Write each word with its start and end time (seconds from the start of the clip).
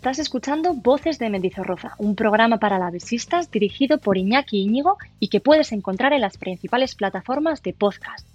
Estás 0.00 0.18
escuchando 0.18 0.72
Voces 0.72 1.18
de 1.18 1.28
Mendizorroza, 1.28 1.94
un 1.98 2.16
programa 2.16 2.56
para 2.56 2.78
lavesistas 2.78 3.50
dirigido 3.50 3.98
por 3.98 4.16
Iñaki 4.16 4.62
Íñigo 4.62 4.96
y 5.18 5.28
que 5.28 5.40
puedes 5.40 5.72
encontrar 5.72 6.14
en 6.14 6.22
las 6.22 6.38
principales 6.38 6.94
plataformas 6.94 7.62
de 7.62 7.74
podcast. 7.74 8.29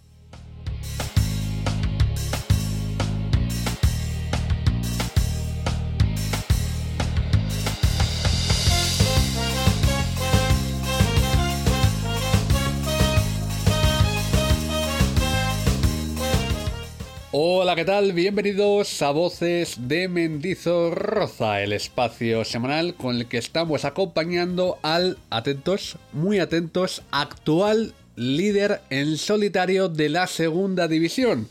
Hola, 17.37 17.75
¿qué 17.75 17.83
tal? 17.83 18.13
Bienvenidos 18.13 19.01
a 19.01 19.11
Voces 19.11 19.89
de 19.89 20.07
Mendizorroza, 20.07 21.61
el 21.61 21.73
espacio 21.73 22.45
semanal 22.45 22.95
con 22.95 23.17
el 23.17 23.25
que 23.25 23.37
estamos 23.37 23.83
acompañando 23.83 24.77
al, 24.83 25.17
atentos, 25.29 25.97
muy 26.13 26.39
atentos, 26.39 27.03
actual 27.11 27.93
líder 28.15 28.79
en 28.89 29.17
solitario 29.17 29.89
de 29.89 30.07
la 30.07 30.27
segunda 30.27 30.87
división. 30.87 31.49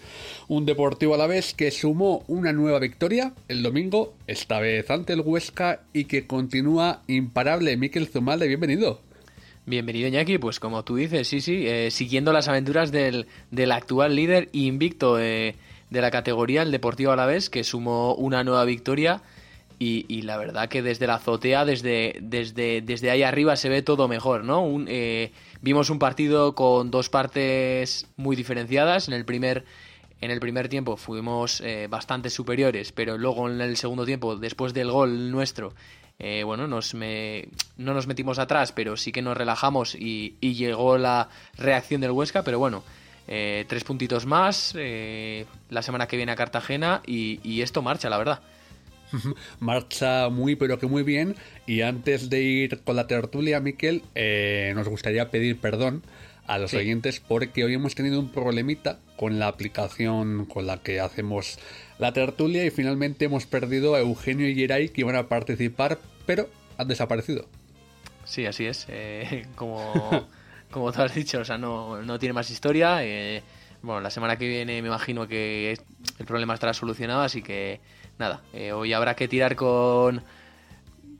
Un 0.48 0.64
deportivo 0.64 1.16
a 1.16 1.18
la 1.18 1.26
vez 1.26 1.52
que 1.52 1.70
sumó 1.70 2.24
una 2.28 2.54
nueva 2.54 2.78
victoria 2.78 3.34
el 3.48 3.62
domingo, 3.62 4.14
esta 4.26 4.60
vez 4.60 4.88
ante 4.88 5.12
el 5.12 5.20
Huesca, 5.20 5.82
y 5.92 6.06
que 6.06 6.26
continúa 6.26 7.02
imparable. 7.08 7.76
Miquel 7.76 8.08
Zumalde, 8.08 8.48
bienvenido. 8.48 9.02
Bienvenido 9.66 10.08
Iñaki, 10.08 10.38
pues 10.38 10.60
como 10.60 10.82
tú 10.82 10.96
dices, 10.96 11.28
sí, 11.28 11.42
sí, 11.42 11.66
eh, 11.66 11.90
siguiendo 11.90 12.32
las 12.32 12.48
aventuras 12.48 12.90
del, 12.90 13.26
del 13.50 13.72
actual 13.72 14.16
líder 14.16 14.48
invicto. 14.52 15.20
Eh, 15.20 15.56
de 15.94 16.02
la 16.02 16.10
categoría, 16.10 16.62
el 16.62 16.72
Deportivo 16.72 17.12
Alavés, 17.12 17.48
que 17.48 17.64
sumó 17.64 18.14
una 18.16 18.44
nueva 18.44 18.64
victoria. 18.64 19.22
Y, 19.78 20.22
la 20.22 20.38
verdad 20.38 20.70
que 20.70 20.82
desde 20.82 21.06
la 21.06 21.16
azotea, 21.16 21.66
desde, 21.66 22.16
desde, 22.22 22.80
desde 22.80 23.10
ahí 23.10 23.22
arriba 23.22 23.54
se 23.54 23.68
ve 23.68 23.82
todo 23.82 24.08
mejor, 24.08 24.42
¿no? 24.42 24.66
Eh, 24.86 25.30
vimos 25.60 25.90
un 25.90 25.98
partido 25.98 26.54
con 26.54 26.90
dos 26.90 27.10
partes 27.10 28.06
muy 28.16 28.34
diferenciadas. 28.34 29.08
En 29.08 29.14
el 29.14 29.26
primer, 29.26 29.66
en 30.22 30.30
el 30.30 30.40
primer 30.40 30.70
tiempo 30.70 30.96
fuimos 30.96 31.60
eh, 31.60 31.86
bastante 31.90 32.30
superiores, 32.30 32.92
pero 32.92 33.18
luego 33.18 33.50
en 33.50 33.60
el 33.60 33.76
segundo 33.76 34.06
tiempo, 34.06 34.36
después 34.36 34.72
del 34.72 34.90
gol 34.90 35.30
nuestro, 35.30 35.74
eh, 36.18 36.44
bueno, 36.44 36.66
nos 36.66 36.94
no 36.94 37.94
nos 37.94 38.06
metimos 38.06 38.38
atrás, 38.38 38.72
pero 38.72 38.96
sí 38.96 39.12
que 39.12 39.20
nos 39.20 39.36
relajamos 39.36 39.94
y, 39.96 40.36
y 40.40 40.54
llegó 40.54 40.96
la 40.96 41.28
reacción 41.58 42.00
del 42.00 42.12
Huesca, 42.12 42.42
pero 42.42 42.58
bueno, 42.58 42.84
eh, 43.26 43.64
tres 43.68 43.84
puntitos 43.84 44.26
más 44.26 44.74
eh, 44.76 45.46
la 45.70 45.82
semana 45.82 46.06
que 46.06 46.16
viene 46.16 46.32
a 46.32 46.36
Cartagena 46.36 47.02
y, 47.06 47.62
esto 47.62 47.80
marcha, 47.82 48.10
la 48.10 48.18
verdad. 48.18 48.40
marcha 49.60 50.28
muy 50.28 50.56
pero 50.56 50.78
que 50.78 50.86
muy 50.86 51.02
bien 51.02 51.36
y 51.66 51.82
antes 51.82 52.28
de 52.28 52.42
ir 52.42 52.82
con 52.82 52.96
la 52.96 53.06
tertulia, 53.06 53.60
Miquel, 53.60 54.02
eh, 54.14 54.72
nos 54.74 54.88
gustaría 54.88 55.30
pedir 55.30 55.58
perdón 55.58 56.02
a 56.46 56.58
los 56.58 56.74
oyentes 56.74 57.20
porque 57.20 57.64
hoy 57.64 57.74
hemos 57.74 57.94
tenido 57.94 58.20
un 58.20 58.30
problemita 58.30 58.98
con 59.16 59.38
la 59.38 59.48
aplicación 59.48 60.44
con 60.44 60.66
la 60.66 60.82
que 60.82 61.00
hacemos 61.00 61.58
la 61.98 62.12
tertulia 62.12 62.66
y 62.66 62.70
finalmente 62.70 63.24
hemos 63.24 63.46
perdido 63.46 63.94
a 63.94 64.00
Eugenio 64.00 64.46
y 64.46 64.54
Geray 64.54 64.90
que 64.90 65.00
iban 65.00 65.16
a 65.16 65.28
participar 65.28 65.98
pero 66.26 66.50
han 66.76 66.88
desaparecido. 66.88 67.48
Sí, 68.24 68.44
así 68.44 68.66
es. 68.66 68.86
como 69.54 70.28
como 70.74 70.90
tú 70.90 71.02
has 71.02 71.14
dicho, 71.14 71.38
o 71.38 71.44
sea, 71.44 71.56
no, 71.56 72.02
no 72.02 72.18
tiene 72.18 72.32
más 72.32 72.50
historia. 72.50 73.04
Eh, 73.04 73.44
bueno, 73.80 74.00
la 74.00 74.10
semana 74.10 74.36
que 74.36 74.48
viene 74.48 74.82
me 74.82 74.88
imagino 74.88 75.28
que 75.28 75.78
el 76.18 76.26
problema 76.26 76.52
estará 76.52 76.74
solucionado, 76.74 77.20
así 77.20 77.42
que 77.42 77.80
nada, 78.18 78.42
eh, 78.52 78.72
hoy 78.72 78.92
habrá 78.92 79.14
que 79.14 79.28
tirar 79.28 79.54
con, 79.54 80.24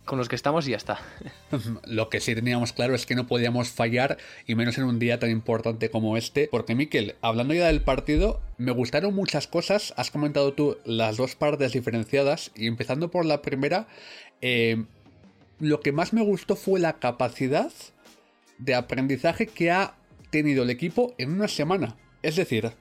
con 0.04 0.18
los 0.18 0.28
que 0.28 0.34
estamos 0.34 0.66
y 0.66 0.72
ya 0.72 0.76
está. 0.76 0.98
Lo 1.86 2.08
que 2.08 2.18
sí 2.18 2.34
teníamos 2.34 2.72
claro 2.72 2.96
es 2.96 3.06
que 3.06 3.14
no 3.14 3.28
podíamos 3.28 3.68
fallar, 3.68 4.18
y 4.44 4.56
menos 4.56 4.76
en 4.76 4.84
un 4.84 4.98
día 4.98 5.20
tan 5.20 5.30
importante 5.30 5.88
como 5.88 6.16
este, 6.16 6.48
porque 6.50 6.74
Miquel, 6.74 7.14
hablando 7.20 7.54
ya 7.54 7.68
del 7.68 7.80
partido, 7.80 8.40
me 8.58 8.72
gustaron 8.72 9.14
muchas 9.14 9.46
cosas, 9.46 9.94
has 9.96 10.10
comentado 10.10 10.52
tú 10.54 10.78
las 10.84 11.16
dos 11.16 11.36
partes 11.36 11.74
diferenciadas, 11.74 12.50
y 12.56 12.66
empezando 12.66 13.08
por 13.08 13.24
la 13.24 13.40
primera, 13.40 13.86
eh, 14.40 14.84
lo 15.60 15.78
que 15.78 15.92
más 15.92 16.12
me 16.12 16.22
gustó 16.22 16.56
fue 16.56 16.80
la 16.80 16.94
capacidad 16.94 17.70
de 18.58 18.74
aprendizaje 18.74 19.46
que 19.46 19.70
ha 19.70 19.96
tenido 20.30 20.62
el 20.64 20.70
equipo 20.70 21.14
en 21.18 21.32
una 21.32 21.48
semana. 21.48 21.96
Es 22.22 22.36
decir, 22.36 22.72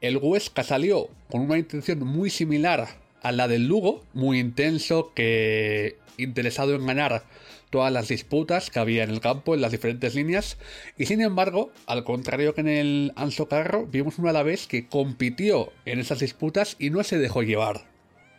el 0.00 0.16
Huesca 0.16 0.62
salió 0.62 1.08
con 1.30 1.42
una 1.42 1.58
intención 1.58 2.00
muy 2.00 2.30
similar 2.30 2.88
a 3.22 3.32
la 3.32 3.48
del 3.48 3.66
Lugo, 3.66 4.02
muy 4.14 4.38
intenso, 4.38 5.12
que 5.14 5.98
interesado 6.16 6.74
en 6.74 6.86
ganar 6.86 7.24
todas 7.70 7.92
las 7.92 8.08
disputas 8.08 8.70
que 8.70 8.78
había 8.78 9.04
en 9.04 9.10
el 9.10 9.20
campo, 9.20 9.54
en 9.54 9.60
las 9.60 9.72
diferentes 9.72 10.14
líneas, 10.14 10.58
y 10.98 11.06
sin 11.06 11.20
embargo, 11.20 11.70
al 11.86 12.04
contrario 12.04 12.54
que 12.54 12.62
en 12.62 12.68
el 12.68 13.12
Anso 13.16 13.48
Carro, 13.48 13.86
vimos 13.86 14.18
una 14.18 14.30
a 14.30 14.32
la 14.32 14.42
vez 14.42 14.66
que 14.66 14.88
compitió 14.88 15.72
en 15.84 16.00
esas 16.00 16.18
disputas 16.18 16.76
y 16.78 16.90
no 16.90 17.04
se 17.04 17.18
dejó 17.18 17.42
llevar. 17.42 17.86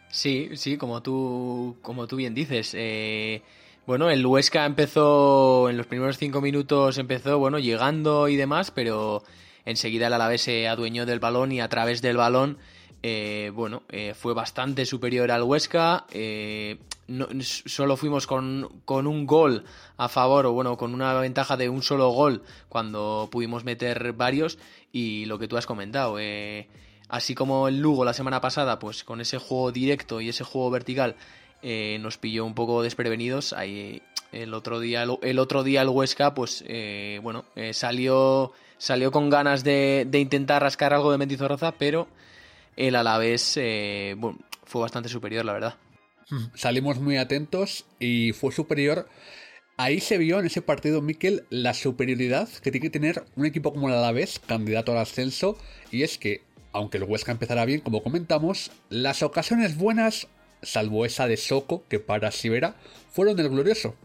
Sí, 0.09 0.50
sí, 0.56 0.78
como 0.78 1.02
tú, 1.02 1.78
como 1.81 2.08
tú 2.08 2.18
bien 2.18 2.34
dices. 2.34 2.74
Eh, 2.75 3.41
bueno, 3.86 4.09
el 4.09 4.25
Huesca 4.25 4.66
empezó, 4.66 5.69
en 5.69 5.78
los 5.78 5.88
primeros 5.88 6.18
cinco 6.18 6.42
minutos 6.42 6.97
empezó, 6.97 7.40
bueno, 7.40 7.59
llegando 7.59 8.28
y 8.28 8.36
demás, 8.36 8.72
pero 8.72 9.24
enseguida 9.66 10.08
el 10.08 10.14
Alavés 10.14 10.44
se 10.44 10.68
adueñó 10.68 11.06
del 11.06 11.19
balón 11.19 11.52
y 11.52 11.62
a 11.62 11.69
través 11.69 12.02
del 12.02 12.18
balón, 12.18 12.58
eh, 13.03 13.52
bueno, 13.53 13.81
eh, 13.90 14.14
fue 14.14 14.34
bastante 14.34 14.86
superior 14.86 15.31
al 15.31 15.44
Huesca. 15.44 16.06
Eh, 16.12 16.78
solo 17.41 17.97
fuimos 17.97 18.28
con, 18.28 18.81
con, 18.86 19.08
un 19.08 19.25
gol 19.25 19.66
a 19.97 20.08
favor, 20.08 20.46
o 20.46 20.53
bueno, 20.53 20.78
con 20.78 20.94
una 20.94 21.14
ventaja 21.16 21.58
de 21.58 21.68
un 21.68 21.81
solo 21.81 22.09
gol 22.09 22.44
cuando 22.70 23.30
pudimos 23.31 23.64
meter 23.64 24.14
varios. 24.14 24.59
Y 24.91 25.25
lo 25.25 25.40
que 25.40 25.47
tú 25.47 25.58
has 25.58 25.66
comentado, 25.66 26.18
así 27.09 27.36
como 27.36 27.68
el 27.68 27.80
Lugo 27.80 28.06
la 28.06 28.14
semana 28.14 28.40
pasada, 28.41 28.78
pues 28.78 29.03
con 29.03 29.20
ese 29.22 29.40
juego 29.40 29.72
directo 29.72 30.22
y 30.22 30.30
ese 30.30 30.44
juego 30.44 30.70
vertical 30.70 31.16
eh, 31.63 31.97
nos 32.01 32.17
pilló 32.17 32.45
un 32.45 32.55
poco 32.55 32.81
desprevenidos. 32.83 33.53
Ahí 33.53 34.01
el 34.31 34.53
otro 34.53 34.79
día, 34.79 35.03
el, 35.03 35.39
otro 35.39 35.63
día 35.63 35.88
Huesca, 35.89 36.33
pues 36.33 36.63
eh, 36.67 37.19
bueno, 37.22 37.45
eh, 37.55 37.73
salió, 37.73 38.53
salió 38.77 39.11
con 39.11 39.29
ganas 39.29 39.63
de, 39.63 40.07
intentar 40.13 40.61
rascar 40.61 40.94
algo 40.94 41.11
de 41.11 41.17
Mendizorroza, 41.17 41.73
pero 41.73 42.07
el 42.77 42.95
Alavés 42.95 43.53
fue 43.53 44.81
bastante 44.81 45.09
superior, 45.09 45.45
la 45.45 45.53
verdad. 45.53 45.75
Salimos 46.55 46.99
muy 46.99 47.17
atentos 47.17 47.85
y 47.99 48.31
fue 48.31 48.53
superior. 48.53 49.09
Ahí 49.78 49.99
se 49.99 50.17
vio 50.17 50.39
en 50.39 50.45
ese 50.45 50.61
partido, 50.61 51.01
Miquel, 51.01 51.45
la 51.49 51.73
superioridad 51.73 52.47
que 52.47 52.72
tiene 52.72 52.85
que 52.85 52.89
tener 52.91 53.25
un 53.35 53.45
equipo 53.45 53.73
como 53.73 53.89
el 53.89 53.95
Alavés, 53.95 54.39
candidato 54.39 54.91
al 54.91 54.99
ascenso, 54.99 55.57
y 55.91 56.03
es 56.03 56.17
que, 56.17 56.43
aunque 56.72 56.97
el 56.97 57.03
Huesca 57.03 57.31
empezará 57.31 57.66
bien, 57.66 57.81
como 57.81 58.03
comentamos, 58.03 58.72
las 58.89 59.23
ocasiones 59.23 59.78
buenas 59.78 60.28
salvo 60.61 61.05
esa 61.05 61.27
de 61.27 61.38
Soco, 61.38 61.83
que 61.88 61.99
para 61.99 62.31
Sibera, 62.31 62.75
fueron 63.11 63.35
del 63.35 63.49
glorioso. 63.49 63.95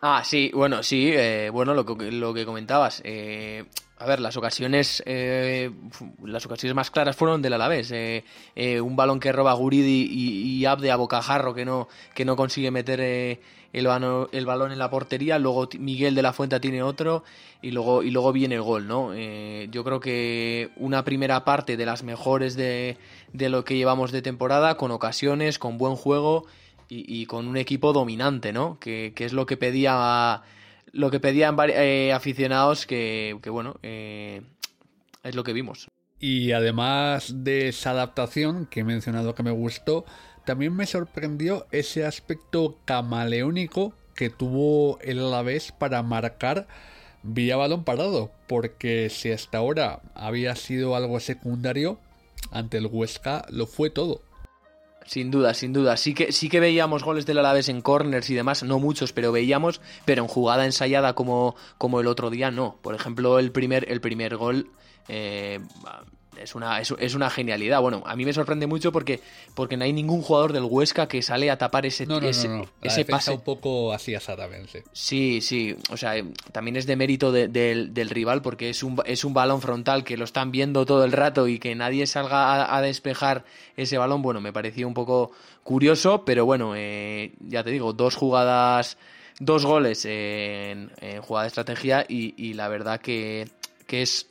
Ah, 0.00 0.22
sí, 0.24 0.50
bueno, 0.54 0.82
sí, 0.82 1.10
eh, 1.12 1.50
bueno, 1.52 1.74
lo 1.74 1.84
que, 1.84 2.12
lo 2.12 2.32
que 2.32 2.44
comentabas. 2.44 3.02
Eh, 3.04 3.64
a 3.98 4.06
ver, 4.06 4.20
las 4.20 4.36
ocasiones 4.36 5.02
eh, 5.06 5.72
las 6.22 6.46
ocasiones 6.46 6.76
más 6.76 6.92
claras 6.92 7.16
fueron 7.16 7.42
del 7.42 7.54
Alavés. 7.54 7.92
un 7.92 8.96
balón 8.96 9.18
que 9.18 9.32
roba 9.32 9.52
Guridi 9.54 10.08
y, 10.08 10.60
y, 10.60 10.64
Abde 10.66 10.92
a 10.92 10.96
bocajarro 10.96 11.52
que 11.52 11.64
no, 11.64 11.88
que 12.14 12.24
no 12.24 12.36
consigue 12.36 12.70
meter 12.70 13.40
el, 13.72 13.86
balón 13.86 14.72
en 14.72 14.78
la 14.78 14.90
portería. 14.90 15.38
Luego 15.38 15.68
Miguel 15.78 16.14
de 16.14 16.22
la 16.22 16.32
Fuente 16.32 16.58
tiene 16.60 16.82
otro 16.82 17.24
y 17.62 17.70
luego, 17.70 18.02
y 18.02 18.10
luego 18.10 18.32
viene 18.32 18.56
el 18.56 18.62
gol, 18.62 18.86
¿no? 18.86 19.14
yo 19.14 19.84
creo 19.84 20.00
que 20.00 20.70
una 20.76 21.04
primera 21.04 21.44
parte 21.44 21.76
de 21.76 21.86
las 21.86 22.02
mejores 22.02 22.54
de, 22.54 22.96
de 23.32 23.48
lo 23.48 23.64
que 23.64 23.76
llevamos 23.76 24.12
de 24.12 24.22
temporada, 24.22 24.76
con 24.76 24.90
ocasiones, 24.90 25.58
con 25.58 25.76
buen 25.78 25.96
juego 25.96 26.46
y, 26.88 27.26
con 27.26 27.46
un 27.46 27.56
equipo 27.56 27.92
dominante, 27.92 28.52
¿no? 28.52 28.78
Que, 28.80 29.12
es 29.16 29.32
lo 29.32 29.46
que 29.46 29.56
pedía 29.56 30.42
lo 30.92 31.10
que 31.10 31.20
pedían 31.20 31.56
eh, 31.68 32.12
aficionados 32.14 32.86
que, 32.86 33.38
bueno, 33.46 33.76
eh, 33.82 34.42
es 35.22 35.34
lo 35.34 35.44
que 35.44 35.52
vimos. 35.52 35.88
Y 36.18 36.52
además 36.52 37.44
de 37.44 37.68
esa 37.68 37.90
adaptación 37.90 38.66
que 38.66 38.80
he 38.80 38.84
mencionado 38.84 39.34
que 39.34 39.42
me 39.42 39.50
gustó, 39.50 40.06
también 40.48 40.74
me 40.74 40.86
sorprendió 40.86 41.66
ese 41.72 42.06
aspecto 42.06 42.78
camaleónico 42.86 43.92
que 44.14 44.30
tuvo 44.30 44.98
el 45.02 45.18
Alavés 45.18 45.72
para 45.72 46.02
marcar 46.02 46.66
vía 47.22 47.58
balón 47.58 47.84
parado, 47.84 48.30
porque 48.46 49.10
si 49.10 49.30
hasta 49.30 49.58
ahora 49.58 50.00
había 50.14 50.56
sido 50.56 50.96
algo 50.96 51.20
secundario, 51.20 51.98
ante 52.50 52.78
el 52.78 52.86
Huesca 52.86 53.44
lo 53.50 53.66
fue 53.66 53.90
todo. 53.90 54.22
Sin 55.04 55.30
duda, 55.30 55.52
sin 55.52 55.74
duda. 55.74 55.98
Sí 55.98 56.14
que, 56.14 56.32
sí 56.32 56.48
que 56.48 56.60
veíamos 56.60 57.04
goles 57.04 57.26
del 57.26 57.40
Alavés 57.40 57.68
en 57.68 57.82
corners 57.82 58.30
y 58.30 58.34
demás, 58.34 58.62
no 58.62 58.78
muchos, 58.78 59.12
pero 59.12 59.32
veíamos, 59.32 59.82
pero 60.06 60.22
en 60.22 60.28
jugada 60.28 60.64
ensayada 60.64 61.12
como, 61.12 61.56
como 61.76 62.00
el 62.00 62.06
otro 62.06 62.30
día, 62.30 62.50
no. 62.50 62.78
Por 62.80 62.94
ejemplo, 62.94 63.38
el 63.38 63.52
primer, 63.52 63.84
el 63.92 64.00
primer 64.00 64.38
gol, 64.38 64.70
eh, 65.08 65.60
es 66.42 66.54
una, 66.54 66.80
es, 66.80 67.14
una 67.14 67.30
genialidad. 67.30 67.80
Bueno, 67.80 68.02
a 68.06 68.16
mí 68.16 68.24
me 68.24 68.32
sorprende 68.32 68.66
mucho 68.66 68.92
porque, 68.92 69.20
porque 69.54 69.76
no 69.76 69.84
hay 69.84 69.92
ningún 69.92 70.22
jugador 70.22 70.52
del 70.52 70.64
Huesca 70.64 71.08
que 71.08 71.22
sale 71.22 71.50
a 71.50 71.58
tapar 71.58 71.86
ese, 71.86 72.06
no, 72.06 72.18
ese, 72.18 72.48
ese 72.82 73.04
pase. 73.04 73.32
un 73.32 73.40
poco 73.40 73.92
así 73.92 74.14
asadamente. 74.14 74.84
Sí, 74.92 75.40
sí. 75.40 75.76
O 75.90 75.96
sea, 75.96 76.14
también 76.52 76.76
es 76.76 76.86
de 76.86 76.96
mérito 76.96 77.32
del 77.32 78.10
rival 78.10 78.42
porque 78.42 78.70
es 78.70 78.82
un, 78.82 79.00
es 79.04 79.24
un 79.24 79.34
balón 79.34 79.60
frontal 79.60 80.04
que 80.04 80.16
lo 80.16 80.24
están 80.24 80.50
viendo 80.50 80.86
todo 80.86 81.04
el 81.04 81.12
rato 81.12 81.48
y 81.48 81.58
que 81.58 81.74
nadie 81.74 82.06
salga 82.06 82.74
a, 82.74 82.80
despejar 82.82 83.44
ese 83.76 83.98
balón. 83.98 84.22
Bueno, 84.22 84.40
me 84.40 84.52
pareció 84.52 84.86
un 84.86 84.94
poco 84.94 85.32
curioso, 85.62 86.24
pero 86.24 86.46
bueno, 86.46 86.74
eh, 86.76 87.32
ya 87.40 87.64
te 87.64 87.70
digo, 87.70 87.92
dos 87.92 88.14
jugadas, 88.14 88.96
dos 89.40 89.66
goles 89.66 90.04
en, 90.04 90.90
jugada 91.22 91.44
de 91.44 91.48
estrategia 91.48 92.06
y, 92.08 92.54
la 92.54 92.68
verdad 92.68 93.00
que, 93.00 93.48
que 93.86 94.02
es 94.02 94.27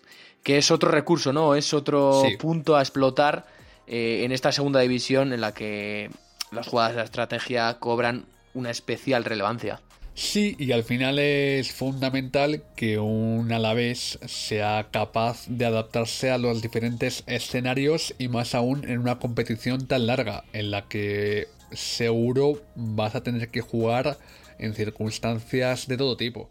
que 0.47 0.57
es 0.57 0.71
otro 0.71 0.89
recurso, 0.89 1.33
¿no? 1.33 1.55
Es 1.55 1.73
otro 1.73 2.23
punto 2.39 2.77
a 2.77 2.81
explotar 2.81 3.45
eh, 3.85 4.21
en 4.23 4.31
esta 4.31 4.53
segunda 4.53 4.79
división 4.79 5.33
en 5.33 5.41
la 5.41 5.53
que 5.53 6.09
las 6.51 6.67
jugadas 6.67 6.95
de 6.95 7.03
estrategia 7.03 7.79
cobran 7.79 8.27
una 8.53 8.69
especial 8.71 9.25
relevancia. 9.25 9.81
Sí, 10.13 10.55
y 10.57 10.71
al 10.71 10.85
final 10.85 11.19
es 11.19 11.73
fundamental 11.73 12.63
que 12.77 12.97
un 12.97 13.51
Alavés 13.51 14.19
sea 14.25 14.87
capaz 14.89 15.47
de 15.49 15.65
adaptarse 15.65 16.31
a 16.31 16.37
los 16.37 16.61
diferentes 16.61 17.25
escenarios 17.27 18.15
y 18.17 18.29
más 18.29 18.55
aún 18.55 18.89
en 18.89 18.99
una 18.99 19.19
competición 19.19 19.85
tan 19.85 20.07
larga 20.07 20.45
en 20.53 20.71
la 20.71 20.87
que 20.87 21.49
seguro 21.73 22.61
vas 22.73 23.15
a 23.15 23.21
tener 23.21 23.49
que 23.49 23.59
jugar 23.59 24.17
en 24.59 24.73
circunstancias 24.75 25.89
de 25.89 25.97
todo 25.97 26.15
tipo. 26.15 26.49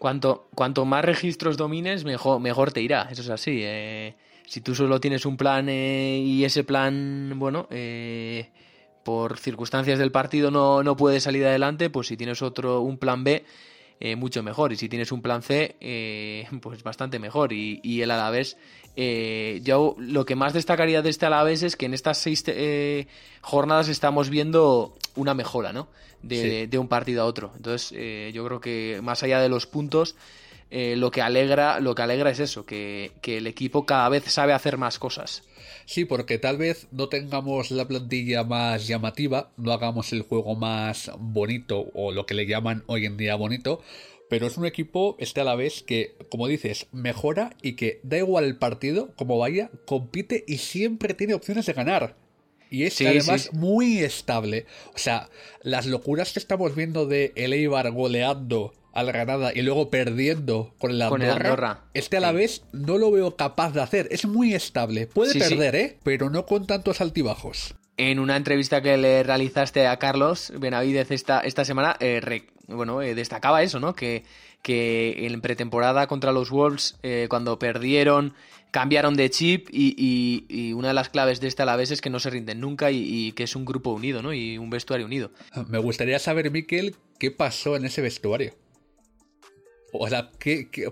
Cuanto, 0.00 0.48
cuanto 0.54 0.86
más 0.86 1.04
registros 1.04 1.58
domines, 1.58 2.04
mejor, 2.04 2.40
mejor 2.40 2.72
te 2.72 2.80
irá. 2.80 3.08
Eso 3.10 3.20
es 3.20 3.28
así. 3.28 3.60
Eh. 3.62 4.14
si 4.46 4.62
tú 4.62 4.74
solo 4.74 4.98
tienes 4.98 5.26
un 5.26 5.36
plan 5.36 5.68
eh, 5.68 6.22
y 6.24 6.42
ese 6.44 6.64
plan, 6.64 7.34
bueno, 7.36 7.68
eh, 7.70 8.48
por 9.04 9.36
circunstancias 9.36 9.98
del 9.98 10.10
partido 10.10 10.50
no, 10.50 10.82
no 10.82 10.96
puede 10.96 11.20
salir 11.20 11.44
adelante, 11.44 11.90
pues 11.90 12.06
si 12.06 12.16
tienes 12.16 12.40
otro, 12.40 12.80
un 12.80 12.96
plan 12.96 13.24
B, 13.24 13.44
mucho 14.16 14.42
mejor. 14.42 14.72
Y 14.72 14.76
si 14.76 14.88
tienes 14.88 15.12
un 15.12 15.22
plan 15.22 15.42
C, 15.42 16.46
pues 16.62 16.82
bastante 16.82 17.18
mejor. 17.18 17.52
Y, 17.52 17.80
y 17.82 18.02
el 18.02 18.10
Alavés, 18.10 18.56
yo 18.96 19.96
lo 19.98 20.24
que 20.24 20.36
más 20.36 20.52
destacaría 20.52 21.02
de 21.02 21.10
este 21.10 21.26
Alavés 21.26 21.62
es 21.62 21.76
que 21.76 21.86
en 21.86 21.94
estas 21.94 22.18
seis 22.18 22.44
jornadas 23.40 23.88
estamos 23.88 24.30
viendo 24.30 24.94
una 25.14 25.34
mejora, 25.34 25.72
¿no? 25.72 25.88
De, 26.22 26.68
un 26.78 26.88
partido 26.88 27.22
a 27.22 27.26
otro. 27.26 27.52
Entonces, 27.56 27.92
eh, 27.96 28.30
yo 28.34 28.44
creo 28.44 28.60
que 28.60 29.00
más 29.02 29.22
allá 29.22 29.40
de 29.40 29.48
los 29.48 29.66
puntos, 29.66 30.16
eh, 30.70 30.94
lo 30.96 31.10
que 31.10 31.20
alegra, 31.20 31.80
lo 31.80 31.94
que 31.94 32.02
alegra 32.02 32.30
es 32.30 32.38
eso, 32.38 32.64
que, 32.64 33.12
el 33.22 33.46
equipo 33.46 33.86
cada 33.86 34.08
vez 34.08 34.24
sabe 34.24 34.52
hacer 34.52 34.78
más 34.78 34.98
cosas. 34.98 35.42
Sí, 35.84 36.04
porque 36.04 36.38
tal 36.38 36.58
vez 36.58 36.86
no 36.92 37.08
tengamos 37.08 37.72
la 37.72 37.88
plantilla 37.88 38.44
más 38.44 38.86
llamativa, 38.86 39.50
no 39.56 39.72
hagamos 39.72 40.12
el 40.12 40.22
juego 40.22 40.54
más 40.54 41.10
bonito 41.18 41.90
o 41.94 42.12
lo 42.12 42.24
que 42.26 42.34
le 42.34 42.46
llaman 42.46 42.84
hoy 42.86 43.06
en 43.06 43.16
día 43.16 43.34
bonito, 43.34 43.82
pero 44.28 44.46
es 44.46 44.56
un 44.56 44.66
equipo, 44.66 45.16
este 45.18 45.40
a 45.40 45.44
la 45.44 45.56
vez, 45.56 45.82
que, 45.82 46.14
como 46.30 46.46
dices, 46.46 46.86
mejora 46.92 47.56
y 47.62 47.74
que 47.74 47.98
da 48.04 48.18
igual 48.18 48.44
el 48.44 48.56
partido, 48.56 49.12
como 49.16 49.38
vaya, 49.38 49.70
compite 49.86 50.44
y 50.46 50.58
siempre 50.58 51.14
tiene 51.14 51.34
opciones 51.34 51.66
de 51.66 51.72
ganar. 51.72 52.14
Y 52.70 52.84
es 52.84 53.00
además 53.00 53.52
muy 53.52 53.98
estable. 53.98 54.66
O 54.94 54.98
sea, 54.98 55.28
las 55.62 55.86
locuras 55.86 56.32
que 56.32 56.38
estamos 56.38 56.76
viendo 56.76 57.06
de 57.06 57.32
el 57.34 57.52
Eibar 57.52 57.90
goleando 57.90 58.72
al 58.92 59.06
Granada 59.06 59.52
y 59.54 59.62
luego 59.62 59.90
perdiendo 59.90 60.74
con 60.78 60.90
el 60.92 61.02
Andorra, 61.02 61.84
este 61.94 62.16
a 62.16 62.20
la 62.20 62.32
vez 62.32 62.62
no 62.72 62.98
lo 62.98 63.10
veo 63.10 63.36
capaz 63.36 63.72
de 63.72 63.82
hacer. 63.82 64.08
Es 64.10 64.26
muy 64.26 64.54
estable. 64.54 65.06
Puede 65.06 65.38
perder, 65.38 65.76
¿eh? 65.76 65.98
Pero 66.02 66.30
no 66.30 66.46
con 66.46 66.66
tantos 66.66 67.00
altibajos. 67.00 67.74
En 67.96 68.18
una 68.18 68.36
entrevista 68.36 68.80
que 68.80 68.96
le 68.96 69.22
realizaste 69.22 69.86
a 69.86 69.98
Carlos 69.98 70.52
Benavidez 70.58 71.10
esta, 71.10 71.40
esta 71.40 71.64
semana, 71.64 71.96
eh, 72.00 72.42
bueno, 72.66 73.02
eh, 73.02 73.14
destacaba 73.14 73.62
eso, 73.62 73.78
¿no? 73.78 73.94
Que, 73.94 74.24
que 74.62 75.26
en 75.26 75.40
pretemporada 75.40 76.06
contra 76.06 76.32
los 76.32 76.50
Wolves, 76.50 76.96
eh, 77.02 77.26
cuando 77.28 77.58
perdieron 77.58 78.34
cambiaron 78.70 79.14
de 79.14 79.30
chip 79.30 79.68
y, 79.72 80.72
una 80.74 80.88
de 80.88 80.94
las 80.94 81.08
claves 81.08 81.40
de 81.40 81.48
este 81.48 81.62
Alavés 81.62 81.90
es 81.90 82.00
que 82.00 82.10
no 82.10 82.20
se 82.20 82.30
rinden 82.30 82.60
nunca 82.60 82.90
y, 82.90 83.32
que 83.32 83.42
es 83.42 83.56
un 83.56 83.64
grupo 83.64 83.90
unido, 83.90 84.22
¿no? 84.22 84.32
Y 84.32 84.58
un 84.58 84.70
vestuario 84.70 85.06
unido. 85.06 85.30
Me 85.68 85.78
gustaría 85.78 86.18
saber, 86.18 86.50
Miquel, 86.50 86.94
qué 87.18 87.30
pasó 87.30 87.76
en 87.76 87.84
ese 87.84 88.00
vestuario. 88.00 88.54
O 89.92 90.08
sea, 90.08 90.30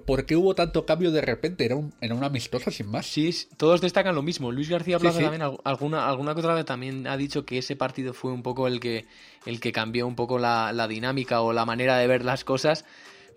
por 0.07 0.27
qué 0.27 0.37
hubo 0.37 0.55
tanto 0.55 0.85
cambio 0.85 1.11
de 1.11 1.21
repente? 1.21 1.65
Era 1.65 1.77
un, 1.77 1.93
era 2.01 2.15
un 2.15 2.25
amistoso 2.25 2.71
sin 2.71 2.89
más. 2.89 3.07
Sí, 3.07 3.35
todos 3.57 3.81
destacan 3.81 4.15
lo 4.15 4.23
mismo. 4.23 4.51
Luis 4.51 4.69
García 4.69 4.99
Plaza 4.99 5.21
también, 5.21 5.43
alguna, 5.43 6.09
alguna 6.09 6.33
otra 6.33 6.55
vez 6.55 6.65
también 6.65 7.07
ha 7.07 7.17
dicho 7.17 7.45
que 7.45 7.59
ese 7.59 7.77
partido 7.77 8.13
fue 8.13 8.33
un 8.33 8.43
poco 8.43 8.67
el 8.67 8.81
que, 8.81 9.07
el 9.47 9.61
que 9.61 9.73
cambió 9.73 10.07
un 10.07 10.17
poco 10.17 10.39
la, 10.39 10.73
la 10.73 10.89
dinámica 10.89 11.43
o 11.43 11.53
la 11.53 11.65
manera 11.65 11.97
de 11.97 12.07
ver 12.07 12.25
las 12.25 12.45
cosas. 12.45 12.85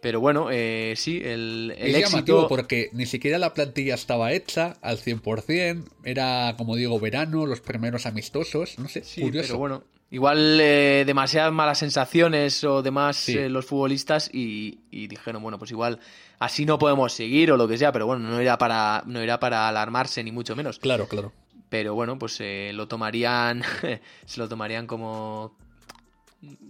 Pero 0.01 0.19
bueno, 0.19 0.47
eh, 0.51 0.95
sí, 0.97 1.21
el, 1.23 1.75
el 1.77 1.95
es 1.95 2.11
éxito... 2.11 2.47
porque 2.47 2.89
ni 2.91 3.05
siquiera 3.05 3.37
la 3.37 3.53
plantilla 3.53 3.93
estaba 3.93 4.33
hecha 4.33 4.77
al 4.81 4.97
100%, 4.97 5.85
era, 6.03 6.55
como 6.57 6.75
digo, 6.75 6.99
verano, 6.99 7.45
los 7.45 7.61
primeros 7.61 8.07
amistosos, 8.07 8.79
no 8.79 8.89
sé, 8.89 9.03
sí, 9.03 9.29
Pero 9.31 9.59
bueno, 9.59 9.83
igual 10.11 10.59
eh, 10.61 11.03
demasiadas 11.05 11.51
malas 11.51 11.79
sensaciones 11.79 12.63
o 12.63 12.81
demás 12.81 13.27
eh, 13.29 13.49
los 13.49 13.65
futbolistas 13.65 14.29
y, 14.31 14.79
dijeron, 14.91 15.41
bueno, 15.41 15.57
pues 15.57 15.71
igual 15.71 15.99
así 16.39 16.65
no 16.65 16.77
podemos 16.77 17.13
seguir 17.13 17.51
o 17.51 17.57
lo 17.57 17.67
que 17.67 17.77
sea, 17.77 17.91
pero 17.91 18.05
bueno, 18.05 18.29
no 18.29 18.39
era 18.39 18.57
para, 18.57 19.03
no 19.07 19.19
era 19.19 19.39
para 19.39 19.67
alarmarse 19.67 20.23
ni 20.23 20.31
mucho 20.31 20.55
menos. 20.55 20.77
Claro, 20.77 21.07
claro. 21.07 21.33
Pero 21.69 21.95
bueno, 21.95 22.19
pues 22.19 22.37
eh, 22.41 22.71
lo 22.73 22.87
tomarían, 22.87 23.63
se 24.25 24.39
lo 24.39 24.47
tomarían 24.47 24.85
como... 24.85 25.55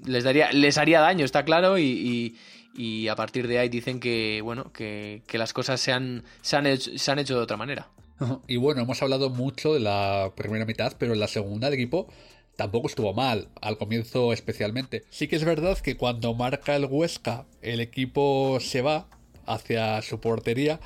Les, 0.05 0.23
daría, 0.23 0.51
les 0.51 0.77
haría 0.77 0.99
daño, 0.99 1.25
está 1.25 1.43
claro, 1.45 1.77
y 1.77 2.35
y 2.73 3.07
a 3.07 3.15
partir 3.15 3.47
de 3.47 3.59
ahí 3.59 3.69
dicen 3.69 3.99
que, 3.99 4.41
bueno, 4.43 4.71
que, 4.71 5.21
las 5.33 5.53
cosas 5.53 5.79
se 5.79 5.91
han, 5.91 6.23
se, 6.41 6.55
han 6.55 6.65
hecho, 6.67 6.91
se 6.97 7.11
han 7.11 7.19
hecho 7.19 7.35
de 7.35 7.41
otra 7.41 7.57
manera. 7.57 7.89
Y 8.47 8.57
bueno, 8.57 8.81
hemos 8.81 9.01
hablado 9.01 9.29
mucho 9.29 9.73
de 9.73 9.79
la 9.79 10.31
primera 10.35 10.65
mitad, 10.65 10.93
pero 10.97 11.13
en 11.13 11.19
la 11.19 11.27
segunda 11.27 11.67
el 11.67 11.73
equipo 11.73 12.07
tampoco 12.55 12.87
estuvo 12.87 13.13
mal, 13.13 13.49
al 13.61 13.77
comienzo 13.77 14.33
especialmente. 14.33 15.03
Sí 15.09 15.27
que 15.27 15.35
es 15.35 15.43
verdad 15.43 15.77
que 15.79 15.97
cuando 15.97 16.33
marca 16.33 16.75
el 16.75 16.85
Huesca, 16.85 17.45
el 17.61 17.79
equipo 17.79 18.59
se 18.59 18.81
va 18.81 19.07
hacia 19.45 20.01
su 20.01 20.19
portería, 20.19 20.79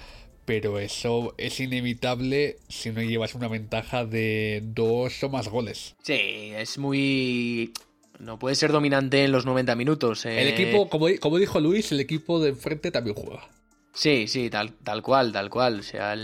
pero 0.45 0.79
eso 0.79 1.33
es 1.37 1.59
inevitable 1.59 2.57
si 2.69 2.91
no 2.91 3.01
llevas 3.01 3.35
una 3.35 3.47
ventaja 3.47 4.05
de 4.05 4.61
dos 4.63 5.23
o 5.23 5.29
más 5.29 5.49
goles. 5.49 5.95
Sí, 6.03 6.51
es 6.55 6.77
muy 6.77 7.73
no 8.19 8.39
puede 8.39 8.55
ser 8.55 8.71
dominante 8.71 9.23
en 9.23 9.31
los 9.31 9.45
90 9.45 9.75
minutos. 9.75 10.25
El 10.25 10.47
eh. 10.47 10.49
equipo, 10.49 10.89
como, 10.89 11.07
como, 11.19 11.37
dijo 11.37 11.59
Luis, 11.59 11.91
el 11.91 11.99
equipo 11.99 12.39
de 12.39 12.49
enfrente 12.49 12.91
también 12.91 13.15
juega. 13.15 13.47
Sí, 13.93 14.27
sí, 14.27 14.49
tal, 14.49 14.73
tal 14.83 15.01
cual, 15.01 15.31
tal 15.31 15.49
cual. 15.49 15.79
O 15.79 15.83
sea, 15.83 16.15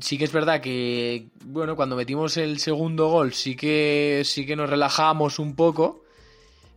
sí 0.00 0.18
que 0.18 0.24
es 0.24 0.32
verdad 0.32 0.60
que, 0.60 1.28
bueno, 1.44 1.76
cuando 1.76 1.96
metimos 1.96 2.36
el 2.36 2.58
segundo 2.58 3.08
gol 3.08 3.34
sí 3.34 3.56
que, 3.56 4.22
sí 4.24 4.46
que 4.46 4.56
nos 4.56 4.70
relajamos 4.70 5.38
un 5.38 5.54
poco. 5.54 6.02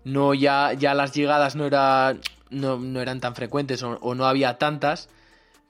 No, 0.04 0.34
ya, 0.34 0.74
ya 0.74 0.94
las 0.94 1.14
llegadas 1.14 1.56
no, 1.56 1.66
era, 1.66 2.16
no, 2.50 3.02
eran 3.02 3.20
tan 3.20 3.36
frecuentes 3.36 3.84
o, 3.84 4.16
no 4.16 4.26
había 4.26 4.58
tantas. 4.58 5.10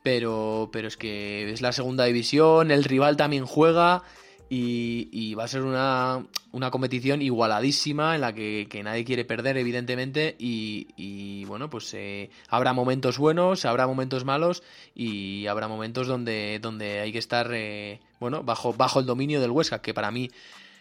Pero, 0.03 0.69
pero 0.71 0.87
es 0.87 0.95
que 0.95 1.51
es 1.51 1.61
la 1.61 1.73
segunda 1.73 2.05
división, 2.05 2.71
el 2.71 2.85
rival 2.85 3.17
también 3.17 3.45
juega 3.45 4.03
y, 4.49 5.33
va 5.35 5.43
a 5.43 5.47
ser 5.47 5.63
una, 5.63 6.25
competición 6.71 7.21
igualadísima 7.21 8.15
en 8.15 8.21
la 8.21 8.33
que, 8.33 8.81
nadie 8.83 9.05
quiere 9.05 9.25
perder, 9.25 9.57
evidentemente. 9.57 10.35
Y, 10.39 11.45
bueno, 11.45 11.69
pues 11.69 11.93
eh, 11.93 12.29
habrá 12.49 12.73
momentos 12.73 13.17
buenos, 13.17 13.65
habrá 13.65 13.87
momentos 13.87 14.25
malos 14.25 14.63
y 14.95 15.47
habrá 15.47 15.67
momentos 15.67 16.07
donde, 16.07 16.59
donde 16.61 16.99
hay 16.99 17.11
que 17.11 17.19
estar 17.19 17.49
eh, 17.53 17.99
bueno, 18.19 18.43
bajo, 18.43 18.73
bajo 18.73 18.99
el 18.99 19.05
dominio 19.05 19.41
del 19.41 19.51
Huesca, 19.51 19.81
que 19.81 19.93
para 19.93 20.11
mí 20.11 20.29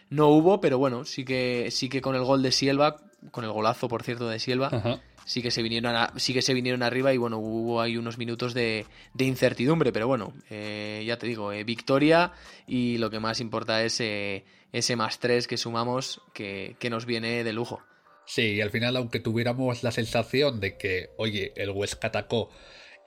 no 0.09 0.29
hubo, 0.29 0.61
pero 0.61 0.77
bueno, 0.77 1.05
sí 1.05 1.25
que, 1.25 1.69
sí 1.71 1.89
que 1.89 2.01
con 2.01 2.15
el 2.15 2.23
gol 2.23 2.41
de 2.41 2.51
Sielva, 2.51 2.97
con 3.31 3.43
el 3.43 3.51
golazo, 3.51 3.87
por 3.87 4.03
cierto, 4.03 4.29
de 4.29 4.39
Sielva 4.39 5.01
sí 5.27 5.41
que 5.41 5.51
se 5.51 5.61
vinieron, 5.61 5.93
sí 6.15 6.33
que 6.33 6.41
se 6.41 6.53
vinieron 6.53 6.81
arriba 6.81 7.13
y 7.13 7.17
bueno, 7.17 7.37
hubo 7.37 7.81
ahí 7.81 7.97
unos 7.97 8.17
minutos 8.17 8.53
de, 8.53 8.85
incertidumbre, 9.19 9.91
pero 9.91 10.07
bueno, 10.07 10.33
eh, 10.49 11.03
ya 11.05 11.17
te 11.17 11.27
digo, 11.27 11.51
eh, 11.51 11.63
victoria 11.65 12.31
y 12.65 12.97
lo 12.97 13.09
que 13.09 13.19
más 13.19 13.41
importa 13.41 13.83
es 13.83 13.99
eh, 13.99 14.45
ese 14.71 14.95
más 14.95 15.19
tres 15.19 15.45
que 15.45 15.57
sumamos 15.57 16.21
que, 16.33 16.77
que 16.79 16.89
nos 16.89 17.05
viene 17.05 17.43
de 17.43 17.53
lujo. 17.53 17.83
Sí, 18.25 18.53
y 18.53 18.61
al 18.61 18.71
final, 18.71 18.95
aunque 18.95 19.19
tuviéramos 19.19 19.83
la 19.83 19.91
sensación 19.91 20.59
de 20.59 20.77
que, 20.77 21.11
oye, 21.17 21.53
el 21.55 21.69
Huesca 21.69 22.07
atacó 22.07 22.49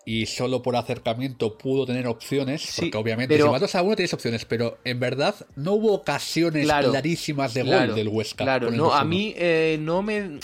y 0.05 0.27
solo 0.27 0.63
por 0.63 0.77
acercamiento 0.77 1.57
pudo 1.59 1.87
tener 1.87 2.07
opciones, 2.07 2.73
porque 2.77 2.97
obviamente 2.97 3.37
si 3.37 3.49
matas 3.49 3.75
a 3.75 3.83
uno 3.83 3.97
tienes 3.97 4.15
opciones, 4.15 4.45
pero 4.45 4.79
en 4.85 4.99
verdad 4.99 5.35
no 5.57 5.73
hubo 5.73 5.93
ocasiones 5.93 6.67
clarísimas 6.67 7.55
de 7.55 7.63
gol 7.63 7.95
del 7.95 8.09
Huesca. 8.09 8.45
Claro, 8.45 8.71
no, 8.71 8.93
a 8.93 9.05
mí 9.05 9.35
eh, 9.37 9.79
no 9.81 10.03
me 10.03 10.41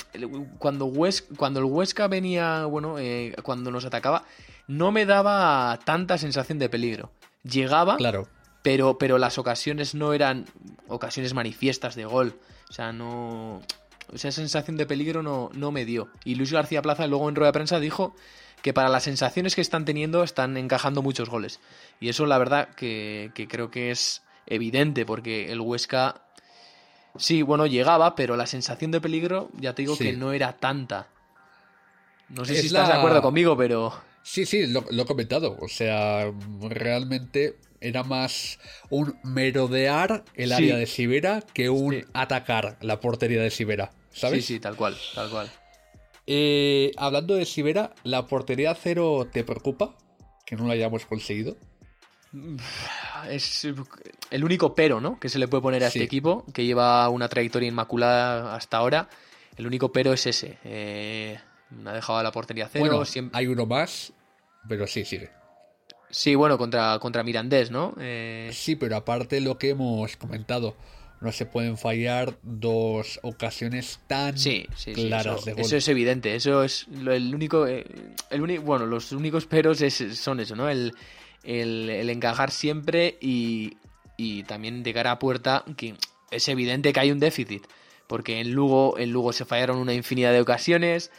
cuando 0.59 0.93
cuando 1.37 1.61
el 1.61 1.67
Huesca 1.67 2.09
venía, 2.09 2.67
bueno, 2.67 2.99
eh, 2.99 3.35
cuando 3.43 3.71
nos 3.71 3.85
atacaba, 3.85 4.25
no 4.67 4.93
me 4.93 5.07
daba 5.07 5.79
tanta 5.85 6.19
sensación 6.19 6.59
de 6.59 6.69
peligro. 6.69 7.11
Llegaba, 7.43 7.97
claro 7.97 8.29
pero, 8.67 8.99
pero 8.99 9.17
las 9.17 9.39
ocasiones 9.39 9.95
no 9.95 10.13
eran 10.13 10.45
ocasiones 10.89 11.35
manifiestas 11.35 11.95
de 11.95 12.05
gol. 12.05 12.35
O 12.69 12.73
sea, 12.73 12.93
no. 12.93 13.63
Esa 14.13 14.33
sensación 14.33 14.77
de 14.77 14.87
peligro 14.87 15.23
no, 15.23 15.51
no 15.55 15.71
me 15.71 15.85
dio. 15.85 16.09
Y 16.25 16.35
Luis 16.35 16.51
García 16.51 16.83
Plaza 16.83 17.07
luego 17.07 17.29
en 17.29 17.37
rueda 17.37 17.51
de 17.51 17.53
prensa 17.53 17.79
dijo 17.79 18.17
que 18.67 18.73
para 18.73 18.89
las 18.89 19.05
sensaciones 19.05 19.55
que 19.55 19.61
están 19.61 19.85
teniendo 19.85 20.25
están 20.25 20.57
encajando 20.57 21.01
muchos 21.01 21.31
goles. 21.31 21.61
Y 22.01 22.09
eso 22.09 22.27
la 22.27 22.37
verdad 22.37 22.71
que, 22.75 23.31
creo 23.49 23.71
que 23.71 23.93
es 23.93 24.23
evidente 24.45 25.07
porque 25.07 25.53
el 25.53 25.61
Huesca 25.61 26.23
sí, 27.17 27.43
bueno, 27.43 27.67
llegaba, 27.67 28.17
pero 28.17 28.35
la 28.35 28.49
sensación 28.49 28.91
de 28.91 29.01
peligro 29.01 29.51
ya 29.61 29.73
te 29.77 29.83
digo 29.83 29.97
que 29.97 30.15
no 30.15 30.33
era 30.33 30.57
tanta. 30.57 31.07
No 32.29 32.45
sé 32.45 32.57
si 32.57 32.67
estás 32.67 32.89
de 32.89 32.95
acuerdo 32.95 33.23
conmigo, 33.23 33.57
pero... 33.57 33.95
Sí, 34.25 34.45
sí, 34.45 34.67
lo, 34.67 34.85
he 34.91 35.05
comentado. 35.05 35.57
O 35.61 35.69
sea, 35.69 36.29
realmente 36.61 37.59
era 37.81 38.03
más 38.03 38.59
un 38.91 39.17
merodear 39.23 40.25
el 40.35 40.51
área 40.51 40.77
de 40.77 40.87
Sibera 40.87 41.41
que 41.55 41.71
un 41.71 42.05
atacar 42.15 42.79
la 42.81 42.99
portería 42.99 43.41
de 43.41 43.51
Sibera. 43.53 43.93
¿Sabes? 44.11 44.45
Sí, 44.45 44.55
sí, 44.55 44.61
tal 44.61 44.75
cual, 44.75 44.97
tal 45.15 45.31
cual. 45.31 45.53
Eh, 46.27 46.93
hablando 46.97 47.35
de 47.35 47.45
Sibera, 47.45 47.95
¿la 48.03 48.27
portería 48.27 48.75
cero 48.75 49.29
te 49.33 49.45
preocupa? 49.45 49.95
Que 50.45 50.57
no 50.57 50.67
la 50.67 50.75
hayamos 50.75 51.07
conseguido. 51.07 51.57
Es 53.31 53.67
el 54.31 54.45
único 54.45 54.75
pero, 54.75 55.01
¿no? 55.01 55.19
Que 55.19 55.29
se 55.29 55.39
le 55.39 55.49
puede 55.49 55.63
poner 55.63 55.83
a 55.83 55.89
este 55.89 56.03
equipo, 56.03 56.45
que 56.53 56.65
lleva 56.65 57.09
una 57.09 57.29
trayectoria 57.29 57.69
inmaculada 57.69 58.55
hasta 58.55 58.77
ahora. 58.77 59.09
El 59.57 59.67
único 59.67 59.91
pero 59.91 60.13
es 60.13 60.27
ese. 60.27 60.59
Eh, 60.65 61.39
ha 61.85 61.93
dejado 61.93 62.23
la 62.23 62.31
portería 62.31 62.69
cero. 62.71 63.03
Hay 63.33 63.47
uno 63.47 63.67
más, 63.67 64.13
pero 64.69 64.87
sí, 64.87 65.05
sigue. 65.05 65.31
Sí, 66.11 66.35
bueno, 66.35 66.57
contra, 66.57 66.99
contra 67.01 67.23
Mirandés, 67.23 67.71
¿no? 67.71 67.95
Eh, 67.99 68.51
sí, 68.53 68.77
pero 68.77 68.97
aparte 68.97 69.41
lo 69.41 69.59
que 69.59 69.71
hemos 69.71 70.17
comentado, 70.17 70.77
no 71.21 71.33
se 71.33 71.47
pueden 71.47 71.79
fallar 71.79 72.39
dos 72.43 73.21
ocasiones 73.23 74.01
tan 74.07 74.35
claras 74.35 75.27
eso, 75.27 75.45
de 75.45 75.53
gol. 75.53 75.61
Eso 75.61 75.77
es 75.77 75.89
evidente, 75.89 76.35
eso 76.35 76.63
es 76.63 76.87
el 76.93 77.35
único, 77.35 77.67
eh, 77.67 77.87
el 78.31 78.43
único 78.43 78.63
bueno, 78.63 78.87
los 78.87 79.13
únicos 79.13 79.47
peros 79.47 79.83
son 80.15 80.41
eso, 80.41 80.57
¿no? 80.57 80.69
El, 80.69 80.93
el, 81.45 82.11
encajar 82.11 82.51
siempre 82.51 83.17
y, 83.21 83.77
y, 84.17 84.43
también 84.43 84.83
de 84.83 84.93
cara 84.93 85.13
a 85.13 85.19
puerta, 85.19 85.65
que 85.77 85.95
es 86.31 86.49
evidente 86.49 86.93
que 86.93 87.01
hay 87.01 87.11
un 87.11 87.21
déficit, 87.21 87.65
porque 88.07 88.41
en 88.41 88.53
Lugo, 88.53 88.99
en 88.99 89.11
Lugo 89.11 89.33
se 89.33 89.45
fallaron 89.45 89.79
una 89.79 89.95
infinidad 89.95 90.33
de 90.33 90.41
ocasiones, 90.41 91.11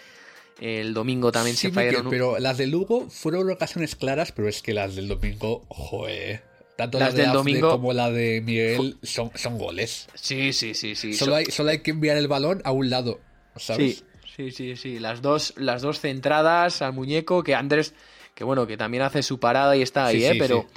el 0.60 0.94
domingo 0.94 1.32
también 1.32 1.56
se 1.56 1.72
fallaron. 1.72 2.10
pero 2.10 2.40
las 2.40 2.58
de 2.58 2.68
Lugo 2.68 3.10
fueron 3.10 3.50
ocasiones 3.50 3.96
claras, 3.96 4.32
pero 4.32 4.48
es 4.48 4.62
que 4.62 4.74
las 4.74 4.96
del 4.96 5.08
domingo, 5.08 5.66
joder. 5.70 6.44
Tanto 6.78 7.00
las, 7.00 7.16
del 7.16 7.32
domingo 7.32 7.72
como 7.72 7.92
la 7.92 8.12
de 8.12 8.40
Miguel 8.40 8.98
son, 9.02 9.32
son 9.34 9.58
goles. 9.58 10.08
Sí, 10.14 10.54
sí, 10.54 10.76
sí, 10.76 10.94
sí. 10.94 11.14
Solo, 11.14 11.34
hay, 11.34 11.46
solo 11.46 11.72
hay 11.72 11.80
que 11.80 11.90
enviar 11.90 12.18
el 12.18 12.28
balón 12.28 12.62
a 12.66 12.72
un 12.72 12.92
lado, 12.92 13.20
¿sabes? 13.56 14.06
Sí, 14.24 14.52
sí, 14.52 14.52
sí, 14.52 14.76
sí. 14.76 15.00
Las 15.00 15.24
dos, 15.24 15.56
las 15.58 15.82
dos 15.82 16.00
centradas 16.00 16.84
al 16.84 16.94
muñeco 16.94 17.42
que 17.42 17.56
Andrés, 17.56 17.96
que 18.36 18.44
bueno, 18.44 18.68
que 18.68 18.78
también 18.78 19.02
hace 19.02 19.24
su 19.24 19.40
parada 19.40 19.76
y 19.76 19.82
está 19.82 20.06
ahí, 20.06 20.24
¿eh? 20.24 20.36
pero, 20.38 20.68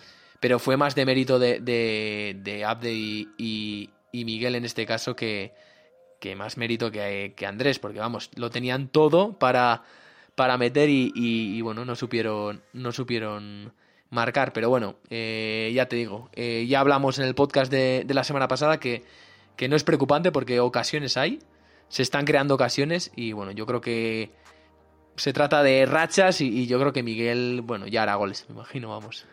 pero 0.41 0.59
fue 0.59 0.79
más 0.79 0.95
de 0.95 1.05
mérito 1.05 1.39
de, 1.39 1.61
de, 1.61 2.65
Abde 2.65 2.95
y, 2.95 3.91
Miguel 4.13 4.55
en 4.55 4.65
este 4.65 4.87
caso 4.87 5.15
que, 5.15 5.53
que 6.19 6.35
más 6.35 6.57
mérito 6.57 6.91
que, 6.91 7.35
que, 7.37 7.45
Andrés, 7.45 7.79
porque 7.79 7.99
vamos, 7.99 8.31
lo 8.37 8.49
tenían 8.49 8.89
todo 8.89 9.39
para, 9.39 9.83
para 10.35 10.57
meter 10.57 10.89
y, 10.89 11.13
y, 11.15 11.61
bueno, 11.61 11.85
no 11.85 11.95
supieron, 11.95 12.63
no 12.73 12.91
supieron 12.91 13.75
marcar. 14.11 14.53
Pero 14.53 14.69
bueno, 14.69 14.97
eh, 15.09 15.71
ya 15.75 15.87
te 15.87 15.97
digo, 15.97 16.29
eh, 16.35 16.67
ya 16.69 16.81
hablamos 16.81 17.19
en 17.19 17.25
el 17.25 17.35
podcast 17.35 17.71
de, 17.73 18.05
la 18.09 18.25
semana 18.25 18.49
pasada 18.49 18.79
que, 18.79 19.05
que, 19.57 19.69
no 19.69 19.77
es 19.77 19.85
preocupante 19.85 20.33
porque 20.33 20.61
ocasiones 20.61 21.17
hay, 21.17 21.39
se 21.89 22.03
están 22.03 22.27
creando 22.27 22.55
ocasiones 22.55 23.11
y 23.17 23.33
bueno, 23.33 23.53
yo 23.53 23.67
creo 23.67 23.81
que 23.81 24.31
se 25.17 25.33
trata 25.33 25.63
de 25.63 25.87
rachas 25.87 26.41
y, 26.41 26.67
yo 26.67 26.79
creo 26.79 26.93
que 26.93 27.03
Miguel, 27.03 27.63
bueno, 27.63 27.87
ya 27.87 28.03
hará 28.03 28.17
goles, 28.17 28.47
me 28.49 28.55
imagino, 28.57 28.91
vamos. 28.91 29.27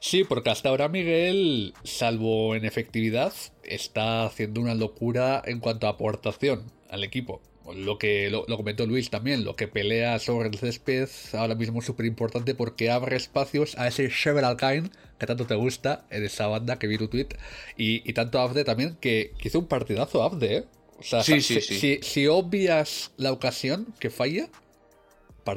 Sí, 0.00 0.24
porque 0.24 0.50
hasta 0.50 0.70
ahora 0.70 0.88
Miguel, 0.88 1.74
salvo 1.84 2.54
en 2.54 2.64
efectividad, 2.64 3.32
está 3.62 4.24
haciendo 4.24 4.60
una 4.60 4.74
locura 4.74 5.42
en 5.44 5.60
cuanto 5.60 5.86
a 5.86 5.90
aportación 5.90 6.72
al 6.88 7.04
equipo 7.04 7.42
lo 7.74 7.98
que 7.98 8.30
lo, 8.30 8.44
comentó 8.44 8.86
Luis 8.86 9.10
también, 9.10 9.44
lo 9.44 9.56
que 9.56 9.68
pelea 9.68 10.18
sobre 10.18 10.48
el 10.48 10.58
césped 10.58 11.08
ahora 11.32 11.54
mismo 11.54 11.80
es 11.80 11.86
súper 11.86 12.06
importante 12.06 12.54
porque 12.54 12.90
abre 12.90 13.16
espacios 13.16 13.76
a 13.78 13.88
ese 13.88 14.08
Shever 14.08 14.44
Alkine 14.44 14.90
que 15.18 15.26
tanto 15.26 15.46
te 15.46 15.54
gusta 15.54 16.06
en 16.10 16.24
esa 16.24 16.46
banda 16.46 16.78
que 16.78 16.86
vi 16.86 16.98
tu 16.98 17.08
tweet 17.08 17.28
y, 17.76 18.12
tanto 18.12 18.40
Abde 18.40 18.64
también 18.64 18.96
que, 19.00 19.32
hizo 19.42 19.58
un 19.58 19.66
partidazo 19.66 20.22
Abde, 20.22 20.56
¿eh? 20.56 20.64
O 20.98 21.02
sea, 21.02 21.22
si, 21.22 21.40
Si, 21.40 22.26
obvias 22.26 23.12
la 23.16 23.32
ocasión 23.32 23.94
que 23.98 24.10
falla, 24.10 24.48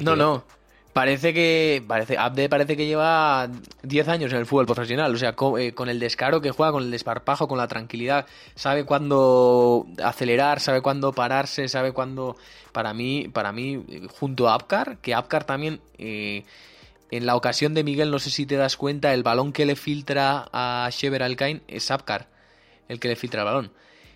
No, 0.00 0.16
no. 0.16 0.44
Parece 0.94 1.34
que. 1.34 1.82
Parece, 1.86 2.16
Abde 2.16 2.48
parece 2.48 2.76
que 2.76 2.86
lleva 2.86 3.50
10 3.82 4.08
años 4.08 4.32
en 4.32 4.38
el 4.38 4.46
fútbol 4.46 4.64
profesional. 4.64 5.12
O 5.12 5.18
sea, 5.18 5.34
eh, 5.58 5.74
con, 5.74 5.88
el 5.88 5.98
descaro 5.98 6.40
que 6.40 6.52
juega, 6.52 6.70
con 6.70 6.84
el 6.84 6.90
desparpajo, 6.92 7.48
con 7.48 7.58
la 7.58 7.66
tranquilidad. 7.66 8.26
Sabe 8.54 8.84
cuándo 8.84 9.88
acelerar, 10.02 10.60
sabe 10.60 10.82
cuándo 10.82 11.12
pararse, 11.12 11.68
sabe 11.68 11.90
cuándo. 11.92 12.36
Para 12.70 12.94
mí, 12.94 13.28
para 13.32 13.50
mí, 13.50 13.84
junto 14.20 14.48
a 14.48 14.54
Apcar, 14.54 14.98
que 14.98 15.14
Apcar 15.14 15.42
también. 15.44 15.80
Eh, 15.98 16.44
en 17.10 17.26
la 17.26 17.34
ocasión 17.36 17.74
de 17.74 17.82
Miguel, 17.82 18.12
no 18.12 18.20
sé 18.20 18.30
si 18.30 18.46
te 18.46 18.56
das 18.56 18.76
cuenta, 18.76 19.12
el 19.14 19.24
balón 19.24 19.52
que 19.52 19.66
le 19.66 19.76
filtra 19.76 20.48
a 20.52 20.88
Shever 20.92 21.24
Alcain 21.24 21.62
es 21.68 21.90
Apcar, 21.90 22.28
el 22.88 23.00
que 23.00 23.08
le 23.08 23.16
filtra 23.16 23.42
el 23.42 23.46
balón. 23.46 23.72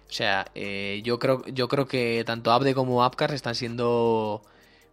O 0.08 0.12
sea, 0.12 0.46
eh, 0.54 1.00
yo 1.04 1.18
creo, 1.18 1.44
yo 1.46 1.68
creo 1.68 1.86
que 1.86 2.22
tanto 2.24 2.52
Abde 2.52 2.74
como 2.74 3.04
Apcar 3.04 3.32
están 3.34 3.54
siendo 3.56 4.42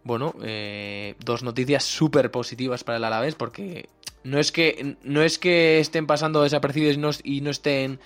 bueno, 0.06 0.34
eh, 0.42 1.16
dos 1.24 1.42
noticias 1.42 1.82
súper 1.82 2.30
positivas 2.30 2.84
para 2.84 2.98
el 2.98 3.04
Alavés 3.04 3.34
porque 3.34 3.88
no 4.22 4.38
es 4.38 4.52
que 4.52 4.96
no 5.02 5.22
es 5.22 5.38
que 5.38 5.80
estén 5.80 6.06
pasando 6.06 6.42
desapercibidos 6.42 6.96
y 6.96 6.98
no, 6.98 7.10
y 7.24 7.40
no 7.40 7.50
estén 7.50 7.98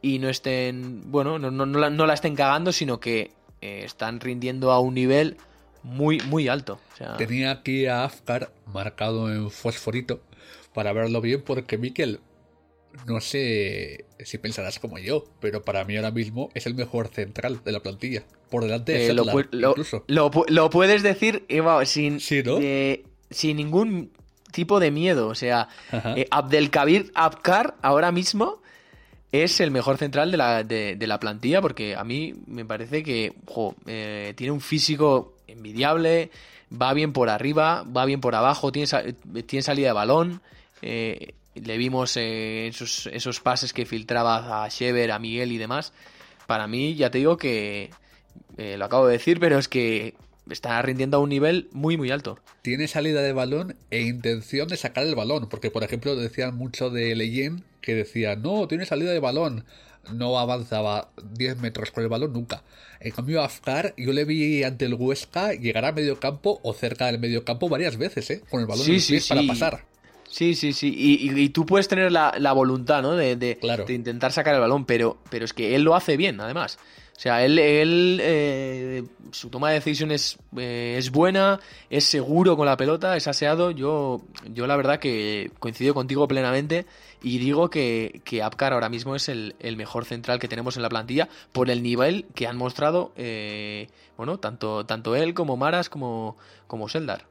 y 0.00 0.18
no 0.20 0.28
estén 0.28 1.10
bueno 1.10 1.38
no, 1.40 1.50
no, 1.50 1.66
no, 1.66 2.06
la, 2.06 2.14
estén 2.14 2.36
cagando 2.36 2.72
sino 2.72 3.00
que 3.00 3.32
eh, 3.60 3.82
están 3.84 4.20
rindiendo 4.20 4.70
a 4.70 4.78
un 4.78 4.94
nivel 4.94 5.36
muy 5.82 6.20
muy 6.20 6.46
alto. 6.46 6.78
Tenía 7.18 7.50
aquí 7.50 7.86
a 7.86 8.04
Afkar 8.04 8.52
marcado 8.66 9.32
en 9.32 9.50
fosforito 9.50 10.20
para 10.72 10.92
verlo 10.92 11.20
bien 11.20 11.42
porque 11.42 11.78
Miquel 11.78 12.20
no 13.06 13.20
sé 13.20 14.04
si 14.24 14.38
pensarás 14.38 14.78
como 14.78 14.98
yo, 14.98 15.24
pero 15.40 15.62
para 15.62 15.84
mí 15.84 15.96
ahora 15.96 16.10
mismo 16.10 16.50
es 16.54 16.66
el 16.66 16.74
mejor 16.74 17.08
central 17.08 17.62
de 17.64 17.72
la 17.72 17.80
plantilla. 17.80 18.24
Por 18.50 18.64
delante 18.64 18.92
de 18.92 19.06
eh, 19.08 19.14
lo, 19.14 19.24
incluso. 19.70 20.04
Lo, 20.08 20.70
puedes 20.70 21.02
decir, 21.02 21.44
Eva, 21.48 21.84
sin, 21.86 22.18
sin 22.20 23.56
ningún 23.56 24.10
tipo 24.50 24.80
de 24.80 24.90
miedo. 24.90 25.28
O 25.28 25.34
sea, 25.34 25.68
eh, 26.16 26.26
Abdelkabir 26.30 27.12
Abkar 27.14 27.76
ahora 27.82 28.12
mismo 28.12 28.60
es 29.32 29.60
el 29.60 29.70
mejor 29.70 29.96
central 29.96 30.30
de 30.30 30.36
la, 30.36 30.64
de, 30.64 31.06
la 31.06 31.20
plantilla 31.20 31.62
porque 31.62 31.94
a 31.94 32.04
mí 32.04 32.34
me 32.46 32.64
parece 32.64 33.02
que 33.02 33.32
eh, 33.86 34.34
tiene 34.36 34.50
un 34.50 34.60
físico 34.60 35.36
envidiable, 35.46 36.30
va 36.70 36.92
bien 36.94 37.12
por 37.12 37.30
arriba, 37.30 37.84
va 37.84 38.04
bien 38.04 38.20
por 38.20 38.34
abajo, 38.34 38.72
tiene, 38.72 38.88
tiene 39.46 39.62
salida 39.62 39.88
de 39.88 39.92
balón. 39.92 40.42
Eh, 40.82 41.34
le 41.54 41.76
vimos 41.76 42.16
eh, 42.16 42.68
esos, 42.68 43.08
esos, 43.12 43.40
pases 43.40 43.72
que 43.72 43.86
filtraba 43.86 44.64
a 44.64 44.68
Shever, 44.68 45.10
a 45.10 45.18
Miguel 45.18 45.52
y 45.52 45.58
demás. 45.58 45.92
Para 46.46 46.66
mí, 46.66 46.94
ya 46.94 47.10
te 47.10 47.18
digo 47.18 47.36
que 47.36 47.90
eh, 48.56 48.76
lo 48.76 48.84
acabo 48.84 49.06
de 49.06 49.12
decir, 49.14 49.40
pero 49.40 49.58
es 49.58 49.68
que 49.68 50.14
está 50.48 50.80
rindiendo 50.82 51.16
a 51.16 51.20
un 51.20 51.28
nivel 51.28 51.68
muy, 51.72 51.96
muy 51.96 52.10
alto. 52.10 52.38
Tiene 52.62 52.88
salida 52.88 53.22
de 53.22 53.32
balón 53.32 53.76
e 53.90 54.02
intención 54.02 54.68
de 54.68 54.76
sacar 54.76 55.04
el 55.06 55.14
balón, 55.14 55.48
porque 55.48 55.70
por 55.70 55.84
ejemplo 55.84 56.16
decían 56.16 56.56
mucho 56.56 56.90
de 56.90 57.14
Leyen 57.14 57.64
que 57.80 57.94
decía, 57.94 58.36
no, 58.36 58.68
tiene 58.68 58.84
salida 58.84 59.12
de 59.12 59.20
balón, 59.20 59.64
no 60.12 60.38
avanzaba 60.38 61.10
10 61.32 61.58
metros 61.58 61.90
con 61.90 62.02
el 62.02 62.10
balón 62.10 62.32
nunca. 62.32 62.62
En 63.00 63.12
cambio, 63.12 63.42
Afkar, 63.42 63.94
yo 63.96 64.12
le 64.12 64.24
vi 64.24 64.62
ante 64.64 64.84
el 64.84 64.94
Huesca 64.94 65.52
llegar 65.54 65.84
a 65.84 65.92
medio 65.92 66.20
campo 66.20 66.60
o 66.62 66.74
cerca 66.74 67.06
del 67.06 67.18
medio 67.18 67.44
campo 67.44 67.68
varias 67.68 67.96
veces, 67.96 68.30
¿eh? 68.30 68.42
Con 68.50 68.60
el 68.60 68.66
balón 68.66 68.90
en 68.90 69.00
sí, 69.00 69.18
para 69.28 69.42
pasar. 69.46 69.84
Sí, 70.30 70.54
sí, 70.54 70.72
sí. 70.72 70.94
Y, 70.96 71.48
tú 71.48 71.66
puedes 71.66 71.88
tener 71.88 72.12
la, 72.12 72.52
voluntad, 72.52 73.02
¿no? 73.02 73.16
De, 73.16 73.34
de, 73.36 73.58
intentar 73.88 74.32
sacar 74.32 74.54
el 74.54 74.60
balón, 74.60 74.84
pero, 74.84 75.18
pero 75.28 75.44
es 75.44 75.52
que 75.52 75.74
él 75.74 75.82
lo 75.82 75.96
hace 75.96 76.16
bien, 76.16 76.40
además. 76.40 76.78
O 77.20 77.22
sea, 77.22 77.44
él, 77.44 77.58
él 77.58 78.18
eh, 78.22 79.04
su 79.30 79.50
toma 79.50 79.68
de 79.68 79.74
decisiones 79.74 80.38
eh, 80.56 80.94
es 80.96 81.10
buena, 81.10 81.60
es 81.90 82.04
seguro 82.04 82.56
con 82.56 82.64
la 82.64 82.78
pelota, 82.78 83.14
es 83.14 83.28
aseado. 83.28 83.72
Yo, 83.72 84.22
yo 84.46 84.66
la 84.66 84.76
verdad 84.76 85.00
que 85.00 85.50
coincido 85.58 85.92
contigo 85.92 86.26
plenamente 86.28 86.86
y 87.22 87.36
digo 87.36 87.68
que, 87.68 88.22
que 88.24 88.42
Apcar 88.42 88.72
ahora 88.72 88.88
mismo 88.88 89.14
es 89.16 89.28
el, 89.28 89.54
mejor 89.76 90.06
central 90.06 90.38
que 90.38 90.48
tenemos 90.48 90.76
en 90.76 90.82
la 90.82 90.88
plantilla 90.88 91.28
por 91.52 91.68
el 91.68 91.82
nivel 91.82 92.24
que 92.34 92.46
han 92.46 92.56
mostrado, 92.56 93.12
eh, 93.16 93.88
bueno, 94.16 94.38
tanto, 94.38 94.86
tanto 94.86 95.14
él 95.14 95.34
como 95.34 95.58
Maras 95.58 95.90
como, 95.90 96.38
como 96.66 96.88
Seldar. 96.88 97.29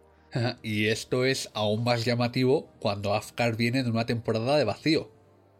Y 0.63 0.87
esto 0.87 1.25
es 1.25 1.49
aún 1.53 1.83
más 1.83 2.05
llamativo 2.05 2.69
cuando 2.79 3.13
Afkar 3.13 3.55
viene 3.55 3.83
de 3.83 3.89
una 3.89 4.05
temporada 4.05 4.57
de 4.57 4.63
vacío. 4.63 5.11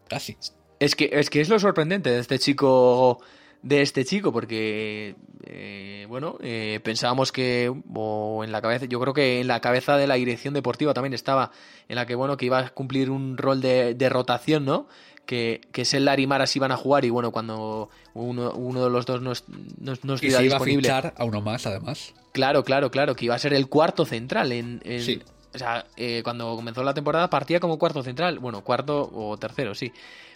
casi. 0.08 0.38
Es 0.80 0.96
que, 0.96 1.10
es 1.12 1.30
que 1.30 1.42
es 1.42 1.50
lo 1.50 1.60
sorprendente 1.60 2.10
de 2.10 2.20
este 2.20 2.40
chico 2.40 3.20
de 3.62 3.82
este 3.82 4.06
chico, 4.06 4.32
porque, 4.32 5.16
eh, 5.46 6.06
bueno, 6.08 6.38
eh, 6.42 6.80
pensábamos 6.84 7.32
que, 7.32 7.74
o 7.94 8.44
en 8.44 8.52
la 8.52 8.62
cabeza, 8.62 8.86
yo 8.86 9.00
creo 9.00 9.14
que 9.14 9.42
en 9.42 9.48
la 9.48 9.60
cabeza 9.60 9.98
de 9.98 10.08
la 10.08 10.16
dirección 10.16 10.54
deportiva 10.54 10.94
también 10.94 11.14
estaba, 11.14 11.52
en 11.90 11.98
la 11.98 12.06
que, 12.06 12.16
bueno, 12.16 12.38
que 12.38 12.46
iba 12.46 12.60
a 12.60 12.70
cumplir 12.70 13.10
un 13.10 13.38
rol 13.38 13.60
de, 13.62 13.96
de 13.96 14.10
rotación, 14.10 14.66
¿no? 14.66 14.88
Que, 15.30 15.62
que 15.72 15.86
Sellar 15.86 16.20
y 16.20 16.26
Maras 16.26 16.56
iban 16.56 16.72
a 16.72 16.76
jugar 16.76 17.06
y, 17.06 17.12
bueno, 17.12 17.32
cuando 17.32 17.92
uno, 18.16 18.52
uno 18.54 18.84
de 18.84 18.90
los 18.90 19.06
dos 19.06 19.22
no, 19.22 19.34
no, 19.78 19.94
no 20.02 20.16
y 20.16 20.32
se 20.32 20.44
iba 20.44 20.58
a 20.58 20.60
fichar 20.60 21.14
a 21.16 21.24
uno 21.24 21.40
más, 21.40 21.68
además. 21.68 22.16
Claro, 22.32 22.64
claro, 22.64 22.90
claro, 22.90 23.16
que 23.16 23.26
iba 23.26 23.36
a 23.36 23.40
ser 23.40 23.54
el 23.54 23.70
cuarto 23.70 24.06
central 24.06 24.52
en... 24.52 24.82
Sí. 25.00 25.22
O 25.54 25.58
sea, 25.60 25.86
eh, 25.98 26.22
cuando 26.24 26.56
comenzó 26.56 26.82
la 26.84 26.96
temporada 26.96 27.30
partía 27.30 27.60
como 27.60 27.78
cuarto 27.78 28.02
central, 28.02 28.40
bueno, 28.40 28.64
cuarto 28.64 29.08
o 29.14 29.38
tercero, 29.38 29.76
sí. 29.76 29.94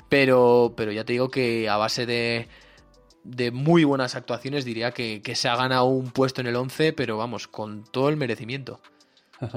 Pero, 0.09 0.75
pero 0.77 0.91
ya 0.91 1.03
te 1.03 1.13
digo 1.13 1.29
que 1.29 1.67
a 1.67 1.77
base 1.77 2.05
de, 2.05 2.47
de 3.23 3.49
muy 3.49 3.85
buenas 3.85 4.13
actuaciones 4.13 4.65
diría 4.65 4.91
que, 4.91 5.23
que, 5.23 5.35
se 5.35 5.49
ha 5.49 5.55
ganado 5.55 5.85
un 5.85 6.11
puesto 6.11 6.41
en 6.41 6.45
el 6.45 6.55
11, 6.55 6.93
pero 6.93 7.17
vamos, 7.17 7.47
con 7.47 7.83
todo 7.83 8.09
el 8.09 8.17
merecimiento. 8.17 8.79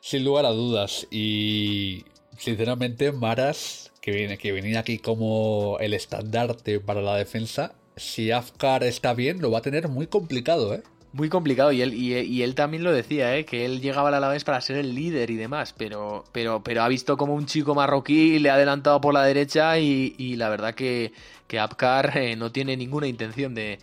Sin 0.00 0.24
lugar 0.24 0.46
a 0.46 0.52
dudas. 0.52 1.06
Y 1.10 2.06
sinceramente, 2.38 3.12
Maras, 3.12 3.83
que, 4.04 4.10
viene, 4.10 4.36
que 4.36 4.52
venía 4.52 4.80
aquí 4.80 4.98
como 4.98 5.78
el 5.80 5.94
estandarte 5.94 6.78
para 6.78 7.00
la 7.00 7.16
defensa, 7.16 7.72
si 7.96 8.32
Afkar 8.32 8.84
está 8.84 9.14
bien, 9.14 9.40
lo 9.40 9.50
va 9.50 9.60
a 9.60 9.62
tener 9.62 9.88
muy 9.88 10.08
complicado, 10.08 10.74
¿eh? 10.74 10.82
Muy 11.14 11.30
complicado, 11.30 11.72
y 11.72 11.80
él, 11.80 11.94
y, 11.94 12.42
él 12.42 12.54
también 12.54 12.84
lo 12.84 12.92
decía, 12.92 13.34
¿eh? 13.34 13.46
que 13.46 13.64
él 13.64 13.80
llegaba 13.80 14.14
a 14.14 14.20
la 14.20 14.28
vez 14.28 14.44
para 14.44 14.60
ser 14.60 14.76
el 14.76 14.94
líder 14.94 15.30
y 15.30 15.36
demás, 15.36 15.74
pero, 15.78 16.24
pero, 16.32 16.62
pero 16.62 16.82
ha 16.82 16.88
visto 16.88 17.16
como 17.16 17.32
un 17.34 17.46
chico 17.46 17.74
marroquí 17.74 18.38
le 18.40 18.50
ha 18.50 18.56
adelantado 18.56 19.00
por 19.00 19.14
la 19.14 19.24
derecha 19.24 19.78
y, 19.78 20.14
y 20.18 20.36
la 20.36 20.50
verdad 20.50 20.74
que, 20.74 21.12
que 21.46 21.58
Apcar 21.58 22.18
eh, 22.18 22.36
no 22.36 22.52
tiene 22.52 22.76
ninguna 22.76 23.06
intención 23.06 23.54
de, 23.54 23.78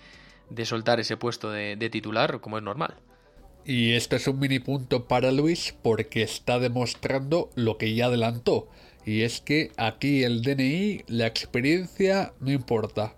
de 0.51 0.66
soltar 0.66 1.00
ese 1.00 1.18
puesto 1.18 1.50
de, 1.50 1.78
de, 1.78 1.90
titular, 1.90 2.42
como 2.42 2.60
es 2.60 2.63
normal. 2.63 2.94
Y 3.66 3.94
esto 3.94 4.18
es 4.18 4.28
un 4.28 4.38
mini 4.38 4.60
punto 4.60 5.08
para 5.08 5.32
Luis 5.32 5.74
porque 5.82 6.22
está 6.22 6.60
demostrando 6.60 7.50
lo 7.56 7.80
que 7.80 7.96
ya 7.96 8.06
adelantó. 8.06 8.68
Y 9.05 9.24
es 9.24 9.41
que 9.41 9.72
aquí 9.77 10.24
el 10.24 10.41
DNI, 10.41 11.03
la 11.08 11.27
experiencia, 11.27 12.34
no 12.39 12.51
importa. 12.51 13.15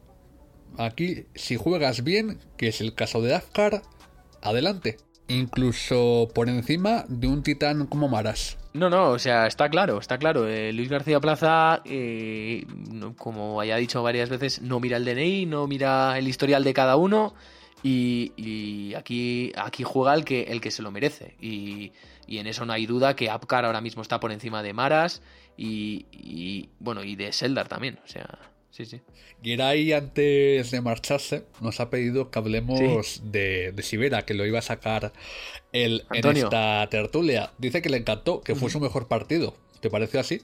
Aquí, 0.78 1.26
si 1.36 1.56
juegas 1.56 2.04
bien, 2.04 2.40
que 2.58 2.70
es 2.70 2.82
el 2.82 2.96
caso 2.96 3.22
de 3.22 3.36
Afkar, 3.36 3.82
adelante. 4.42 4.98
Incluso 5.28 6.30
por 6.34 6.50
encima 6.50 7.06
de 7.08 7.28
un 7.28 7.44
titán 7.44 7.86
como 7.88 8.08
Maras. 8.08 8.58
No, 8.74 8.90
no, 8.90 9.12
o 9.12 9.20
sea, 9.20 9.46
está 9.46 9.70
claro, 9.70 10.00
está 10.00 10.18
claro. 10.18 10.48
Eh, 10.48 10.74
Luis 10.74 10.90
García 10.90 11.20
Plaza, 11.20 11.82
eh, 11.86 12.66
como 13.18 13.62
haya 13.62 13.78
dicho 13.78 14.02
varias 14.02 14.30
veces, 14.30 14.62
no 14.62 14.80
mira 14.80 14.98
el 14.98 15.06
DNI, 15.06 15.46
no 15.46 15.68
mira 15.68 16.18
el 16.18 16.28
historial 16.28 16.64
de 16.64 16.74
cada 16.74 16.96
uno. 16.96 17.36
Y, 17.84 18.32
y 18.38 18.94
aquí, 18.96 19.52
aquí 19.58 19.84
juega 19.84 20.14
el 20.14 20.24
que, 20.24 20.44
el 20.44 20.62
que 20.62 20.72
se 20.72 20.82
lo 20.82 20.92
merece. 20.92 21.36
Y, 21.40 21.92
y, 22.28 22.38
en 22.38 22.48
eso 22.48 22.66
no 22.66 22.74
hay 22.74 22.86
duda 22.86 23.16
que 23.16 23.30
Apcar 23.30 23.66
ahora 23.66 23.82
mismo 23.82 24.02
está 24.02 24.20
por 24.20 24.32
encima 24.32 24.64
de 24.64 24.74
Maras 24.74 25.22
y, 25.58 26.06
y 26.12 26.70
bueno, 26.80 27.04
y 27.04 27.16
de 27.16 27.32
Seldar 27.32 27.68
también. 27.68 28.00
O 28.04 28.08
sea, 28.08 28.40
sí, 28.72 28.86
sí. 28.86 29.02
Giray, 29.44 29.92
antes 29.94 30.72
de 30.72 30.82
marcharse, 30.82 31.46
nos 31.62 31.80
ha 31.80 31.90
pedido 31.90 32.32
que 32.32 32.40
hablemos 32.40 33.08
sí. 33.08 33.22
de, 33.26 33.72
de, 33.74 33.84
Sibera, 33.84 34.24
que 34.24 34.34
lo 34.34 34.46
iba 34.46 34.60
a 34.60 34.64
sacar 34.64 35.12
él 35.74 36.06
en 36.12 36.38
esta 36.38 36.88
tertulia. 36.90 37.52
Dice 37.58 37.82
que 37.82 37.90
le 37.90 37.98
encantó, 37.98 38.42
que 38.42 38.56
fue 38.56 38.70
su 38.70 38.80
mejor 38.80 39.08
partido. 39.08 39.56
¿Te 39.82 39.90
pareció 39.90 40.20
así? 40.22 40.42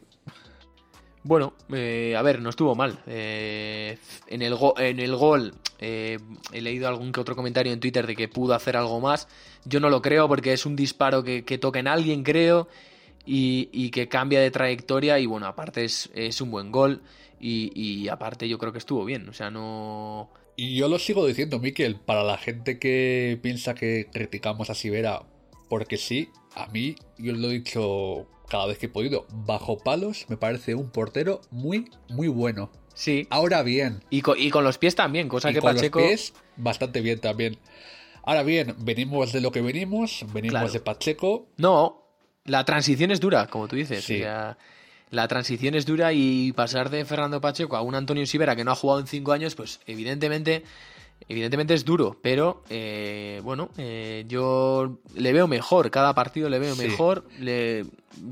Bueno, 1.24 1.54
eh, 1.74 2.16
a 2.18 2.22
ver, 2.22 2.42
no 2.42 2.50
estuvo 2.50 2.76
mal. 2.76 3.00
Eh, 3.06 3.98
en, 4.28 4.42
el 4.42 5.16
gol 5.16 5.54
eh, 5.80 6.18
he 6.54 6.62
leído 6.62 6.88
algún 6.88 7.12
que 7.12 7.20
otro 7.20 7.36
comentario 7.36 7.74
en 7.74 7.80
Twitter 7.80 8.08
de 8.08 8.16
que 8.16 8.28
pudo 8.28 8.54
hacer 8.54 8.78
algo 8.78 9.02
más. 9.02 9.28
Yo 9.66 9.80
no 9.80 9.90
lo 9.90 10.02
creo 10.02 10.28
porque 10.28 10.54
es 10.54 10.66
un 10.66 10.76
disparo 10.76 11.24
que, 11.24 11.44
que 11.44 11.58
toca 11.58 11.80
en 11.80 11.88
alguien, 11.88 12.24
creo, 12.24 12.70
y, 13.26 13.90
que 13.92 14.08
cambia 14.08 14.40
de 14.40 14.50
trayectoria. 14.50 15.20
Y 15.20 15.26
bueno, 15.26 15.48
aparte 15.48 15.84
es, 15.84 16.42
un 16.42 16.52
buen 16.52 16.72
gol. 16.72 17.02
Y, 17.42 17.72
y, 17.76 18.08
aparte 18.08 18.48
yo 18.48 18.58
creo 18.58 18.72
que 18.72 18.80
estuvo 18.80 19.04
bien. 19.04 19.28
O 19.30 19.34
sea, 19.34 19.52
no... 19.52 20.30
Y 20.56 20.76
yo 20.76 20.90
lo 20.90 21.00
sigo 21.00 21.26
diciendo, 21.26 21.60
Miquel, 21.60 21.96
para 21.96 22.24
la 22.24 22.38
gente 22.38 22.80
que 22.80 23.40
piensa 23.42 23.76
que 23.76 24.08
criticamos 24.12 24.70
a 24.70 24.76
Sibera 24.76 25.22
porque 25.70 25.98
sí, 25.98 26.30
a 26.60 26.68
mí, 26.68 26.96
yo 27.18 27.34
lo 27.34 27.50
he 27.50 27.54
dicho 27.54 28.28
cada 28.48 28.66
vez 28.66 28.78
que 28.78 28.88
he 28.88 28.90
podido, 28.90 29.26
bajo 29.30 29.78
palos, 29.78 30.26
me 30.28 30.38
parece 30.38 30.76
un 30.76 30.90
portero 30.90 31.42
muy, 31.52 31.90
muy 32.10 32.28
bueno. 32.28 32.72
Sí. 32.94 33.28
Ahora 33.30 33.64
bien. 33.64 34.04
Y 34.10 34.22
con, 34.22 34.38
y 34.38 34.50
con 34.50 34.64
los 34.64 34.78
pies 34.78 34.96
también, 34.96 35.30
cosa 35.30 35.52
y 35.52 35.54
que 35.54 35.62
con 35.62 35.74
Pacheco... 35.74 36.00
los 36.00 36.08
pies, 36.08 36.34
bastante 36.58 37.02
bien 37.02 37.20
también. 37.20 37.58
Ahora 38.24 38.44
bien, 38.44 38.76
venimos 38.80 39.32
de 39.32 39.42
lo 39.42 39.52
que 39.52 39.62
venimos, 39.62 40.26
venimos 40.34 40.52
claro. 40.52 40.72
de 40.72 40.80
Pacheco. 40.82 41.48
No, 41.58 42.04
la 42.46 42.66
transición 42.66 43.12
es 43.12 43.20
dura, 43.20 43.48
como 43.48 43.68
tú 43.68 43.76
dices. 43.76 44.04
Sí. 44.04 44.16
O 44.16 44.20
sea, 44.20 44.58
la 45.12 45.28
transición 45.28 45.76
es 45.76 45.86
dura 45.86 46.14
y 46.14 46.52
pasar 46.52 46.90
de 46.90 47.06
Fernando 47.06 47.42
Pacheco 47.42 47.78
a 47.78 47.82
un 47.82 47.96
Antonio 47.96 48.26
Sibera 48.26 48.56
que 48.56 48.64
no 48.64 48.72
ha 48.72 48.76
jugado 48.76 49.00
en 49.00 49.08
cinco 49.08 49.32
años, 49.32 49.56
pues 49.56 49.80
evidentemente, 49.88 50.64
evidentemente 51.28 51.74
es 51.74 51.86
duro. 51.86 52.18
Pero 52.22 52.64
eh, 52.70 53.42
bueno, 53.44 53.70
eh, 53.78 54.26
yo 54.28 55.00
le 55.16 55.34
veo 55.34 55.48
mejor, 55.48 55.92
cada 55.92 56.14
partido 56.16 56.50
le 56.50 56.60
veo 56.60 56.76
Sí. 56.76 56.84
mejor, 56.88 57.26
le, 57.40 57.86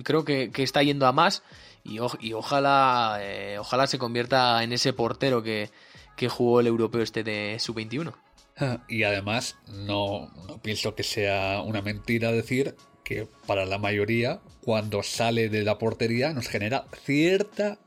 creo 0.03 0.23
que, 0.25 0.51
que 0.51 0.63
está 0.63 0.81
yendo 0.83 1.05
a 1.07 1.11
más 1.11 1.43
y, 1.83 1.99
o- 1.99 2.17
y 2.19 2.33
ojalá, 2.33 3.17
eh, 3.21 3.57
ojalá 3.59 3.87
se 3.87 3.97
convierta 3.99 4.63
en 4.63 4.73
ese 4.73 4.93
portero 4.93 5.43
que, 5.43 5.69
que 6.15 6.29
jugó 6.29 6.59
el 6.59 6.67
europeo 6.67 7.01
este 7.01 7.23
de 7.23 7.57
sub-21. 7.59 8.13
Y 8.89 9.03
además, 9.03 9.55
no, 9.67 10.31
no 10.47 10.57
pienso 10.61 10.95
que 10.95 11.03
sea 11.03 11.61
una 11.63 11.83
mentira 11.83 12.31
decir 12.31 12.75
que 13.03 13.27
para 13.45 13.65
la 13.65 13.77
mayoría, 13.77 14.39
cuando 14.61 15.03
sale 15.03 15.47
de 15.49 15.63
la 15.63 15.77
portería, 15.77 16.33
nos 16.33 16.47
genera 16.47 16.87
cierta 17.05 17.77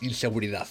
inseguridad. 0.00 0.68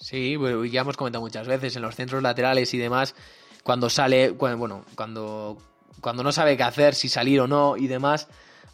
Sí, 0.00 0.34
bueno, 0.36 0.64
ya 0.64 0.80
hemos 0.80 0.96
comentado 0.96 1.22
muchas 1.22 1.46
veces 1.46 1.76
en 1.76 1.82
los 1.82 1.94
centros 1.94 2.22
laterales 2.22 2.72
y 2.74 2.78
demás, 2.78 3.14
cuando 3.62 3.90
sale, 3.90 4.32
cu- 4.32 4.48
bueno, 4.56 4.84
cuando, 4.94 5.58
cuando 6.00 6.22
no 6.22 6.32
sabe 6.32 6.56
qué 6.56 6.62
hacer, 6.62 6.94
si 6.94 7.08
salir 7.08 7.40
o 7.40 7.46
no 7.46 7.76
y 7.76 7.86
demás, 7.86 8.26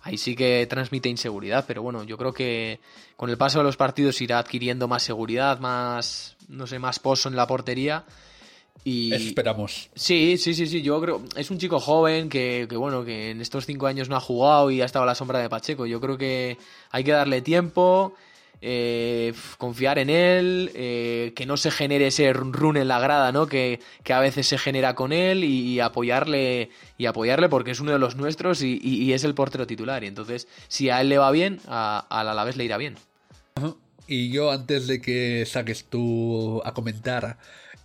ahí 0.02 0.16
sí 0.18 0.36
que 0.36 0.66
transmite 0.70 1.08
inseguridad, 1.08 1.64
pero 1.66 1.82
bueno, 1.82 2.04
yo 2.04 2.16
creo 2.16 2.32
que 2.32 2.78
con 3.16 3.28
el 3.28 3.36
paso 3.36 3.58
de 3.58 3.64
los 3.64 3.76
partidos 3.76 4.20
irá 4.20 4.38
adquiriendo 4.38 4.86
más 4.86 5.02
seguridad, 5.02 5.58
más, 5.58 6.36
no 6.48 6.66
sé, 6.68 6.78
más 6.78 7.00
pozo 7.00 7.28
en 7.28 7.34
la 7.36 7.46
portería. 7.48 8.04
Y... 8.84 9.12
Esperamos. 9.12 9.90
Sí, 9.96 10.38
sí, 10.38 10.54
sí, 10.54 10.68
sí, 10.68 10.80
yo 10.80 11.00
creo, 11.00 11.24
es 11.34 11.50
un 11.50 11.58
chico 11.58 11.80
joven 11.80 12.28
que, 12.28 12.68
que, 12.70 12.76
bueno, 12.76 13.04
que 13.04 13.30
en 13.32 13.40
estos 13.40 13.66
cinco 13.66 13.88
años 13.88 14.08
no 14.08 14.14
ha 14.14 14.20
jugado 14.20 14.70
y 14.70 14.80
ha 14.80 14.84
estado 14.84 15.02
a 15.02 15.06
la 15.06 15.16
sombra 15.16 15.40
de 15.40 15.48
Pacheco. 15.48 15.86
Yo 15.86 16.00
creo 16.00 16.16
que 16.16 16.56
hay 16.92 17.02
que 17.02 17.10
darle 17.10 17.42
tiempo, 17.42 18.14
eh, 18.60 19.32
confiar 19.58 19.98
en 19.98 20.10
él, 20.10 20.70
eh, 20.74 21.32
que 21.36 21.46
no 21.46 21.56
se 21.56 21.70
genere 21.70 22.08
ese 22.08 22.32
run 22.32 22.76
en 22.76 22.88
la 22.88 22.98
grada, 22.98 23.32
¿no? 23.32 23.46
Que, 23.46 23.80
que 24.02 24.12
a 24.12 24.20
veces 24.20 24.46
se 24.46 24.58
genera 24.58 24.94
con 24.94 25.12
él 25.12 25.44
y, 25.44 25.74
y, 25.74 25.80
apoyarle 25.80 26.70
y 26.98 27.06
apoyarle 27.06 27.48
porque 27.48 27.70
es 27.70 27.80
uno 27.80 27.92
de 27.92 27.98
los 27.98 28.16
nuestros 28.16 28.62
y, 28.62 28.78
y, 28.82 29.02
y, 29.02 29.12
es 29.12 29.24
el 29.24 29.34
portero 29.34 29.66
titular. 29.66 30.04
Y 30.04 30.06
entonces, 30.06 30.48
si 30.68 30.90
a 30.90 31.00
él 31.00 31.08
le 31.08 31.18
va 31.18 31.30
bien, 31.30 31.60
a, 31.66 32.06
a 32.08 32.24
la 32.24 32.32
Alavés 32.32 32.56
le 32.56 32.64
irá 32.64 32.76
bien. 32.76 32.96
Y 34.06 34.30
yo 34.30 34.52
antes 34.52 34.86
de 34.86 35.00
que 35.00 35.44
saques 35.46 35.84
tú 35.84 36.62
a 36.64 36.72
comentar 36.72 37.38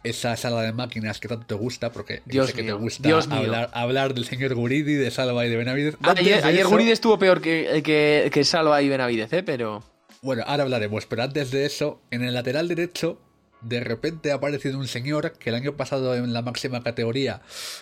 esa 0.04 0.36
sala 0.36 0.62
de 0.62 0.74
máquinas 0.74 1.20
que 1.20 1.28
tanto 1.28 1.46
te 1.46 1.56
gusta, 1.56 1.92
porque 1.92 2.22
Dios 2.26 2.48
sé 2.48 2.54
que 2.54 2.64
mío, 2.64 2.78
te 2.78 2.82
gusta 2.82 3.08
Dios 3.08 3.28
hablar, 3.30 3.70
hablar, 3.74 4.14
del 4.14 4.26
señor 4.26 4.54
Guridi, 4.56 4.94
de 4.94 5.12
Salva 5.12 5.46
y 5.46 5.50
de 5.50 5.58
Benavidez. 5.58 5.98
Ayer, 6.02 6.44
ayer 6.44 6.62
eso, 6.62 6.70
Guridi 6.70 6.92
estuvo 6.92 7.20
peor 7.20 7.42
que, 7.42 7.82
que, 7.84 8.30
que, 8.32 8.44
Salva 8.44 8.82
y 8.82 8.90
Benavidez, 8.90 9.32
¿eh? 9.34 9.44
pero... 9.44 9.84
Bueno, 10.24 10.44
ahora 10.46 10.64
hablaremos, 10.64 11.08
pero 11.08 11.24
antes 11.24 11.50
de 11.50 11.66
eso, 11.66 12.00
en 12.12 12.24
el 12.24 12.36
lateral 12.36 12.68
derecho, 12.68 13.20
de 13.62 13.80
repente 13.80 14.32
ha 14.32 14.36
aparecido 14.36 14.78
un 14.78 14.88
señor 14.88 15.34
que 15.40 15.50
el 15.50 15.56
año 15.56 15.76
pasado 15.76 16.14
en 16.14 16.32
la 16.32 16.44
máxima 16.44 16.84
categoría 16.84 17.42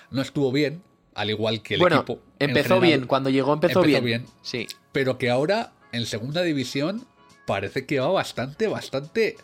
no 0.09 0.21
estuvo 0.21 0.49
bien, 0.49 0.81
al 1.15 1.29
igual 1.29 1.61
que 1.61 1.73
el 1.73 1.81
bueno, 1.81 1.97
equipo. 1.97 2.21
Empezó 2.39 2.75
general, 2.75 2.99
bien, 2.99 3.07
cuando 3.07 3.29
llegó 3.29 3.51
empezó, 3.51 3.81
empezó 3.81 4.01
bien. 4.01 4.23
bien. 4.23 4.25
Sí. 4.41 4.67
Pero 4.93 5.17
que 5.17 5.29
ahora, 5.29 5.73
en 5.91 6.05
segunda 6.05 6.41
división, 6.41 7.05
parece 7.45 7.85
que 7.85 7.99
va 7.99 8.07
bastante, 8.07 8.69
bastante. 8.69 9.35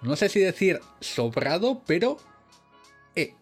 No 0.00 0.16
sé 0.16 0.30
si 0.30 0.40
decir 0.40 0.80
sobrado, 1.00 1.82
pero. 1.86 2.16
Eh, 3.14 3.34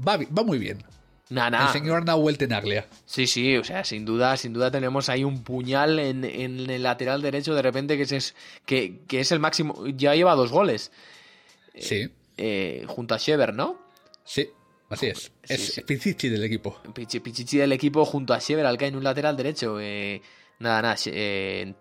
va, 0.00 0.16
va 0.16 0.42
muy 0.42 0.58
bien. 0.58 0.82
Nah, 1.30 1.50
nah. 1.50 1.66
El 1.66 1.72
señor 1.72 2.04
Nahuel 2.04 2.38
Tenaglia. 2.38 2.86
Sí, 3.04 3.26
sí, 3.26 3.56
o 3.56 3.64
sea, 3.64 3.84
sin 3.84 4.04
duda, 4.04 4.36
sin 4.36 4.52
duda 4.52 4.70
tenemos 4.70 5.08
ahí 5.08 5.24
un 5.24 5.42
puñal 5.44 5.98
en, 5.98 6.24
en 6.24 6.70
el 6.70 6.82
lateral 6.82 7.20
derecho 7.20 7.54
de 7.54 7.62
repente 7.62 7.96
que 7.96 8.02
es, 8.02 8.34
que, 8.64 9.00
que, 9.06 9.20
es 9.20 9.32
el 9.32 9.38
máximo. 9.38 9.86
Ya 9.88 10.14
lleva 10.14 10.34
dos 10.34 10.50
goles. 10.50 10.90
Sí. 11.78 11.96
Eh, 11.96 12.10
eh, 12.38 12.84
junto 12.86 13.14
a 13.14 13.18
Shever, 13.18 13.52
¿no? 13.52 13.78
Sí, 14.24 14.48
así 14.88 15.06
es. 15.08 15.18
Sí, 15.18 15.54
es 15.54 15.74
sí. 15.74 15.82
Pichichi 15.82 16.28
del 16.28 16.44
equipo. 16.44 16.80
Pichichi 16.94 17.58
del 17.58 17.72
equipo 17.72 18.04
junto 18.04 18.32
a 18.32 18.38
Shever 18.38 18.64
al 18.64 18.78
que 18.78 18.86
en 18.86 18.96
un 18.96 19.04
lateral 19.04 19.36
derecho. 19.36 19.78
Eh, 19.80 20.22
nada, 20.60 20.82
nada. 20.82 20.96
Eh, 21.06 21.74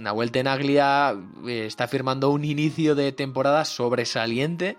Nahuel 0.00 0.32
Tenaglia 0.32 1.14
eh, 1.46 1.66
está 1.66 1.88
firmando 1.88 2.30
un 2.30 2.44
inicio 2.44 2.94
de 2.94 3.12
temporada 3.12 3.64
sobresaliente 3.64 4.76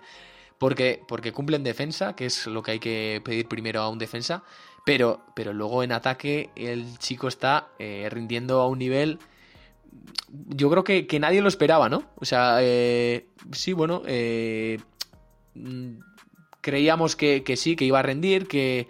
porque, 0.58 1.02
porque 1.06 1.32
cumple 1.32 1.56
en 1.56 1.64
defensa, 1.64 2.16
que 2.16 2.26
es 2.26 2.46
lo 2.46 2.62
que 2.62 2.72
hay 2.72 2.78
que 2.78 3.20
pedir 3.24 3.46
primero 3.48 3.80
a 3.82 3.88
un 3.88 3.98
defensa, 3.98 4.42
pero, 4.84 5.20
pero 5.34 5.52
luego 5.52 5.82
en 5.82 5.92
ataque 5.92 6.50
el 6.56 6.98
chico 6.98 7.28
está 7.28 7.68
eh, 7.78 8.08
rindiendo 8.10 8.60
a 8.60 8.68
un 8.68 8.78
nivel 8.78 9.18
yo 10.48 10.70
creo 10.70 10.84
que, 10.84 11.20
nadie 11.20 11.40
lo 11.40 11.48
esperaba, 11.48 11.88
¿no? 11.88 12.04
O 12.16 12.24
sea, 12.24 12.58
eh, 12.60 13.26
sí, 13.52 13.72
bueno, 13.72 14.02
eh, 14.06 14.78
mm, 15.54 15.98
creíamos 16.60 17.16
que, 17.16 17.42
sí, 17.56 17.76
que 17.76 17.84
iba 17.84 17.98
a 17.98 18.02
rendir, 18.02 18.46
que, 18.48 18.88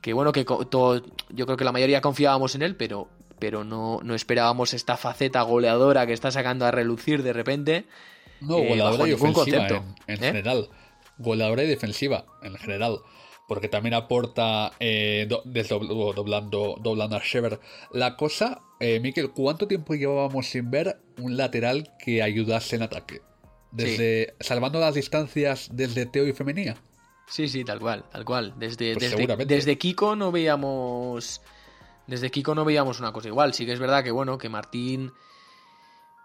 que 0.00 0.12
bueno, 0.12 0.32
que 0.32 0.44
todo, 0.44 1.02
yo 1.30 1.46
creo 1.46 1.56
que 1.56 1.64
la 1.64 1.72
mayoría 1.72 2.00
confiábamos 2.00 2.54
en 2.54 2.62
él, 2.62 2.76
pero, 2.76 3.08
pero 3.38 3.64
no, 3.64 4.00
no 4.02 4.14
esperábamos 4.14 4.74
esta 4.74 4.96
faceta 4.96 5.42
goleadora 5.42 6.06
que 6.06 6.12
está 6.12 6.30
sacando 6.30 6.66
a 6.66 6.70
relucir 6.70 7.22
de 7.22 7.32
repente. 7.32 7.84
No, 8.40 8.58
eh, 8.58 8.68
goleadora 8.68 9.08
y 9.08 9.12
ofensiva 9.12 9.66
en, 10.06 10.18
general. 10.18 10.68
Goleadora 11.18 11.64
y 11.64 11.66
defensiva 11.66 12.26
en 12.42 12.56
general 12.56 13.00
porque 13.46 13.68
también 13.68 13.94
aporta 13.94 14.72
eh, 14.80 15.28
doblando, 15.28 16.76
doblando 16.80 17.16
a 17.16 17.20
Shever. 17.22 17.60
La 17.92 18.16
cosa, 18.16 18.60
eh, 18.80 19.00
Miquel, 19.00 19.30
¿cuánto 19.30 19.68
tiempo 19.68 19.94
llevábamos 19.94 20.46
sin 20.48 20.70
ver 20.70 21.00
un 21.18 21.36
lateral 21.36 21.92
que 22.04 22.22
ayudase 22.22 22.76
en 22.76 22.82
ataque? 22.82 23.22
Desde 23.70 24.34
salvando 24.40 24.80
las 24.80 24.94
distancias 24.94 25.68
desde 25.72 26.06
Teo 26.06 26.26
y 26.26 26.32
Femenía. 26.32 26.76
Sí, 27.28 27.48
sí, 27.48 27.64
tal 27.64 27.80
cual, 27.80 28.04
tal 28.10 28.24
cual. 28.24 28.54
Desde, 28.56 28.94
pues 28.94 29.10
desde, 29.10 29.44
desde, 29.44 29.78
Kiko 29.78 30.16
no 30.16 30.32
veíamos. 30.32 31.42
Desde 32.06 32.30
Kiko 32.30 32.54
no 32.54 32.64
veíamos 32.64 33.00
una 33.00 33.12
cosa 33.12 33.28
igual. 33.28 33.52
Sí 33.52 33.66
que 33.66 33.72
es 33.72 33.80
verdad 33.80 34.02
que 34.02 34.12
bueno, 34.12 34.38
que 34.38 34.48
Martín. 34.48 35.12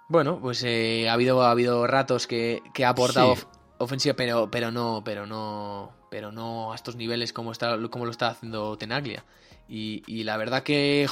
Bueno, 0.07 0.39
pues 0.39 0.63
eh, 0.63 1.09
ha 1.09 1.13
habido, 1.13 1.41
ha 1.41 1.51
habido 1.51 1.87
ratos 1.87 2.27
que, 2.27 2.61
que 2.73 2.85
ha 2.85 2.89
aportado 2.89 3.35
ofensiva, 3.81 4.15
pero, 4.15 4.49
pero 4.51 4.71
no, 4.71 5.01
pero 5.03 5.25
no 5.25 6.01
pero 6.11 6.33
no 6.33 6.73
a 6.73 6.75
estos 6.75 6.97
niveles 6.97 7.31
como, 7.31 7.53
está, 7.53 7.77
como 7.89 8.03
lo 8.03 8.11
está 8.11 8.27
haciendo 8.27 8.77
Tenaglia. 8.77 9.23
Y, 9.69 10.23
la 10.25 10.35
verdad 10.35 10.61
que 10.61 11.07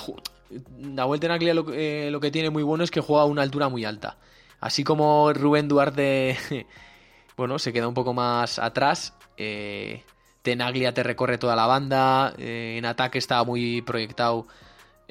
Nahuel 0.78 1.22
Tenaglia 1.22 1.54
lo, 1.54 1.74
eh, 1.74 2.10
lo 2.12 2.20
que 2.20 2.32
tiene 2.32 2.50
muy 2.50 2.64
bueno 2.64 2.84
es 2.84 2.92
que 2.92 3.00
juega 3.00 3.24
a 3.24 3.26
una 3.26 3.42
altura 3.42 3.70
muy 3.70 3.86
alta. 3.86 4.18
Así 4.60 4.84
como 4.84 5.32
Rubén 5.32 5.70
Duarte, 5.70 6.38
bueno, 7.38 7.58
se 7.60 7.72
queda 7.72 7.88
un 7.88 7.94
poco 7.94 8.14
más 8.14 8.60
atrás. 8.60 9.14
Eh, 9.38 10.04
Tenaglia 10.42 10.94
te 10.94 11.02
recorre 11.02 11.38
toda 11.38 11.56
la 11.56 11.66
banda. 11.66 12.34
Eh, 12.38 12.76
en 12.78 12.84
ataque 12.84 13.20
está 13.20 13.42
muy 13.46 13.82
proyectado 13.82 14.48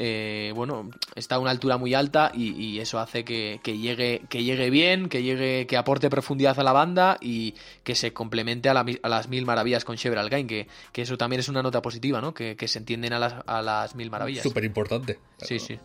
eh, 0.01 0.53
bueno, 0.55 0.89
está 1.17 1.35
a 1.35 1.39
una 1.41 1.51
altura 1.51 1.77
muy 1.77 1.93
alta 1.93 2.31
y, 2.33 2.79
eso 2.79 3.01
hace 3.01 3.25
que, 3.25 3.59
llegue, 3.65 4.23
que 4.29 4.45
llegue 4.45 4.71
bien, 4.71 5.09
que 5.09 5.25
llegue, 5.25 5.67
que 5.67 5.77
aporte 5.77 6.09
profundidad 6.09 6.59
a 6.61 6.63
la 6.63 6.73
banda 6.73 7.19
y 7.21 7.55
que 7.83 7.97
se 7.97 8.13
complemente 8.13 8.69
a, 8.69 8.75
las 8.75 9.29
mil 9.29 9.45
maravillas 9.45 9.85
con 9.85 9.97
Chevrolet 9.97 10.23
Algain, 10.23 10.47
que, 10.47 10.69
que, 10.93 11.03
eso 11.03 11.19
también 11.19 11.41
es 11.41 11.49
una 11.49 11.65
nota 11.65 11.83
positiva, 11.83 12.21
¿no? 12.21 12.33
Que, 12.33 12.57
se 12.69 12.79
entienden 12.79 13.13
a 13.13 13.19
las, 13.19 13.35
a 13.45 13.61
las 13.61 13.97
mil 13.97 14.09
maravillas. 14.09 14.45
Súper 14.45 14.65
importante. 14.65 15.19
Sí, 15.43 15.59
sí. 15.59 15.81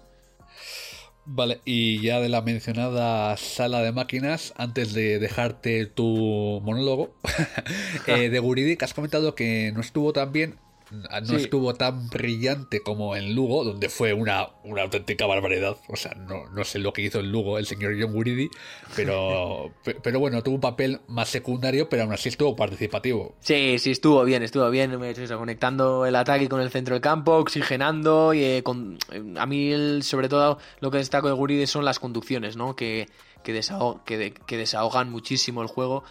Vale, 1.26 1.62
y 1.66 2.00
ya 2.02 2.20
de 2.20 2.30
la 2.30 2.42
mencionada 2.42 3.36
sala 3.38 3.82
de 3.82 3.94
máquinas, 3.94 4.54
antes 4.58 4.94
de 4.94 5.18
dejarte 5.18 5.88
tu 5.88 6.62
monólogo, 6.64 7.16
eh, 8.08 8.30
de 8.30 8.40
Guridi, 8.40 8.78
has 8.80 8.94
comentado 8.94 9.34
que 9.34 9.72
no 9.74 9.82
estuvo 9.82 10.14
tan 10.14 10.32
bien 10.32 10.60
no 10.94 11.38
estuvo 11.38 11.74
tan 11.74 12.10
brillante 12.10 12.82
como 12.82 13.16
en 13.16 13.36
Lugo, 13.36 13.64
donde 13.64 13.90
fue 13.90 14.14
una, 14.14 14.50
una 14.64 14.84
auténtica 14.84 15.26
barbaridad. 15.26 15.78
O 15.88 15.96
sea, 15.96 16.14
no, 16.14 16.50
no, 16.50 16.64
sé 16.64 16.80
lo 16.80 16.94
que 16.94 17.02
hizo 17.02 17.20
en 17.20 17.32
Lugo 17.32 17.58
el 17.58 17.66
señor 17.66 17.96
John 18.00 18.14
Guridi, 18.14 18.50
pero, 18.96 19.72
pero 20.04 20.20
bueno, 20.20 20.42
tuvo 20.44 20.56
un 20.56 20.62
papel 20.62 21.02
más 21.08 21.30
secundario, 21.30 21.90
pero 21.90 22.04
aún 22.04 22.14
así 22.14 22.30
estuvo 22.30 22.56
participativo. 22.56 23.36
Sí, 23.40 23.78
sí, 23.80 23.92
estuvo 23.92 24.24
bien, 24.24 24.44
estuvo 24.44 24.70
bien, 24.70 24.98
conectando 25.38 26.06
el 26.06 26.16
ataque 26.16 26.48
con 26.48 26.62
el 26.62 26.70
centro 26.70 26.96
del 26.96 27.02
campo, 27.02 27.34
oxigenando, 27.34 28.34
y 28.34 28.44
eh, 28.44 28.64
con, 28.64 28.98
eh, 29.12 29.34
a 29.38 29.46
mí 29.46 30.02
sobre 30.02 30.30
todo 30.30 30.60
lo 30.80 30.92
que 30.92 30.98
destaco 30.98 31.28
de 31.28 31.34
Guridi 31.34 31.68
son 31.68 31.86
las 31.86 32.00
conducciones, 32.00 32.56
¿no? 32.56 32.76
Que, 32.76 33.08
que, 33.44 34.34
que 34.46 34.58
desahogan 34.58 35.10
muchísimo 35.10 35.62
el 35.62 35.68
juego 35.68 36.04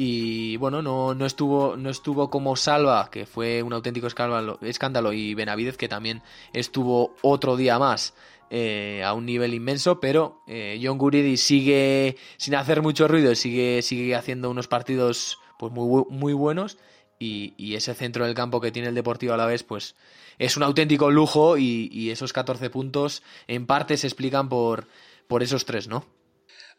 y 0.00 0.56
bueno, 0.58 0.80
no, 0.80 1.12
no, 1.12 1.26
estuvo, 1.26 1.76
no 1.76 1.90
estuvo 1.90 2.30
como 2.30 2.54
Salva, 2.54 3.10
que 3.10 3.26
fue 3.26 3.64
un 3.64 3.72
auténtico 3.72 4.06
escándalo, 4.06 4.60
escándalo 4.62 5.12
y 5.12 5.34
Benavidez, 5.34 5.76
que 5.76 5.88
también 5.88 6.22
estuvo 6.52 7.16
otro 7.20 7.56
día 7.56 7.80
más 7.80 8.14
eh, 8.48 9.02
a 9.04 9.12
un 9.12 9.26
nivel 9.26 9.54
inmenso, 9.54 9.98
pero 9.98 10.44
eh, 10.46 10.78
John 10.80 10.98
Guridi 10.98 11.36
sigue 11.36 12.16
sin 12.36 12.54
hacer 12.54 12.80
mucho 12.80 13.08
ruido, 13.08 13.34
sigue, 13.34 13.82
sigue 13.82 14.14
haciendo 14.14 14.50
unos 14.50 14.68
partidos 14.68 15.40
pues 15.58 15.72
muy, 15.72 16.04
muy 16.08 16.32
buenos 16.32 16.78
y, 17.18 17.74
ese 17.74 17.92
centro 17.94 18.24
del 18.24 18.36
campo 18.36 18.60
que 18.60 18.70
tiene 18.70 18.90
el 18.90 18.94
Deportivo 18.94 19.34
a 19.34 19.36
la 19.36 19.46
vez, 19.46 19.64
pues 19.64 19.96
es 20.38 20.56
un 20.56 20.62
auténtico 20.62 21.10
lujo 21.10 21.58
y, 21.58 22.10
esos 22.12 22.32
14 22.32 22.70
puntos 22.70 23.24
en 23.48 23.66
parte 23.66 23.96
se 23.96 24.06
explican 24.06 24.48
por, 24.48 24.86
por 25.26 25.42
esos 25.42 25.64
tres, 25.64 25.88
¿no? 25.88 26.06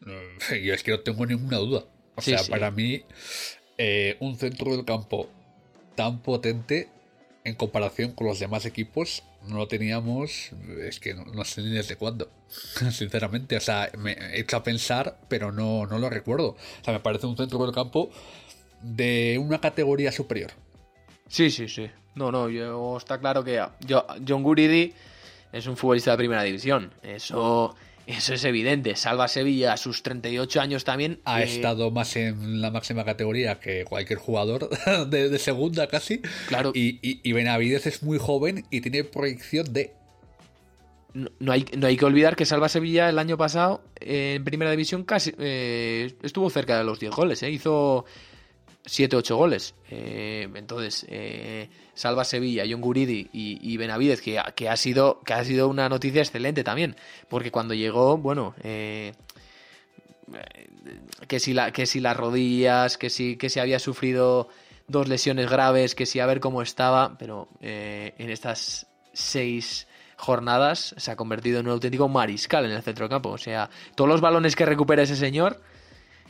Yo 0.00 0.72
es 0.72 0.82
que 0.82 0.92
no 0.92 1.00
tengo 1.00 1.26
ninguna 1.26 1.58
duda. 1.58 1.84
O 2.16 2.22
sea, 2.22 2.42
para 2.48 2.70
mí, 2.70 3.02
eh, 3.78 4.16
un 4.20 4.36
centro 4.36 4.76
del 4.76 4.84
campo 4.84 5.28
tan 5.94 6.20
potente 6.20 6.88
en 7.44 7.54
comparación 7.54 8.12
con 8.12 8.26
los 8.26 8.38
demás 8.38 8.66
equipos 8.66 9.22
no 9.48 9.56
lo 9.56 9.68
teníamos, 9.68 10.50
es 10.80 11.00
que 11.00 11.14
no, 11.14 11.44
sé 11.44 11.62
ni 11.62 11.70
desde 11.70 11.96
cuándo, 11.96 12.30
sinceramente. 12.90 13.56
O 13.56 13.60
sea, 13.60 13.90
me 13.96 14.12
he 14.12 14.40
hecho 14.40 14.56
a 14.56 14.62
pensar, 14.62 15.18
pero 15.28 15.52
no, 15.52 15.86
no 15.86 15.98
lo 15.98 16.10
recuerdo. 16.10 16.50
O 16.50 16.84
sea, 16.84 16.92
me 16.92 17.00
parece 17.00 17.26
un 17.26 17.36
centro 17.36 17.58
del 17.64 17.74
campo 17.74 18.10
de 18.82 19.38
una 19.42 19.60
categoría 19.60 20.12
superior. 20.12 20.50
Sí, 21.28 21.50
sí, 21.50 21.68
sí. 21.68 21.90
No, 22.14 22.32
no, 22.32 22.48
yo, 22.48 22.96
está 22.96 23.18
claro 23.18 23.44
que 23.44 23.64
yo, 23.80 24.06
John 24.26 24.42
Guridi 24.42 24.92
es 25.52 25.66
un 25.66 25.76
futbolista 25.76 26.10
de 26.10 26.16
primera 26.18 26.42
división. 26.42 26.92
Eso 27.02 27.74
eso 28.10 28.34
es 28.34 28.44
evidente. 28.44 28.96
Salva 28.96 29.28
Sevilla 29.28 29.72
a 29.72 29.76
sus 29.76 30.02
38 30.02 30.60
años 30.60 30.84
también. 30.84 31.20
Ha 31.24 31.42
eh, 31.42 31.44
estado 31.44 31.90
más 31.90 32.16
en 32.16 32.60
la 32.60 32.70
máxima 32.70 33.04
categoría 33.04 33.60
que 33.60 33.84
cualquier 33.84 34.18
jugador 34.18 34.70
de, 35.08 35.38
segunda 35.38 35.86
casi. 35.86 36.20
Claro. 36.48 36.72
Y, 36.74 36.98
y, 37.02 37.32
Benavides 37.32 37.86
es 37.86 38.02
muy 38.02 38.18
joven 38.18 38.64
y 38.70 38.80
tiene 38.80 39.04
proyección 39.04 39.72
de. 39.72 39.94
No, 41.12 41.52
hay, 41.52 41.64
no 41.76 41.88
hay 41.88 41.96
que 41.96 42.04
olvidar 42.04 42.36
que 42.36 42.46
Salva 42.46 42.68
Sevilla 42.68 43.08
el 43.08 43.18
año 43.18 43.36
pasado 43.36 43.82
en 43.96 44.44
primera 44.44 44.70
división 44.70 45.02
casi 45.02 45.34
eh, 45.38 46.14
estuvo 46.22 46.48
cerca 46.50 46.78
de 46.78 46.84
los 46.84 47.00
10 47.00 47.12
goles. 47.12 47.42
Eh. 47.42 47.50
Hizo 47.50 48.04
7-8 48.84 49.36
goles. 49.36 49.74
Eh, 49.90 50.48
entonces, 50.54 51.06
eh, 51.08 51.68
salva 51.94 52.24
Sevilla, 52.24 52.64
John 52.68 52.80
Guridi 52.80 53.28
y, 53.32 53.76
Benavidez, 53.76 54.20
que, 54.20 54.40
que, 54.54 54.68
ha 54.68 54.76
sido, 54.76 55.20
que 55.20 55.34
ha 55.34 55.44
sido 55.44 55.68
una 55.68 55.88
noticia 55.88 56.22
excelente 56.22 56.64
también. 56.64 56.96
Porque 57.28 57.50
cuando 57.50 57.74
llegó, 57.74 58.16
bueno, 58.16 58.54
eh, 58.62 59.12
que, 61.28 61.40
si 61.40 61.52
la, 61.52 61.72
que 61.72 61.86
si 61.86 62.00
las 62.00 62.16
rodillas, 62.16 62.96
que 62.96 63.10
si, 63.10 63.36
que 63.36 63.50
si 63.50 63.60
había 63.60 63.78
sufrido 63.78 64.48
dos 64.88 65.08
lesiones 65.08 65.48
graves, 65.48 65.94
que 65.94 66.06
si 66.06 66.20
a 66.20 66.26
ver 66.26 66.40
cómo 66.40 66.62
estaba, 66.62 67.16
pero 67.18 67.48
en 67.60 68.30
estas 68.30 68.86
seis 69.12 69.86
jornadas 70.16 70.94
se 70.98 71.10
ha 71.10 71.16
convertido 71.16 71.60
en 71.60 71.66
un 71.66 71.72
auténtico 71.72 72.08
mariscal 72.08 72.64
en 72.64 72.72
el 72.72 72.82
centro 72.82 73.08
campo. 73.08 73.30
O 73.30 73.38
sea, 73.38 73.70
todos 73.94 74.08
los 74.08 74.20
balones 74.20 74.56
que 74.56 74.66
recupera 74.66 75.02
ese 75.02 75.16
señor 75.16 75.60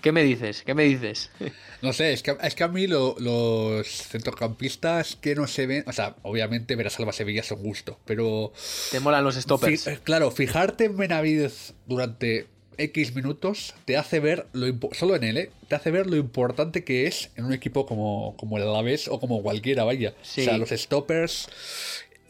¿Qué 0.01 0.13
me 0.13 0.23
dices? 0.23 0.63
¿Qué 0.65 0.75
me 0.75 0.85
dices? 0.85 1.31
No 1.83 1.95
sé, 1.95 2.13
es 2.13 2.23
que, 2.23 2.37
es 2.43 2.55
que 2.55 2.63
a 2.63 2.69
mí 2.69 2.87
los 2.87 3.87
centrocampistas 3.87 5.17
que 5.17 5.35
no 5.35 5.47
se 5.47 5.67
ven, 5.67 5.83
o 5.87 5.93
sea, 5.95 6.15
obviamente 6.21 6.77
ver 6.77 6.89
a 6.89 6.91
Salva 6.91 7.15
Sevilla 7.15 7.41
es 7.41 7.51
un 7.53 7.63
gusto, 7.63 7.99
pero... 8.05 8.53
Te 8.91 9.01
molan 9.01 9.25
los 9.25 9.37
stoppers. 9.37 9.89
Claro, 10.05 10.31
fijarte 10.31 10.85
en 10.85 10.99
Benavides 10.99 11.73
durante 11.87 12.49
X 12.77 13.15
minutos 13.15 13.75
te 13.85 13.97
hace 13.97 14.21
ver, 14.21 14.47
lo 14.53 14.67
solo 14.93 15.17
en 15.17 15.25
él, 15.25 15.39
¿eh? 15.39 15.51
te 15.69 15.75
hace 15.75 15.91
ver 15.91 16.07
lo 16.07 16.17
importante 16.17 16.85
que 16.85 17.07
es 17.07 17.31
en 17.37 17.45
un 17.45 17.53
equipo 17.53 17.87
como, 17.87 18.35
como 18.37 18.57
el 18.57 18.65
Alavés 18.65 19.09
o 19.09 19.21
como 19.21 19.43
cualquiera, 19.43 19.85
vaya. 19.85 20.15
O 20.21 20.25
sea, 20.25 20.59
los 20.59 20.71
stoppers 20.71 21.49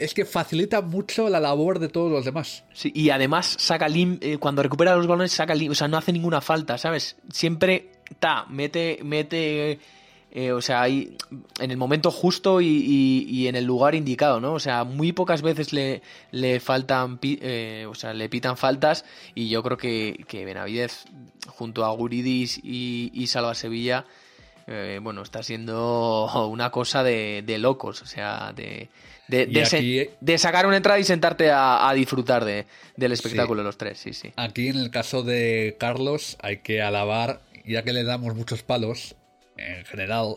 es 0.00 0.14
que 0.14 0.24
facilita 0.24 0.80
mucho 0.80 1.28
la 1.28 1.40
labor 1.40 1.78
de 1.78 1.88
todos 1.88 2.10
los 2.10 2.24
demás. 2.24 2.64
Sí, 2.72 2.90
y 2.94 3.10
además 3.10 3.56
saca 3.58 3.88
lim 3.88 4.18
eh, 4.20 4.38
cuando 4.38 4.62
recupera 4.62 4.96
los 4.96 5.06
balones 5.06 5.32
saca 5.32 5.54
lim 5.54 5.72
o 5.72 5.74
sea, 5.74 5.88
no 5.88 5.96
hace 5.96 6.12
ninguna 6.12 6.40
falta, 6.40 6.78
¿sabes? 6.78 7.16
Siempre 7.30 7.90
ta, 8.18 8.46
mete 8.48 9.00
mete 9.04 9.78
eh, 10.32 10.52
o 10.52 10.60
sea, 10.60 10.82
ahí 10.82 11.16
en 11.58 11.70
el 11.70 11.76
momento 11.76 12.10
justo 12.10 12.60
y, 12.60 13.46
en 13.48 13.56
el 13.56 13.64
lugar 13.64 13.96
indicado, 13.96 14.40
¿no? 14.40 14.52
O 14.52 14.60
sea, 14.60 14.84
muy 14.84 15.12
pocas 15.12 15.42
veces 15.42 15.72
le, 15.72 16.02
le 16.30 16.60
faltan, 16.60 17.18
eh, 17.22 17.84
o 17.88 17.94
sea, 17.94 18.14
le 18.14 18.28
pitan 18.28 18.56
faltas 18.56 19.04
y 19.34 19.48
yo 19.48 19.62
creo 19.64 19.76
que, 19.76 20.24
que 20.28 20.44
Benavidez 20.44 21.04
junto 21.48 21.84
a 21.84 21.90
Guridis 21.90 22.60
y, 22.62 23.10
y 23.12 23.26
Salva 23.26 23.54
Sevilla 23.54 24.06
eh, 24.72 25.00
bueno, 25.02 25.22
está 25.22 25.42
siendo 25.42 26.30
una 26.48 26.70
cosa 26.70 27.02
de, 27.02 27.56
locos, 27.58 28.02
o 28.02 28.06
sea, 28.06 28.52
de, 28.54 28.88
de, 29.30 30.38
sacar 30.38 30.66
una 30.66 30.76
entrada 30.76 30.98
y 30.98 31.04
sentarte 31.04 31.50
a, 31.52 31.90
disfrutar 31.94 32.44
del 32.44 33.12
espectáculo 33.12 33.62
de 33.62 33.64
los 33.64 33.78
tres, 33.78 33.98
sí, 33.98 34.12
sí. 34.12 34.32
Aquí 34.36 34.68
en 34.68 34.76
el 34.76 34.90
caso 34.90 35.22
de 35.22 35.76
Carlos 35.78 36.36
hay 36.40 36.58
que 36.58 36.82
alabar, 36.82 37.40
ya 37.64 37.82
que 37.82 37.92
le 37.92 38.04
damos 38.04 38.34
muchos 38.34 38.62
palos, 38.62 39.16
en 39.56 39.84
general, 39.84 40.36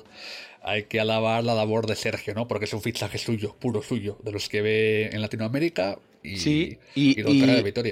hay 0.62 0.84
que 0.84 0.99
alabar 0.99 1.43
la 1.43 1.56
labor 1.56 1.88
de 1.88 1.95
Sergio, 1.95 2.34
¿no? 2.34 2.47
Porque 2.47 2.65
es 2.65 2.73
un 2.73 2.82
fichaje 2.82 3.17
suyo, 3.17 3.56
puro 3.60 3.82
suyo, 3.82 4.17
de 4.23 4.32
los 4.32 4.49
que 4.49 4.62
ve 4.62 5.10
en 5.12 5.21
Latinoamérica 5.21 5.97
y, 6.23 6.38
sí, 6.38 6.77
y, 6.95 7.19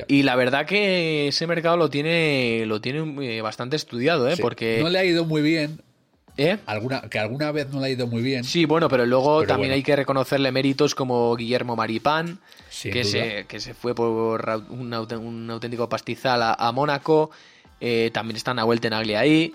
y, 0.07 0.23
la 0.23 0.35
verdad 0.37 0.65
que 0.65 1.27
ese 1.27 1.47
mercado 1.47 1.75
lo 1.75 1.89
tiene, 1.89 2.63
lo 2.65 2.79
tiene 2.79 3.37
eh, 3.37 3.41
bastante 3.41 3.75
estudiado, 3.75 4.29
¿eh? 4.29 4.37
Porque... 4.39 4.79
No 4.81 4.89
le 4.89 4.99
ha 4.99 5.03
ido 5.03 5.25
muy 5.25 5.41
bien, 5.41 5.81
¿Eh? 6.41 6.57
Alguna, 6.65 7.01
que 7.01 7.19
alguna 7.19 7.51
vez 7.51 7.69
no 7.69 7.79
le 7.79 7.87
ha 7.87 7.89
ido 7.89 8.07
muy 8.07 8.21
bien. 8.21 8.43
Sí, 8.43 8.65
bueno, 8.65 8.89
pero 8.89 9.05
luego 9.05 9.45
también 9.45 9.73
hay 9.73 9.83
que 9.83 9.95
reconocerle 9.95 10.51
méritos 10.51 10.95
como 10.95 11.35
Guillermo 11.35 11.75
Maripán, 11.75 12.39
que 12.81 13.03
se, 13.03 13.45
que 13.47 13.59
se, 13.59 13.73
fue 13.73 13.93
por 13.93 14.63
un, 14.69 14.93
auténtico 15.51 15.87
pastizal 15.87 16.41
a, 16.43 16.71
Mónaco. 16.71 17.31
Eh, 17.79 18.11
también 18.13 18.37
está 18.37 18.53
Nahuel 18.53 18.79
Tenaglia 18.79 19.19
ahí. 19.19 19.53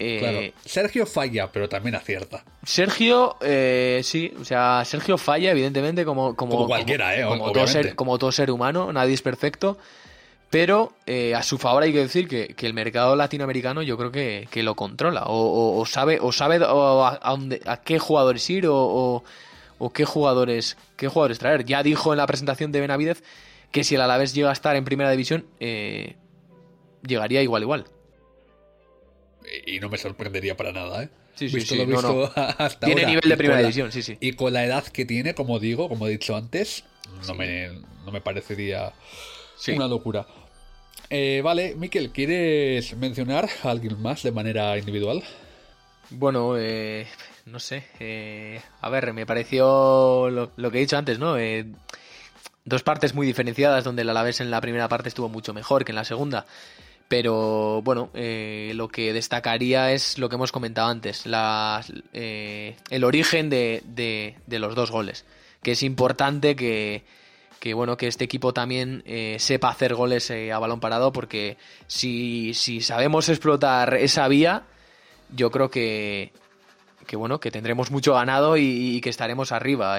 Eh, 0.00 0.52
Sergio 0.64 1.06
falla, 1.06 1.50
pero 1.50 1.68
también 1.68 1.96
acierta. 1.96 2.44
Sergio, 2.64 3.36
eh, 3.40 4.00
sí, 4.04 4.32
o 4.40 4.44
sea, 4.44 4.84
Sergio 4.84 5.18
falla, 5.18 5.50
evidentemente, 5.50 6.04
como, 6.04 6.36
como, 6.36 6.66
cualquiera, 6.66 7.16
¿eh? 7.16 7.24
Como 7.24 7.50
todo, 7.50 7.66
ser, 7.66 7.94
como 7.96 8.18
todo 8.18 8.30
ser 8.30 8.50
humano, 8.50 8.92
nadie 8.92 9.14
es 9.14 9.22
perfecto. 9.22 9.78
Pero 10.50 10.92
eh, 11.06 11.34
a 11.34 11.42
su 11.42 11.58
favor 11.58 11.82
hay 11.82 11.92
que 11.92 11.98
decir 11.98 12.26
que, 12.26 12.54
el 12.66 12.74
mercado 12.74 13.16
latinoamericano 13.16 13.82
yo 13.82 13.98
creo 13.98 14.10
que, 14.10 14.62
lo 14.62 14.74
controla. 14.74 15.24
O, 15.26 15.84
sabe, 15.86 16.18
o 16.20 16.32
sabe 16.32 16.56
a, 16.56 17.20
dónde, 17.24 17.60
a 17.66 17.82
qué 17.82 17.98
jugadores 17.98 18.48
ir 18.48 18.66
o, 18.68 19.22
qué 19.92 20.04
jugadores 20.04 20.76
qué 20.96 21.08
jugadores 21.08 21.38
traer. 21.38 21.64
Ya 21.64 21.82
dijo 21.82 22.12
en 22.12 22.18
la 22.18 22.26
presentación 22.26 22.72
de 22.72 22.80
Benavidez 22.80 23.22
que 23.70 23.84
si 23.84 23.94
el 23.94 24.00
Alavés 24.00 24.34
llega 24.34 24.50
a 24.50 24.54
estar 24.54 24.74
en 24.76 24.84
primera 24.84 25.10
división, 25.10 25.46
llegaría 27.02 27.42
igual 27.42 27.62
igual 27.62 27.84
y 29.66 29.80
no 29.80 29.88
me 29.88 29.98
sorprendería 29.98 30.56
para 30.56 30.72
nada, 30.72 31.04
¿eh? 31.04 31.08
Sí, 31.34 31.48
sí, 31.48 31.60
sí. 31.60 31.76
tiene 32.84 33.06
nivel 33.06 33.28
de 33.28 33.36
primera 33.36 33.60
división, 33.60 33.92
sí, 33.92 34.02
sí. 34.02 34.16
Y 34.20 34.32
con 34.32 34.52
la 34.52 34.64
edad 34.64 34.84
que 34.84 35.04
tiene, 35.04 35.34
como 35.34 35.60
digo, 35.60 35.88
como 35.88 36.06
he 36.08 36.10
dicho 36.10 36.36
antes, 36.36 36.84
no, 37.26 37.34
me, 37.34 37.68
no 38.04 38.10
me 38.10 38.20
parecería 38.20 38.92
una 39.74 39.88
locura. 39.88 40.26
Eh, 41.10 41.40
vale, 41.42 41.74
Miquel, 41.74 42.10
¿quieres 42.10 42.96
mencionar 42.96 43.48
a 43.62 43.70
alguien 43.70 44.00
más 44.00 44.22
de 44.22 44.32
manera 44.32 44.76
individual? 44.76 45.22
Bueno, 46.10 46.56
eh, 46.58 47.06
no 47.46 47.58
sé. 47.58 47.84
Eh, 47.98 48.60
a 48.80 48.90
ver, 48.90 49.12
me 49.12 49.26
pareció 49.26 50.28
lo, 50.30 50.70
que 50.70 50.78
he 50.78 50.80
dicho 50.80 50.98
antes, 50.98 51.18
¿no? 51.18 51.36
dos 52.64 52.82
partes 52.82 53.14
muy 53.14 53.26
diferenciadas, 53.26 53.84
donde 53.84 54.02
el 54.02 54.10
Alavés 54.10 54.40
en 54.40 54.50
la 54.50 54.60
primera 54.60 54.88
parte 54.88 55.08
estuvo 55.08 55.28
mucho 55.28 55.54
mejor 55.54 55.84
que 55.84 55.92
en 55.92 55.96
la 55.96 56.04
segunda. 56.04 56.44
Pero 57.08 57.80
bueno, 57.82 58.10
eh, 58.12 58.72
lo 58.74 58.88
que 58.88 59.14
destacaría 59.14 59.92
es 59.92 60.18
lo 60.18 60.28
que 60.28 60.34
hemos 60.36 60.52
comentado 60.52 60.88
antes, 60.88 61.24
eh, 62.12 62.76
el 62.90 63.04
origen 63.04 63.48
de, 63.48 64.34
los 64.46 64.74
dos 64.74 64.90
goles. 64.90 65.24
Que 65.62 65.72
es 65.72 65.82
importante 65.82 66.54
que, 66.54 67.04
bueno, 67.74 67.96
que 67.96 68.06
este 68.06 68.24
equipo 68.24 68.52
también 68.52 69.02
eh, 69.06 69.36
sepa 69.38 69.70
hacer 69.70 69.94
goles 69.94 70.30
a 70.30 70.58
balón 70.58 70.80
parado, 70.80 71.12
porque 71.12 71.56
si, 71.86 72.54
sabemos 72.54 73.28
explotar 73.28 73.94
esa 73.94 74.26
vía, 74.28 74.64
yo 75.34 75.50
creo 75.50 75.70
que, 75.70 76.32
bueno, 77.12 77.40
que 77.40 77.50
tendremos 77.50 77.90
mucho 77.90 78.14
ganado 78.14 78.56
y, 78.56 79.00
que 79.00 79.10
estaremos 79.10 79.52
arriba 79.52 79.98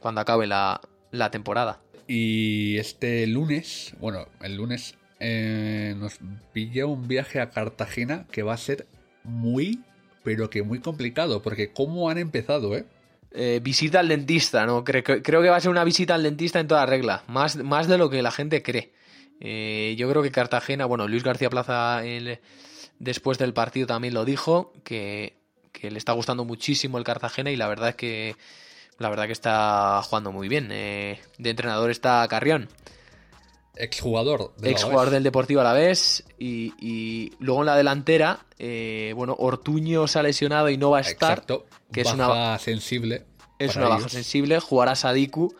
cuando 0.00 0.20
acabe 0.20 0.46
la, 0.46 0.80
la 1.10 1.30
temporada. 1.30 1.80
Y 2.08 2.78
este 2.78 3.26
lunes, 3.26 3.94
bueno, 4.00 4.26
el 4.40 4.56
lunes 4.56 4.96
eh, 5.20 5.94
nos 5.96 6.18
pilla 6.52 6.86
un 6.86 7.06
viaje 7.06 7.40
a 7.40 7.50
Cartagena 7.50 8.26
que 8.32 8.42
va 8.42 8.54
a 8.54 8.56
ser 8.58 8.88
muy, 9.22 9.84
pero 10.24 10.50
que 10.50 10.64
muy 10.64 10.80
complicado, 10.80 11.42
porque 11.42 11.72
cómo 11.72 12.10
han 12.10 12.18
empezado, 12.18 12.76
¿eh? 12.76 12.84
Eh 13.34 13.60
visita 13.62 14.00
al 14.00 14.08
dentista, 14.08 14.66
¿no? 14.66 14.84
Creo, 14.84 15.02
creo, 15.02 15.42
que 15.42 15.48
va 15.48 15.56
a 15.56 15.60
ser 15.60 15.70
una 15.70 15.84
visita 15.84 16.14
al 16.14 16.22
dentista 16.22 16.60
en 16.60 16.68
toda 16.68 16.86
regla, 16.86 17.24
más, 17.28 17.56
más 17.56 17.88
de 17.88 17.98
lo 17.98 18.10
que 18.10 18.22
la 18.22 18.30
gente 18.30 18.62
cree. 18.62 18.92
Eh, 19.40 19.94
yo 19.98 20.08
creo 20.08 20.22
que 20.22 20.30
Cartagena, 20.30 20.86
bueno, 20.86 21.08
Luis 21.08 21.24
García 21.24 21.50
Plaza 21.50 22.02
después 22.98 23.38
del 23.38 23.52
partido 23.52 23.86
también 23.86 24.14
lo 24.14 24.24
dijo, 24.24 24.72
que, 24.84 25.34
le 25.82 25.98
está 25.98 26.12
gustando 26.12 26.44
muchísimo 26.44 26.98
el 26.98 27.04
Cartagena 27.04 27.50
y 27.50 27.56
la 27.56 27.66
verdad 27.66 27.88
es 27.88 27.94
que 27.96 28.36
la 28.98 29.08
verdad 29.08 29.26
que 29.26 29.32
está 29.32 30.00
jugando 30.04 30.30
muy 30.30 30.46
bien. 30.46 30.68
de 30.68 31.18
entrenador 31.38 31.90
está 31.90 32.26
Carrión. 32.28 32.68
Exjugador 33.82 34.54
del 34.58 34.70
Exjugador 34.70 35.10
del 35.10 35.24
Deportivo 35.24 35.60
a 35.60 35.64
la 35.64 35.72
vez. 35.72 36.24
Y, 36.38 37.32
luego 37.40 37.62
en 37.62 37.66
la 37.66 37.76
delantera, 37.76 38.46
eh, 38.58 39.12
bueno, 39.16 39.34
Ortuño 39.36 40.06
se 40.06 40.20
ha 40.20 40.22
lesionado 40.22 40.70
y 40.70 40.76
no 40.76 40.90
va 40.90 40.98
a 40.98 41.00
estar. 41.00 41.32
Exacto. 41.32 41.66
Que 41.92 42.02
es 42.02 42.12
una 42.12 42.58
sensible. 42.60 43.26
Es 43.58 43.74
una 43.74 43.88
baja 43.88 44.08
sensible. 44.08 44.60
Jugará 44.60 44.94
Sadiku. 44.94 45.54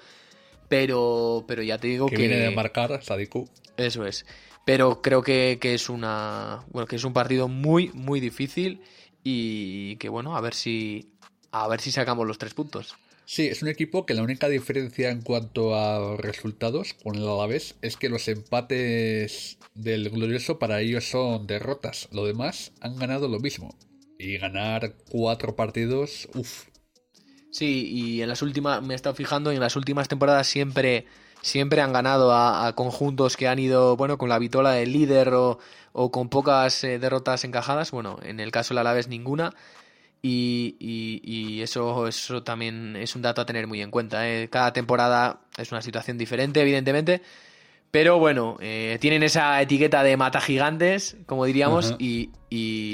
Pero, 0.68 1.44
pero 1.48 1.62
ya 1.62 1.78
te 1.78 1.88
digo 1.88 2.06
que. 2.06 2.14
Que 2.14 2.28
viene 2.28 2.36
de 2.36 2.50
marcar 2.52 3.02
Sadiku. 3.02 3.48
Eso 3.76 4.06
es. 4.06 4.24
Pero 4.64 5.02
creo 5.02 5.22
que, 5.22 5.58
que, 5.60 5.74
es 5.74 5.88
una. 5.88 6.64
Bueno, 6.70 6.86
que 6.86 6.96
es 6.96 7.04
un 7.04 7.12
partido 7.12 7.48
muy, 7.48 7.90
muy 7.92 8.20
difícil. 8.20 8.82
Y 9.24 9.96
que 9.96 10.08
bueno, 10.08 10.36
a 10.36 10.40
ver 10.40 10.54
si. 10.54 11.10
A 11.50 11.66
ver 11.66 11.80
si 11.80 11.90
sacamos 11.90 12.24
los 12.24 12.38
tres 12.38 12.54
puntos. 12.54 12.94
Sí, 13.24 13.46
es 13.46 13.62
un 13.62 13.68
equipo 13.68 14.04
que 14.04 14.14
la 14.14 14.22
única 14.22 14.48
diferencia 14.48 15.10
en 15.10 15.22
cuanto 15.22 15.74
a 15.74 16.16
resultados 16.16 16.94
con 16.94 17.16
el 17.16 17.26
Alavés 17.26 17.76
es 17.80 17.96
que 17.96 18.08
los 18.08 18.28
empates 18.28 19.58
del 19.74 20.10
Glorioso 20.10 20.58
para 20.58 20.80
ellos 20.80 21.08
son 21.08 21.46
derrotas. 21.46 22.08
Lo 22.12 22.26
demás 22.26 22.72
han 22.80 22.96
ganado 22.96 23.28
lo 23.28 23.38
mismo. 23.38 23.76
Y 24.18 24.38
ganar 24.38 24.96
cuatro 25.08 25.56
partidos, 25.56 26.28
uff. 26.34 26.66
Sí, 27.50 27.86
y 27.90 28.22
en 28.22 28.28
las 28.28 28.40
últimas, 28.40 28.82
me 28.82 28.94
he 28.94 28.96
estado 28.96 29.14
fijando, 29.14 29.52
y 29.52 29.56
en 29.56 29.60
las 29.60 29.76
últimas 29.76 30.08
temporadas 30.08 30.46
siempre, 30.46 31.06
siempre 31.42 31.82
han 31.82 31.92
ganado 31.92 32.32
a, 32.32 32.72
conjuntos 32.74 33.36
que 33.36 33.46
han 33.46 33.58
ido, 33.58 33.96
bueno, 33.96 34.16
con 34.16 34.30
la 34.30 34.38
vitola 34.38 34.72
del 34.72 34.92
líder 34.92 35.34
o, 35.34 35.58
con 36.10 36.30
pocas 36.30 36.82
eh, 36.84 36.98
derrotas 36.98 37.44
encajadas. 37.44 37.90
Bueno, 37.90 38.18
en 38.22 38.40
el 38.40 38.50
caso 38.52 38.72
del 38.72 38.78
Alavés 38.78 39.08
ninguna. 39.08 39.54
Y, 40.24 41.60
eso, 41.62 42.06
eso 42.06 42.42
también 42.42 42.96
es 42.96 43.16
un 43.16 43.22
dato 43.22 43.40
a 43.40 43.46
tener 43.46 43.66
muy 43.66 43.82
en 43.82 43.90
cuenta. 43.90 44.28
¿eh? 44.28 44.48
Cada 44.48 44.72
temporada 44.72 45.40
es 45.56 45.72
una 45.72 45.82
situación 45.82 46.16
diferente, 46.16 46.60
evidentemente. 46.60 47.22
Pero 47.90 48.18
bueno, 48.18 48.56
eh, 48.60 48.96
tienen 49.00 49.22
esa 49.22 49.60
etiqueta 49.60 50.02
de 50.02 50.16
mata 50.16 50.40
gigantes, 50.40 51.16
como 51.26 51.44
diríamos, 51.44 51.94
y, 51.98 52.30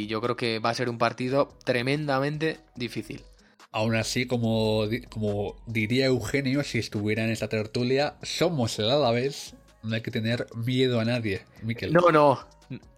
yo 0.08 0.20
creo 0.20 0.36
que 0.36 0.58
va 0.58 0.70
a 0.70 0.74
ser 0.74 0.88
un 0.88 0.98
partido 0.98 1.56
tremendamente 1.64 2.58
difícil. 2.74 3.22
Aún 3.70 3.94
así, 3.94 4.26
como, 4.26 4.86
como 5.10 5.56
diría 5.66 6.06
Eugenio, 6.06 6.64
si 6.64 6.78
estuviera 6.78 7.22
en 7.22 7.30
esta 7.30 7.48
tertulia, 7.48 8.16
somos 8.22 8.78
el 8.78 8.90
Alavés, 8.90 9.54
no 9.84 9.94
hay 9.94 10.00
que 10.00 10.10
tener 10.10 10.46
miedo 10.56 10.98
a 10.98 11.04
nadie, 11.04 11.42
Miquel. 11.62 11.92
No, 11.92 12.10
no, 12.10 12.40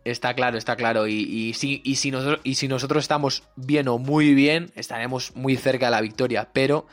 Está 0.05 0.35
claro, 0.35 0.59
está 0.59 0.77
claro. 0.77 1.07
Y, 1.07 1.53
si, 1.55 1.81
y, 1.85 1.97
si 1.97 2.11
nosotros, 2.11 2.41
y 2.43 2.55
si 2.57 2.69
nosotros 2.69 3.05
estamos 3.05 3.45
bien 3.57 3.89
o 3.89 3.99
muy 3.99 4.35
bien, 4.35 4.73
estaremos 4.75 5.35
muy 5.37 5.57
cerca 5.57 5.87
de 5.87 5.91
la 5.93 6.01
victoria. 6.01 6.49
Pero 6.53 6.87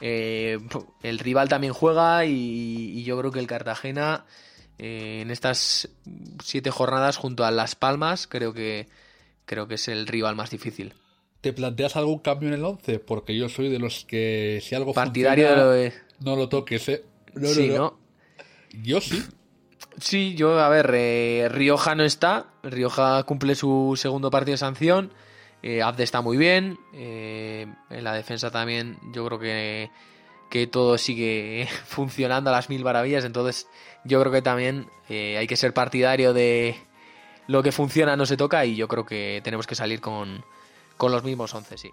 eh, 0.00 0.58
el 1.02 1.18
rival 1.18 1.48
también 1.48 1.72
juega 1.72 2.24
y, 2.24 3.02
yo 3.04 3.18
creo 3.18 3.30
que 3.30 3.38
el 3.38 3.46
Cartagena 3.46 4.24
eh, 4.78 5.20
en 5.22 5.30
estas 5.30 5.88
siete 6.42 6.70
jornadas 6.70 7.16
junto 7.16 7.44
a 7.44 7.50
Las 7.50 7.74
Palmas 7.74 8.26
creo 8.26 8.52
que, 8.52 8.88
creo 9.44 9.68
que 9.68 9.74
es 9.74 9.88
el 9.88 10.06
rival 10.06 10.34
más 10.36 10.50
difícil. 10.50 10.94
¿Te 11.40 11.52
planteas 11.52 11.96
algún 11.96 12.18
cambio 12.18 12.48
en 12.48 12.54
el 12.54 12.64
11? 12.64 12.98
Porque 12.98 13.36
yo 13.36 13.48
soy 13.48 13.68
de 13.68 13.78
los 13.78 14.04
que 14.04 14.60
si 14.62 14.74
algo 14.74 14.92
Partidario 14.92 15.48
funciona, 15.48 16.04
no 16.20 16.34
lo 16.34 16.48
toques, 16.48 16.88
¿eh? 16.88 17.04
No, 17.34 17.48
sí, 17.48 17.68
no. 17.68 17.98
Yo 18.82 19.00
sí. 19.00 19.22
Sí, 19.98 20.34
yo, 20.34 20.60
a 20.60 20.68
ver, 20.68 20.90
eh, 20.94 21.48
Rioja 21.50 21.94
no 21.94 22.04
está. 22.04 22.46
Rioja 22.62 23.22
cumple 23.22 23.54
su 23.54 23.94
segundo 23.96 24.30
partido 24.30 24.52
de 24.52 24.58
sanción. 24.58 25.12
Eh, 25.62 25.82
Abde 25.82 26.04
está 26.04 26.20
muy 26.20 26.36
bien. 26.36 26.78
Eh, 26.92 27.66
en 27.90 28.04
la 28.04 28.12
defensa 28.12 28.50
también, 28.50 28.98
yo 29.12 29.24
creo 29.26 29.38
que, 29.38 29.90
que 30.50 30.66
todo 30.66 30.98
sigue 30.98 31.66
funcionando 31.86 32.50
a 32.50 32.52
las 32.52 32.68
mil 32.68 32.84
maravillas. 32.84 33.24
Entonces, 33.24 33.68
yo 34.04 34.20
creo 34.20 34.32
que 34.32 34.42
también 34.42 34.88
hay 35.08 35.46
que 35.46 35.56
ser 35.56 35.72
partidario 35.72 36.34
de 36.34 36.76
lo 37.46 37.62
que 37.62 37.72
funciona 37.72 38.16
no 38.16 38.26
se 38.26 38.36
toca. 38.36 38.66
Y 38.66 38.76
yo 38.76 38.88
creo 38.88 39.06
que 39.06 39.40
tenemos 39.42 39.66
que 39.66 39.74
salir 39.74 40.00
con, 40.00 40.44
con 40.98 41.10
los 41.10 41.24
mismos 41.24 41.54
once, 41.54 41.78
sí. 41.78 41.90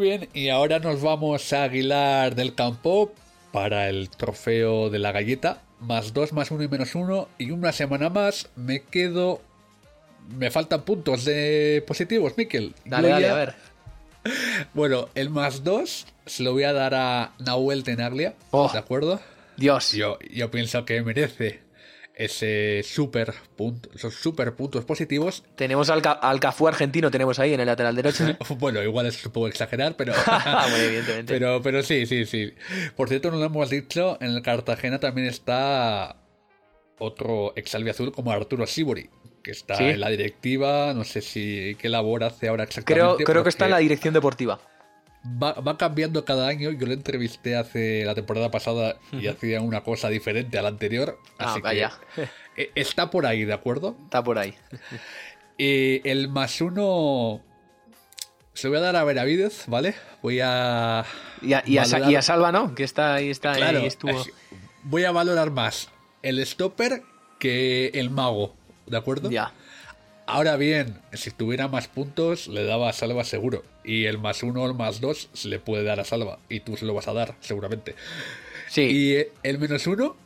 Bien, 0.00 0.28
y 0.32 0.48
ahora 0.48 0.78
nos 0.78 1.02
vamos 1.02 1.52
a 1.52 1.64
Aguilar 1.64 2.34
del 2.34 2.54
Campo 2.54 3.12
para 3.52 3.88
el 3.88 4.10
trofeo 4.10 4.90
de 4.90 4.98
la 4.98 5.12
galleta. 5.12 5.62
Más 5.80 6.12
2, 6.12 6.32
más 6.32 6.50
1 6.50 6.64
y 6.64 6.68
menos 6.68 6.94
1. 6.94 7.28
Y 7.38 7.50
una 7.50 7.72
semana 7.72 8.08
más 8.08 8.48
me 8.56 8.82
quedo... 8.82 9.40
Me 10.36 10.50
faltan 10.50 10.82
puntos 10.82 11.24
de 11.24 11.84
positivos, 11.86 12.32
Miquel. 12.36 12.74
Dale, 12.84 13.08
dale, 13.08 13.28
a 13.28 13.34
ver. 13.34 13.54
Bueno, 14.72 15.10
el 15.14 15.28
más 15.28 15.64
2 15.64 16.06
se 16.24 16.42
lo 16.42 16.52
voy 16.52 16.62
a 16.62 16.72
dar 16.72 16.94
a 16.94 17.32
Nahuel 17.38 17.84
Tenaglia. 17.84 18.34
Oh. 18.50 18.70
¿De 18.72 18.78
acuerdo? 18.78 19.20
Dios. 19.56 19.92
Yo, 19.92 20.18
yo 20.32 20.50
pienso 20.50 20.84
que 20.84 21.02
merece 21.02 21.60
ese 22.14 22.82
super 22.84 23.34
punto, 23.56 23.88
esos 23.94 24.14
super 24.14 24.54
puntos 24.54 24.84
positivos. 24.84 25.44
Tenemos 25.56 25.90
al, 25.90 26.02
al 26.04 26.40
Cafú 26.40 26.68
argentino, 26.68 27.10
tenemos 27.10 27.38
ahí 27.38 27.54
en 27.54 27.60
el 27.60 27.66
lateral 27.66 27.96
derecho. 27.96 28.24
bueno, 28.58 28.82
igual 28.82 29.06
es 29.06 29.24
un 29.26 29.32
poco 29.32 29.48
exagerar, 29.48 29.96
pero. 29.96 30.12
bueno, 30.26 30.76
evidentemente. 30.76 31.32
Pero, 31.32 31.60
pero 31.62 31.82
sí, 31.82 32.06
sí, 32.06 32.24
sí. 32.24 32.54
Por 32.96 33.08
cierto, 33.08 33.30
no 33.30 33.38
lo 33.38 33.44
hemos 33.44 33.70
dicho, 33.70 34.16
en 34.20 34.30
el 34.30 34.42
Cartagena 34.42 35.00
también 35.00 35.26
está 35.26 36.16
otro 36.98 37.52
exalbiazul 37.56 38.12
como 38.12 38.30
Arturo 38.30 38.66
Sibori, 38.66 39.10
que 39.42 39.50
está 39.50 39.76
¿Sí? 39.76 39.84
en 39.84 40.00
la 40.00 40.08
directiva, 40.10 40.94
no 40.94 41.04
sé 41.04 41.20
si 41.20 41.76
qué 41.80 41.88
labor 41.88 42.22
hace 42.22 42.48
ahora 42.48 42.64
exactamente. 42.64 43.16
Creo, 43.16 43.26
creo 43.26 43.42
que 43.42 43.48
está 43.48 43.64
en 43.64 43.72
la 43.72 43.78
dirección 43.78 44.14
deportiva. 44.14 44.60
Va, 45.26 45.52
va 45.54 45.78
cambiando 45.78 46.24
cada 46.24 46.46
año. 46.48 46.70
Yo 46.70 46.86
lo 46.86 46.92
entrevisté 46.92 47.56
hace 47.56 48.04
la 48.04 48.14
temporada 48.14 48.50
pasada 48.50 48.96
y 49.12 49.26
hacía 49.28 49.60
una 49.62 49.82
cosa 49.82 50.08
diferente 50.10 50.58
a 50.58 50.62
la 50.62 50.68
anterior. 50.68 51.18
Ah, 51.38 51.52
Así 51.52 51.60
vaya. 51.62 51.92
que 52.14 52.22
eh, 52.62 52.70
está 52.74 53.10
por 53.10 53.24
ahí, 53.26 53.44
¿de 53.44 53.54
acuerdo? 53.54 53.96
Está 54.04 54.22
por 54.22 54.38
ahí. 54.38 54.54
Y 55.56 56.00
el 56.08 56.28
más 56.28 56.60
uno 56.60 57.40
se 58.52 58.66
lo 58.66 58.72
voy 58.72 58.78
a 58.78 58.82
dar 58.82 58.96
a 58.96 59.04
Benavidez, 59.04 59.64
¿vale? 59.66 59.94
Voy 60.22 60.40
a. 60.42 61.04
Y 61.42 61.54
a, 61.54 61.62
y 61.66 61.78
a 61.78 61.82
valorar- 61.84 62.10
y 62.10 62.16
a 62.16 62.22
Salva, 62.22 62.52
¿no? 62.52 62.74
Que 62.74 62.84
está 62.84 63.14
ahí, 63.14 63.30
está 63.30 63.54
Claro, 63.54 63.78
ahí, 63.80 63.86
estuvo. 63.86 64.20
es- 64.20 64.30
voy 64.82 65.04
a 65.04 65.10
valorar 65.10 65.50
más 65.50 65.88
el 66.22 66.44
stopper 66.46 67.02
que 67.38 67.88
el 67.94 68.10
mago, 68.10 68.54
¿de 68.86 68.96
acuerdo? 68.98 69.30
Ya. 69.30 69.52
Ahora 70.26 70.56
bien, 70.56 71.00
si 71.12 71.30
tuviera 71.30 71.68
más 71.68 71.88
puntos, 71.88 72.48
le 72.48 72.64
daba 72.64 72.88
a 72.88 72.92
Salva 72.92 73.24
seguro. 73.24 73.62
Y 73.84 74.06
el 74.06 74.18
más 74.18 74.42
uno 74.42 74.62
o 74.62 74.66
el 74.66 74.74
más 74.74 75.00
dos 75.00 75.28
se 75.34 75.48
le 75.48 75.58
puede 75.58 75.84
dar 75.84 76.00
a 76.00 76.04
Salva. 76.04 76.38
Y 76.48 76.60
tú 76.60 76.76
se 76.76 76.86
lo 76.86 76.94
vas 76.94 77.08
a 77.08 77.12
dar, 77.12 77.34
seguramente. 77.40 77.94
Sí, 78.68 78.82
Y 78.82 79.26
el 79.42 79.58
menos 79.58 79.86
uno 79.86 80.16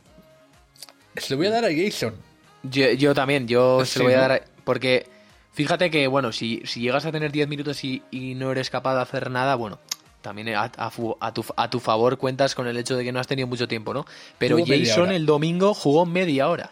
se 1.17 1.33
lo 1.33 1.37
voy 1.37 1.47
a 1.47 1.51
dar 1.51 1.65
a 1.65 1.69
Jason. 1.75 2.15
yo, 2.63 2.91
yo 2.91 3.13
también, 3.13 3.47
yo 3.47 3.83
se 3.85 3.99
lo 3.99 4.05
voy 4.05 4.13
a 4.13 4.19
dar. 4.21 4.45
Porque 4.63 5.05
fíjate 5.51 5.91
que, 5.91 6.07
bueno, 6.07 6.31
si, 6.31 6.61
si 6.65 6.79
llegas 6.79 7.05
a 7.05 7.11
tener 7.11 7.31
10 7.31 7.49
minutos 7.49 7.83
y, 7.83 8.01
y 8.09 8.35
no 8.35 8.51
eres 8.51 8.69
capaz 8.69 8.95
de 8.95 9.01
hacer 9.01 9.29
nada, 9.29 9.55
bueno, 9.55 9.79
también 10.21 10.55
a, 10.55 10.71
a 10.77 10.91
a 11.19 11.33
tu, 11.33 11.45
a 11.55 11.69
tu 11.69 11.79
favor 11.79 12.17
cuentas 12.17 12.55
con 12.55 12.67
el 12.67 12.77
hecho 12.77 12.95
de 12.95 13.03
que 13.03 13.11
no 13.11 13.19
has 13.19 13.27
tenido 13.27 13.47
mucho 13.47 13.67
tiempo, 13.67 13.93
¿no? 13.93 14.05
Pero 14.37 14.57
Jason 14.65 15.11
el 15.11 15.25
domingo 15.25 15.73
jugó 15.73 16.05
media 16.05 16.49
hora. 16.49 16.71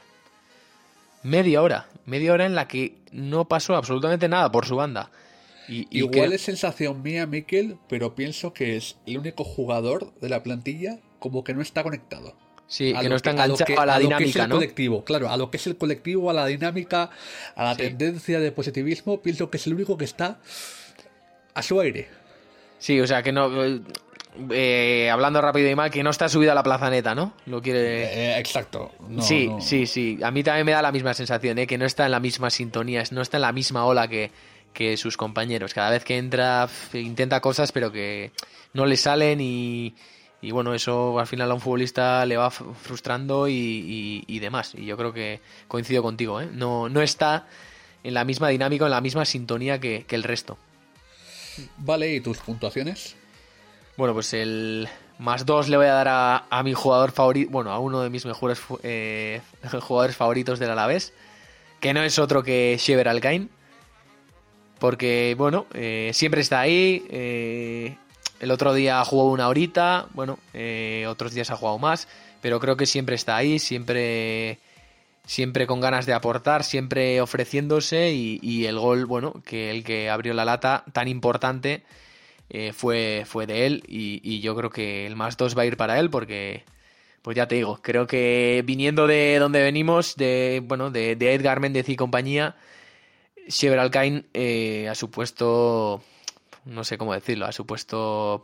Media 1.23 1.62
hora. 1.62 1.88
Media 2.06 2.34
hora 2.34 2.45
en 2.45 2.56
la 2.56 2.67
que 2.67 2.95
no 3.12 3.47
pasó 3.47 3.75
absolutamente 3.75 4.27
nada 4.30 4.51
por 4.51 4.65
su 4.65 4.75
banda. 4.75 5.12
Y, 5.67 5.82
y 5.89 5.99
Igual 5.99 6.30
que- 6.30 6.36
es 6.36 6.41
sensación 6.41 7.01
mía, 7.03 7.25
Miquel, 7.25 7.77
pero 7.89 8.15
pienso 8.15 8.53
que 8.53 8.77
es 8.77 8.95
el 9.06 9.17
único 9.17 9.43
jugador 9.43 10.13
de 10.21 10.30
la 10.30 10.41
plantilla 10.43 10.99
como 11.19 11.43
que 11.43 11.53
no 11.53 11.62
está 11.62 11.84
conectado. 11.84 12.34
sí, 12.69 12.93
a 12.95 12.99
que 12.99 13.08
no 13.10 13.15
está 13.15 13.30
a 13.30 13.34
enganchado 13.34 13.65
que- 13.65 13.75
a 13.75 13.86
la 13.86 13.93
lo 13.97 13.99
que 13.99 14.03
es 14.03 14.19
dinámica, 14.19 14.43
el 14.43 14.49
¿no? 14.49 14.56
colectivo, 14.56 15.03
claro, 15.06 15.30
a 15.30 15.38
lo 15.38 15.49
que 15.49 15.56
es 15.58 15.67
el 15.67 15.77
colectivo, 15.77 16.30
a 16.30 16.34
la 16.34 16.45
dinámica, 16.45 17.10
a 17.56 17.63
la 17.63 17.75
Sí. 17.75 17.82
tendencia 17.84 18.39
de 18.41 18.51
positivismo, 18.51 19.21
pienso 19.21 19.49
que 19.49 19.56
es 19.58 19.67
el 19.67 19.73
único 19.75 19.97
que 19.97 20.03
está 20.06 20.39
a 21.53 21.63
su 21.63 21.80
aire. 21.80 22.10
Sí, 22.77 22.99
o 22.99 23.08
sea, 23.08 23.23
que 23.23 23.32
no. 23.32 23.49
Eh, 24.52 25.10
hablando 25.12 25.41
rápido 25.41 25.69
y 25.69 25.76
mal, 25.76 25.89
que 25.91 26.04
no 26.04 26.10
está 26.10 26.30
subida 26.30 26.52
a 26.52 26.56
la 26.56 26.63
plaza 26.63 26.89
neta, 26.89 27.13
¿no? 27.15 27.34
Lo 27.45 27.62
quiere. 27.62 28.04
Eh, 28.36 28.39
exacto. 28.39 28.91
No, 29.10 29.21
sí, 29.21 29.47
no. 29.47 29.62
sí, 29.62 29.86
sí. 29.88 30.19
A 30.23 30.32
mí 30.32 30.43
también 30.43 30.65
me 30.65 30.71
da 30.73 30.82
la 30.82 30.91
misma 30.91 31.13
sensación, 31.13 31.58
¿eh? 31.60 31.67
Que 31.67 31.78
no 31.78 31.86
está 31.86 32.06
en 32.06 32.12
la 32.12 32.19
misma 32.19 32.50
sintonía, 32.50 33.04
no 33.12 33.21
está 33.21 33.38
en 33.38 33.41
la 33.41 33.52
misma 33.52 33.86
ola 33.86 34.08
que, 34.08 34.32
que 34.73 34.97
sus 34.97 35.17
compañeros. 35.17 35.73
Cada 35.73 35.89
vez 35.91 36.04
que 36.04 36.17
entra, 36.17 36.67
intenta 36.93 37.39
cosas, 37.41 37.71
pero 37.71 37.91
que 37.91 38.32
no 38.73 38.86
le 38.86 38.97
salen 38.97 39.39
y. 39.41 39.95
Y 40.39 40.52
bueno, 40.52 40.76
eso 40.76 41.19
al 41.19 41.26
final 41.26 41.50
a 41.50 41.56
un 41.56 41.60
futbolista 41.62 42.23
le 42.28 42.38
va 42.38 42.52
frustrando 42.52 43.47
y, 43.47 43.54
y- 43.54 44.23
y 44.28 44.38
demás. 44.39 44.73
Y 44.78 44.86
yo 44.86 44.95
creo 44.95 45.12
que 45.12 45.39
coincido 45.67 46.04
contigo, 46.04 46.39
¿eh? 46.39 46.47
No, 46.54 46.89
no 46.89 47.02
está 47.02 47.47
en 48.04 48.13
la 48.13 48.23
misma 48.23 48.50
dinámica, 48.50 48.86
en 48.86 48.91
la 48.91 49.02
misma 49.02 49.26
sintonía 49.26 49.80
que, 49.80 50.06
que 50.08 50.15
el 50.15 50.21
resto. 50.21 50.60
Vale, 51.78 52.13
¿y 52.13 52.19
tus 52.21 52.38
puntuaciones? 52.38 53.15
Bueno, 53.98 54.14
pues 54.14 54.32
el 54.34 54.88
más 55.18 55.44
dos 55.48 55.70
le 55.70 55.78
voy 55.78 55.88
a 55.88 55.94
dar 55.94 56.08
a, 56.08 56.46
a 56.52 56.62
mi 56.62 56.74
jugador 56.74 57.12
favorito, 57.12 57.50
bueno, 57.50 57.72
a 57.72 57.80
uno 57.80 58.02
de 58.02 58.12
mis 58.12 58.28
mejores 58.28 58.62
eh, 58.84 59.42
jugadores 59.82 60.16
favoritos 60.16 60.60
del 60.60 60.70
Alavés, 60.70 61.14
que 61.80 61.96
no 61.96 62.04
es 62.04 62.20
otro 62.20 62.44
que 62.44 62.78
Shever 62.80 63.08
Alcain, 63.08 63.50
porque, 64.78 65.34
bueno, 65.36 65.66
eh, 65.74 66.12
siempre 66.14 66.42
está 66.42 66.60
ahí, 66.60 67.08
eh, 67.10 67.98
el 68.40 68.52
otro 68.52 68.76
día 68.76 69.04
jugó 69.04 69.32
una 69.32 69.48
horita, 69.48 70.06
bueno, 70.14 70.38
eh, 70.54 71.06
otros 71.10 71.34
días 71.34 71.50
ha 71.50 71.56
jugado 71.56 71.80
más, 71.80 72.08
pero 72.40 72.60
creo 72.60 72.78
que 72.78 72.86
siempre 72.86 73.16
está 73.16 73.36
ahí, 73.36 73.58
siempre 73.58 74.60
siempre 75.26 75.66
con 75.66 75.82
ganas 75.82 76.06
de 76.06 76.14
aportar, 76.14 76.64
siempre 76.64 77.20
ofreciéndose 77.20 78.14
y 78.14 78.66
el 78.66 78.80
gol, 78.80 79.06
bueno, 79.08 79.42
que 79.44 79.72
el 79.72 79.84
que 79.84 80.10
abrió 80.10 80.34
la 80.34 80.46
lata 80.46 80.86
tan 80.94 81.08
importante 81.10 81.84
eh, 82.50 82.74
fue, 82.74 83.24
fue 83.26 83.46
de 83.48 83.66
él 83.66 83.84
y, 83.88 84.22
y 84.24 84.40
yo 84.42 84.56
creo 84.56 84.70
que 84.70 85.06
el 85.06 85.16
más 85.16 85.38
dos 85.38 85.58
va 85.58 85.64
a 85.64 85.66
ir 85.66 85.78
para 85.78 86.00
él 86.00 86.10
porque, 86.10 86.64
pues 87.22 87.36
ya 87.36 87.48
te 87.48 87.56
digo, 87.56 87.80
creo 87.82 88.08
que 88.08 88.64
viniendo 88.66 89.08
de 89.08 89.38
donde 89.40 89.62
venimos, 89.64 90.16
de, 90.16 90.62
bueno, 90.66 90.92
de, 90.92 91.16
de 91.16 91.34
Edgar 91.34 91.60
Méndez 91.60 91.90
y 91.90 91.96
compañía, 91.96 92.56
Shever 93.48 93.80
Alcain 93.80 94.28
eh, 94.34 94.88
ha 94.90 94.96
supuesto, 94.96 96.02
no 96.66 96.84
sé 96.84 96.98
cómo 96.98 97.14
decirlo, 97.14 97.46
ha 97.46 97.52
supuesto, 97.52 98.42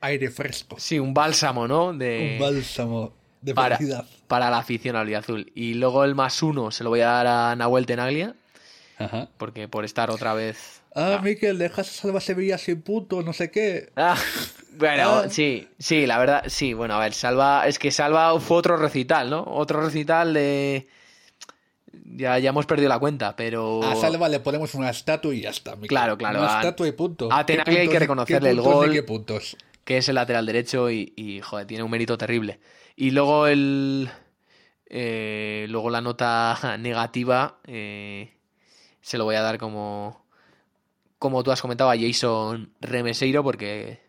Aire 0.00 0.30
fresco. 0.30 0.76
sí, 0.78 0.98
un 0.98 1.14
bálsamo, 1.14 1.68
¿no? 1.68 1.92
De, 1.92 2.32
Un 2.34 2.38
bálsamo 2.38 3.12
de 3.40 3.54
para, 3.54 3.76
felicidad. 3.76 4.06
para 4.26 4.50
la 4.50 4.58
afición 4.58 4.96
azul 4.96 5.50
Y 5.54 5.74
luego 5.74 6.04
el 6.04 6.14
más 6.14 6.42
uno 6.42 6.70
se 6.70 6.84
lo 6.84 6.90
voy 6.90 7.00
a 7.00 7.06
dar 7.08 7.26
a 7.26 7.56
Nahuel 7.56 7.86
Tenaglia, 7.86 8.34
Ajá. 8.98 9.28
porque 9.38 9.68
por 9.68 9.84
estar 9.84 10.10
otra 10.10 10.34
vez... 10.34 10.81
Ah, 10.94 11.20
Miquel, 11.22 11.58
dejas 11.58 11.88
a 11.88 11.92
Salva 11.92 12.20
Sevilla 12.20 12.58
sin 12.58 12.82
puntos, 12.82 13.24
no 13.24 13.32
sé 13.32 13.50
qué. 13.50 13.90
Ah, 13.96 14.16
bueno, 14.76 15.02
Ah. 15.24 15.28
sí, 15.30 15.68
sí, 15.78 16.06
la 16.06 16.18
verdad, 16.18 16.44
sí, 16.48 16.74
bueno, 16.74 16.94
a 16.94 16.98
ver, 17.00 17.14
Salva, 17.14 17.66
es 17.66 17.78
que 17.78 17.90
Salva 17.90 18.38
fue 18.40 18.58
otro 18.58 18.76
recital, 18.76 19.30
¿no? 19.30 19.42
Otro 19.46 19.80
recital 19.80 20.34
de... 20.34 20.88
Ya, 22.04 22.38
ya 22.38 22.50
hemos 22.50 22.66
perdido 22.66 22.88
la 22.88 22.98
cuenta, 22.98 23.36
pero... 23.36 23.82
A 23.82 23.96
Salva 23.96 24.28
le 24.28 24.40
ponemos 24.40 24.74
una 24.74 24.90
estatua 24.90 25.34
y 25.34 25.40
ya 25.42 25.50
está. 25.50 25.74
Miquel. 25.76 25.88
Claro, 25.88 26.18
claro, 26.18 26.40
Una 26.40 26.56
a- 26.58 26.60
estatua 26.60 26.88
y 26.88 26.92
punto. 26.92 27.32
a 27.32 27.44
¿Qué 27.46 27.52
Tenaglia 27.54 27.80
hay 27.80 27.88
que 27.88 27.98
reconocerle 27.98 28.48
qué 28.48 28.54
el 28.54 28.60
gol. 28.60 28.92
qué 28.92 29.02
puntos? 29.02 29.56
que 29.84 29.96
es 29.98 30.08
el 30.08 30.14
lateral 30.14 30.46
derecho 30.46 30.90
y, 30.90 31.12
y, 31.16 31.40
joder, 31.40 31.66
tiene 31.66 31.82
un 31.82 31.90
mérito 31.90 32.16
terrible. 32.16 32.60
Y 32.96 33.10
luego 33.10 33.46
el... 33.48 34.08
eh, 34.86 35.66
luego 35.68 35.90
la 35.90 36.00
nota 36.00 36.76
negativa 36.78 37.58
eh, 37.66 38.32
se 39.00 39.18
lo 39.18 39.24
voy 39.24 39.34
a 39.36 39.42
dar 39.42 39.58
como... 39.58 40.21
Como 41.22 41.44
tú 41.44 41.52
has 41.52 41.62
comentado 41.62 41.88
a 41.88 41.96
Jason 41.96 42.72
Remeseiro 42.80 43.44
porque 43.44 44.00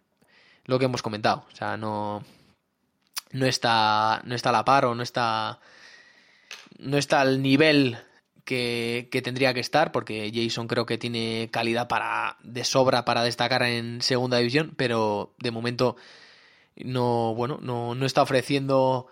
lo 0.65 0.79
que 0.79 0.85
hemos 0.85 1.03
comentado, 1.03 1.45
o 1.53 1.55
sea, 1.55 1.77
no... 1.77 2.23
No 3.29 3.45
está, 3.45 4.23
no 4.25 4.33
está 4.33 4.49
a 4.49 4.53
la 4.53 4.65
par 4.65 4.85
o 4.85 4.95
no 4.95 5.03
está... 5.03 5.59
No 6.79 6.97
está 6.97 7.21
al 7.21 7.43
nivel 7.43 7.99
que, 8.45 9.09
que 9.11 9.21
tendría 9.21 9.53
que 9.53 9.59
estar, 9.59 9.91
porque 9.91 10.31
Jason 10.33 10.67
creo 10.67 10.87
que 10.87 10.97
tiene 10.97 11.49
calidad 11.51 11.87
para 11.87 12.37
de 12.41 12.63
sobra 12.63 13.05
para 13.05 13.23
destacar 13.23 13.61
en 13.61 14.01
segunda 14.01 14.39
división, 14.39 14.73
pero 14.75 15.35
de 15.37 15.51
momento 15.51 15.95
no, 16.77 17.35
bueno, 17.35 17.59
no, 17.61 17.93
no 17.93 18.07
está 18.07 18.23
ofreciendo 18.23 19.05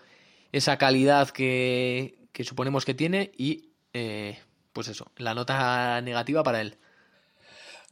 esa 0.50 0.76
calidad 0.76 1.30
que, 1.30 2.18
que 2.32 2.42
suponemos 2.42 2.84
que 2.84 2.94
tiene 2.94 3.30
y 3.38 3.70
eh, 3.92 4.40
pues 4.72 4.88
eso, 4.88 5.12
la 5.18 5.34
nota 5.34 6.00
negativa 6.00 6.42
para 6.42 6.62
él. 6.62 6.78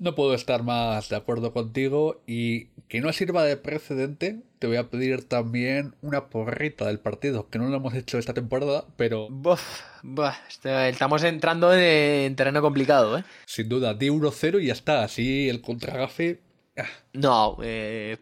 No 0.01 0.15
puedo 0.15 0.35
estar 0.35 0.63
más 0.65 1.11
de 1.11 1.17
acuerdo 1.17 1.53
contigo 1.53 2.23
y 2.27 2.67
que 2.89 3.01
no 3.01 3.13
sirva 3.13 3.45
de 3.45 3.57
precedente, 3.59 4.41
te 4.59 4.67
voy 4.67 4.77
a 4.79 4.89
pedir 4.91 5.29
también 5.29 5.95
una 6.01 6.29
porrita 6.31 6.87
del 6.87 6.99
partido, 6.99 7.49
que 7.51 7.59
no 7.59 7.69
lo 7.69 7.77
hemos 7.77 7.95
hecho 7.95 8.19
esta 8.19 8.33
temporada, 8.35 8.87
pero 8.97 9.29
Buf, 9.31 9.61
buah, 10.03 10.35
este- 10.49 10.89
estamos 10.89 11.23
entrando 11.23 11.73
en, 11.75 11.81
en 11.83 12.35
terreno 12.35 12.63
complicado, 12.63 13.19
¿eh? 13.19 13.25
sin 13.45 13.69
duda, 13.69 13.93
di 13.95 14.09
1-0 14.09 14.61
y 14.63 14.67
ya 14.67 14.73
está, 14.73 15.05
así 15.05 15.49
el 15.51 15.61
contragafe... 15.61 16.41
ah, 16.79 16.87
No, 17.13 17.59
eh, 17.63 18.17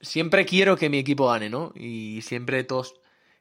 siempre 0.00 0.44
quiero 0.46 0.76
que 0.76 0.90
mi 0.90 0.98
equipo 0.98 1.26
gane, 1.28 1.48
¿no? 1.48 1.72
Y 1.74 2.20
siempre 2.22 2.64
todos 2.64 2.94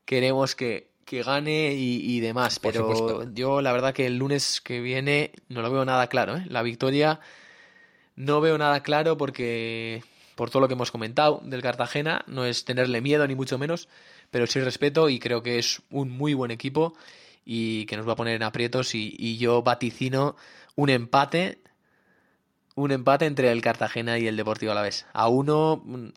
queremos 0.05 0.55
que, 0.55 0.89
que 1.06 1.24
gane 1.24 1.74
y, 1.74 2.01
y 2.03 2.20
demás. 2.20 2.60
Por 2.60 2.74
Pero 2.74 2.89
supuesto. 2.89 3.32
yo 3.34 3.62
la 3.62 3.72
verdad 3.72 3.93
que 3.93 4.08
el 4.08 4.18
lunes 4.18 4.60
que 4.60 4.82
viene 4.82 5.32
no 5.47 5.62
lo 5.62 5.72
veo 5.72 5.86
nada 5.86 6.08
claro, 6.08 6.38
¿eh? 6.38 6.45
La 6.49 6.64
victoria 6.64 7.20
No 8.16 8.41
veo 8.41 8.58
nada 8.58 8.82
claro 8.82 9.18
porque, 9.18 10.03
por 10.36 10.49
todo 10.49 10.62
lo 10.62 10.68
que 10.68 10.74
hemos 10.74 10.91
comentado 10.91 11.41
del 11.43 11.62
Cartagena, 11.62 12.24
no 12.28 12.45
es 12.45 12.66
tenerle 12.66 13.01
miedo 13.01 13.28
ni 13.28 13.36
mucho 13.36 13.58
menos, 13.58 13.88
pero 14.32 14.47
sí 14.47 14.60
respeto 14.60 15.10
y 15.10 15.20
creo 15.20 15.43
que 15.43 15.60
es 15.60 15.82
un 15.91 16.10
muy 16.10 16.34
buen 16.34 16.51
equipo 16.51 16.95
y 17.45 17.86
que 17.86 17.97
nos 17.97 18.08
va 18.08 18.14
a 18.14 18.18
poner 18.18 18.36
en 18.36 18.43
aprietos 18.43 18.95
y, 18.95 19.38
yo 19.38 19.62
vaticino 19.62 20.36
un 20.76 20.89
empate 20.89 21.60
un 22.78 22.91
empate 22.91 23.26
entre 23.26 23.51
el 23.53 23.62
Cartagena 23.62 24.20
y 24.20 24.28
el 24.28 24.36
Deportivo 24.36 24.74
Alavés. 24.74 25.06
A 25.14 25.30
uno, 25.30 25.82
mm, 25.86 26.10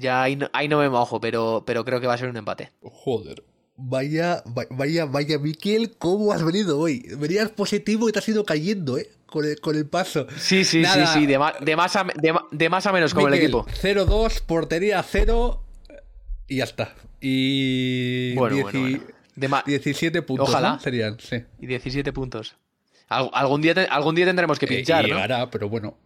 ya 0.00 0.22
ahí 0.22 0.36
no, 0.36 0.48
ahí 0.54 0.66
no 0.66 0.78
me 0.78 0.88
mojo, 0.88 1.20
pero, 1.20 1.64
pero 1.66 1.84
creo 1.84 2.00
que 2.00 2.06
va 2.06 2.14
a 2.14 2.18
ser 2.18 2.30
un 2.30 2.36
empate. 2.38 2.72
Joder. 2.80 3.44
Vaya, 3.80 4.42
vaya, 4.70 5.04
vaya, 5.04 5.38
Miquel, 5.38 5.92
¿cómo 5.98 6.32
has 6.32 6.44
venido 6.44 6.80
hoy? 6.80 7.06
Venías 7.16 7.50
positivo 7.50 8.08
y 8.08 8.12
te 8.12 8.18
has 8.18 8.28
ido 8.28 8.44
cayendo, 8.44 8.98
¿eh? 8.98 9.08
Con 9.26 9.44
el, 9.44 9.60
con 9.60 9.76
el 9.76 9.86
paso. 9.86 10.26
Sí, 10.36 10.64
sí, 10.64 10.84
sí, 10.84 11.00
sí, 11.14 11.26
de, 11.26 11.38
de, 11.60 11.76
más 11.76 11.94
a, 11.94 12.04
de, 12.50 12.68
más 12.68 12.86
a 12.86 12.92
menos 12.92 13.14
como 13.14 13.28
el 13.28 13.34
equipo. 13.34 13.64
0-2, 13.66 14.42
portería 14.42 15.00
0 15.00 15.62
y 16.48 16.56
ya 16.56 16.64
está. 16.64 16.94
Y. 17.20 18.34
Bueno, 18.34 18.62
bueno, 18.62 19.00
De 19.36 19.48
17 19.66 20.22
puntos. 20.22 20.48
Ojalá. 20.48 20.80
Serían, 20.80 21.18
sí. 21.20 21.44
Y 21.60 21.66
17 21.68 22.12
puntos. 22.12 22.56
algún, 23.08 23.60
día 23.60 23.74
algún 23.90 24.16
día 24.16 24.26
tendremos 24.26 24.58
que 24.58 24.64
eh, 24.64 24.68
pinchar. 24.68 25.04
Eh, 25.04 25.08
llegará, 25.08 25.50
pero 25.50 25.68
bueno. 25.68 25.96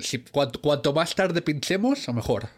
Si, 0.00 0.18
cuanto, 0.18 0.92
más 0.92 1.14
tarde 1.14 1.40
pinchemos, 1.40 2.06
o 2.08 2.12
mejor. 2.12 2.48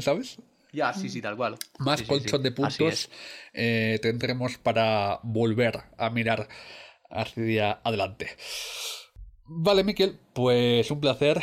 ¿Sabes? 0.00 0.36
Ya, 0.72 0.92
sí, 0.92 1.08
sí, 1.08 1.20
tal 1.20 1.36
cual. 1.36 1.56
Más 1.78 2.02
colchón 2.02 2.42
de 2.42 2.52
puntos 2.52 3.10
eh, 3.52 3.98
tendremos 4.02 4.58
para 4.58 5.20
volver 5.22 5.80
a 5.98 6.10
mirar 6.10 6.48
hacia 7.10 7.80
adelante. 7.84 8.28
Vale, 9.44 9.82
Miquel, 9.82 10.18
pues 10.32 10.90
un 10.90 11.00
placer. 11.00 11.42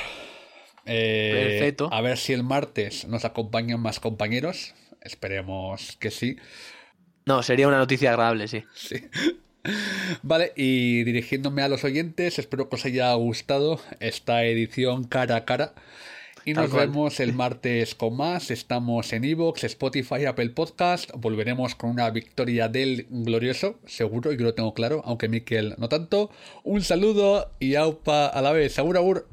Eh, 0.86 1.58
Perfecto. 1.60 1.90
A 1.92 2.02
ver 2.02 2.18
si 2.18 2.34
el 2.34 2.44
martes 2.44 3.06
nos 3.08 3.26
acompañan 3.26 3.82
más 3.82 4.00
compañeros. 4.00 4.74
Esperemos 5.02 5.98
que 6.00 6.12
sí. 6.12 6.38
No, 7.26 7.44
sería 7.44 7.68
una 7.68 7.78
noticia 7.78 8.12
agradable, 8.12 8.48
sí. 8.48 8.64
Sí. 8.74 9.04
Vale, 10.24 10.54
y 10.56 11.04
dirigiéndome 11.04 11.62
a 11.62 11.68
los 11.68 11.84
oyentes, 11.84 12.40
espero 12.40 12.70
que 12.70 12.76
os 12.78 12.86
haya 12.86 13.14
gustado 13.16 13.82
esta 14.00 14.46
edición 14.46 15.04
cara 15.04 15.36
a 15.36 15.46
cara. 15.46 15.74
Y 16.48 16.54
nos 16.54 16.72
vemos 16.72 17.20
el 17.20 17.34
martes 17.34 17.94
con 17.94 18.16
más. 18.16 18.52
Estamos 18.52 19.12
en 19.12 19.26
Evox, 19.26 19.66
Spotify, 19.66 20.24
Apple 20.24 20.52
Podcast. 20.52 21.12
Volveremos 21.14 21.76
con 21.76 21.90
una 21.90 22.10
victoria 22.10 22.70
del 22.70 23.06
glorioso, 23.10 23.82
seguro, 23.86 24.32
y 24.32 24.38
que 24.38 24.44
lo 24.44 24.54
tengo 24.54 24.74
claro, 24.74 25.02
aunque 25.04 25.28
Miquel 25.28 25.76
no 25.78 25.90
tanto. 25.90 26.30
Un 26.64 26.84
saludo 26.84 27.52
y 27.60 27.76
aupa 27.76 28.28
a 28.28 28.42
la 28.42 28.54
vez. 28.54 28.80
Agur, 28.80 28.96
agur. 28.96 29.28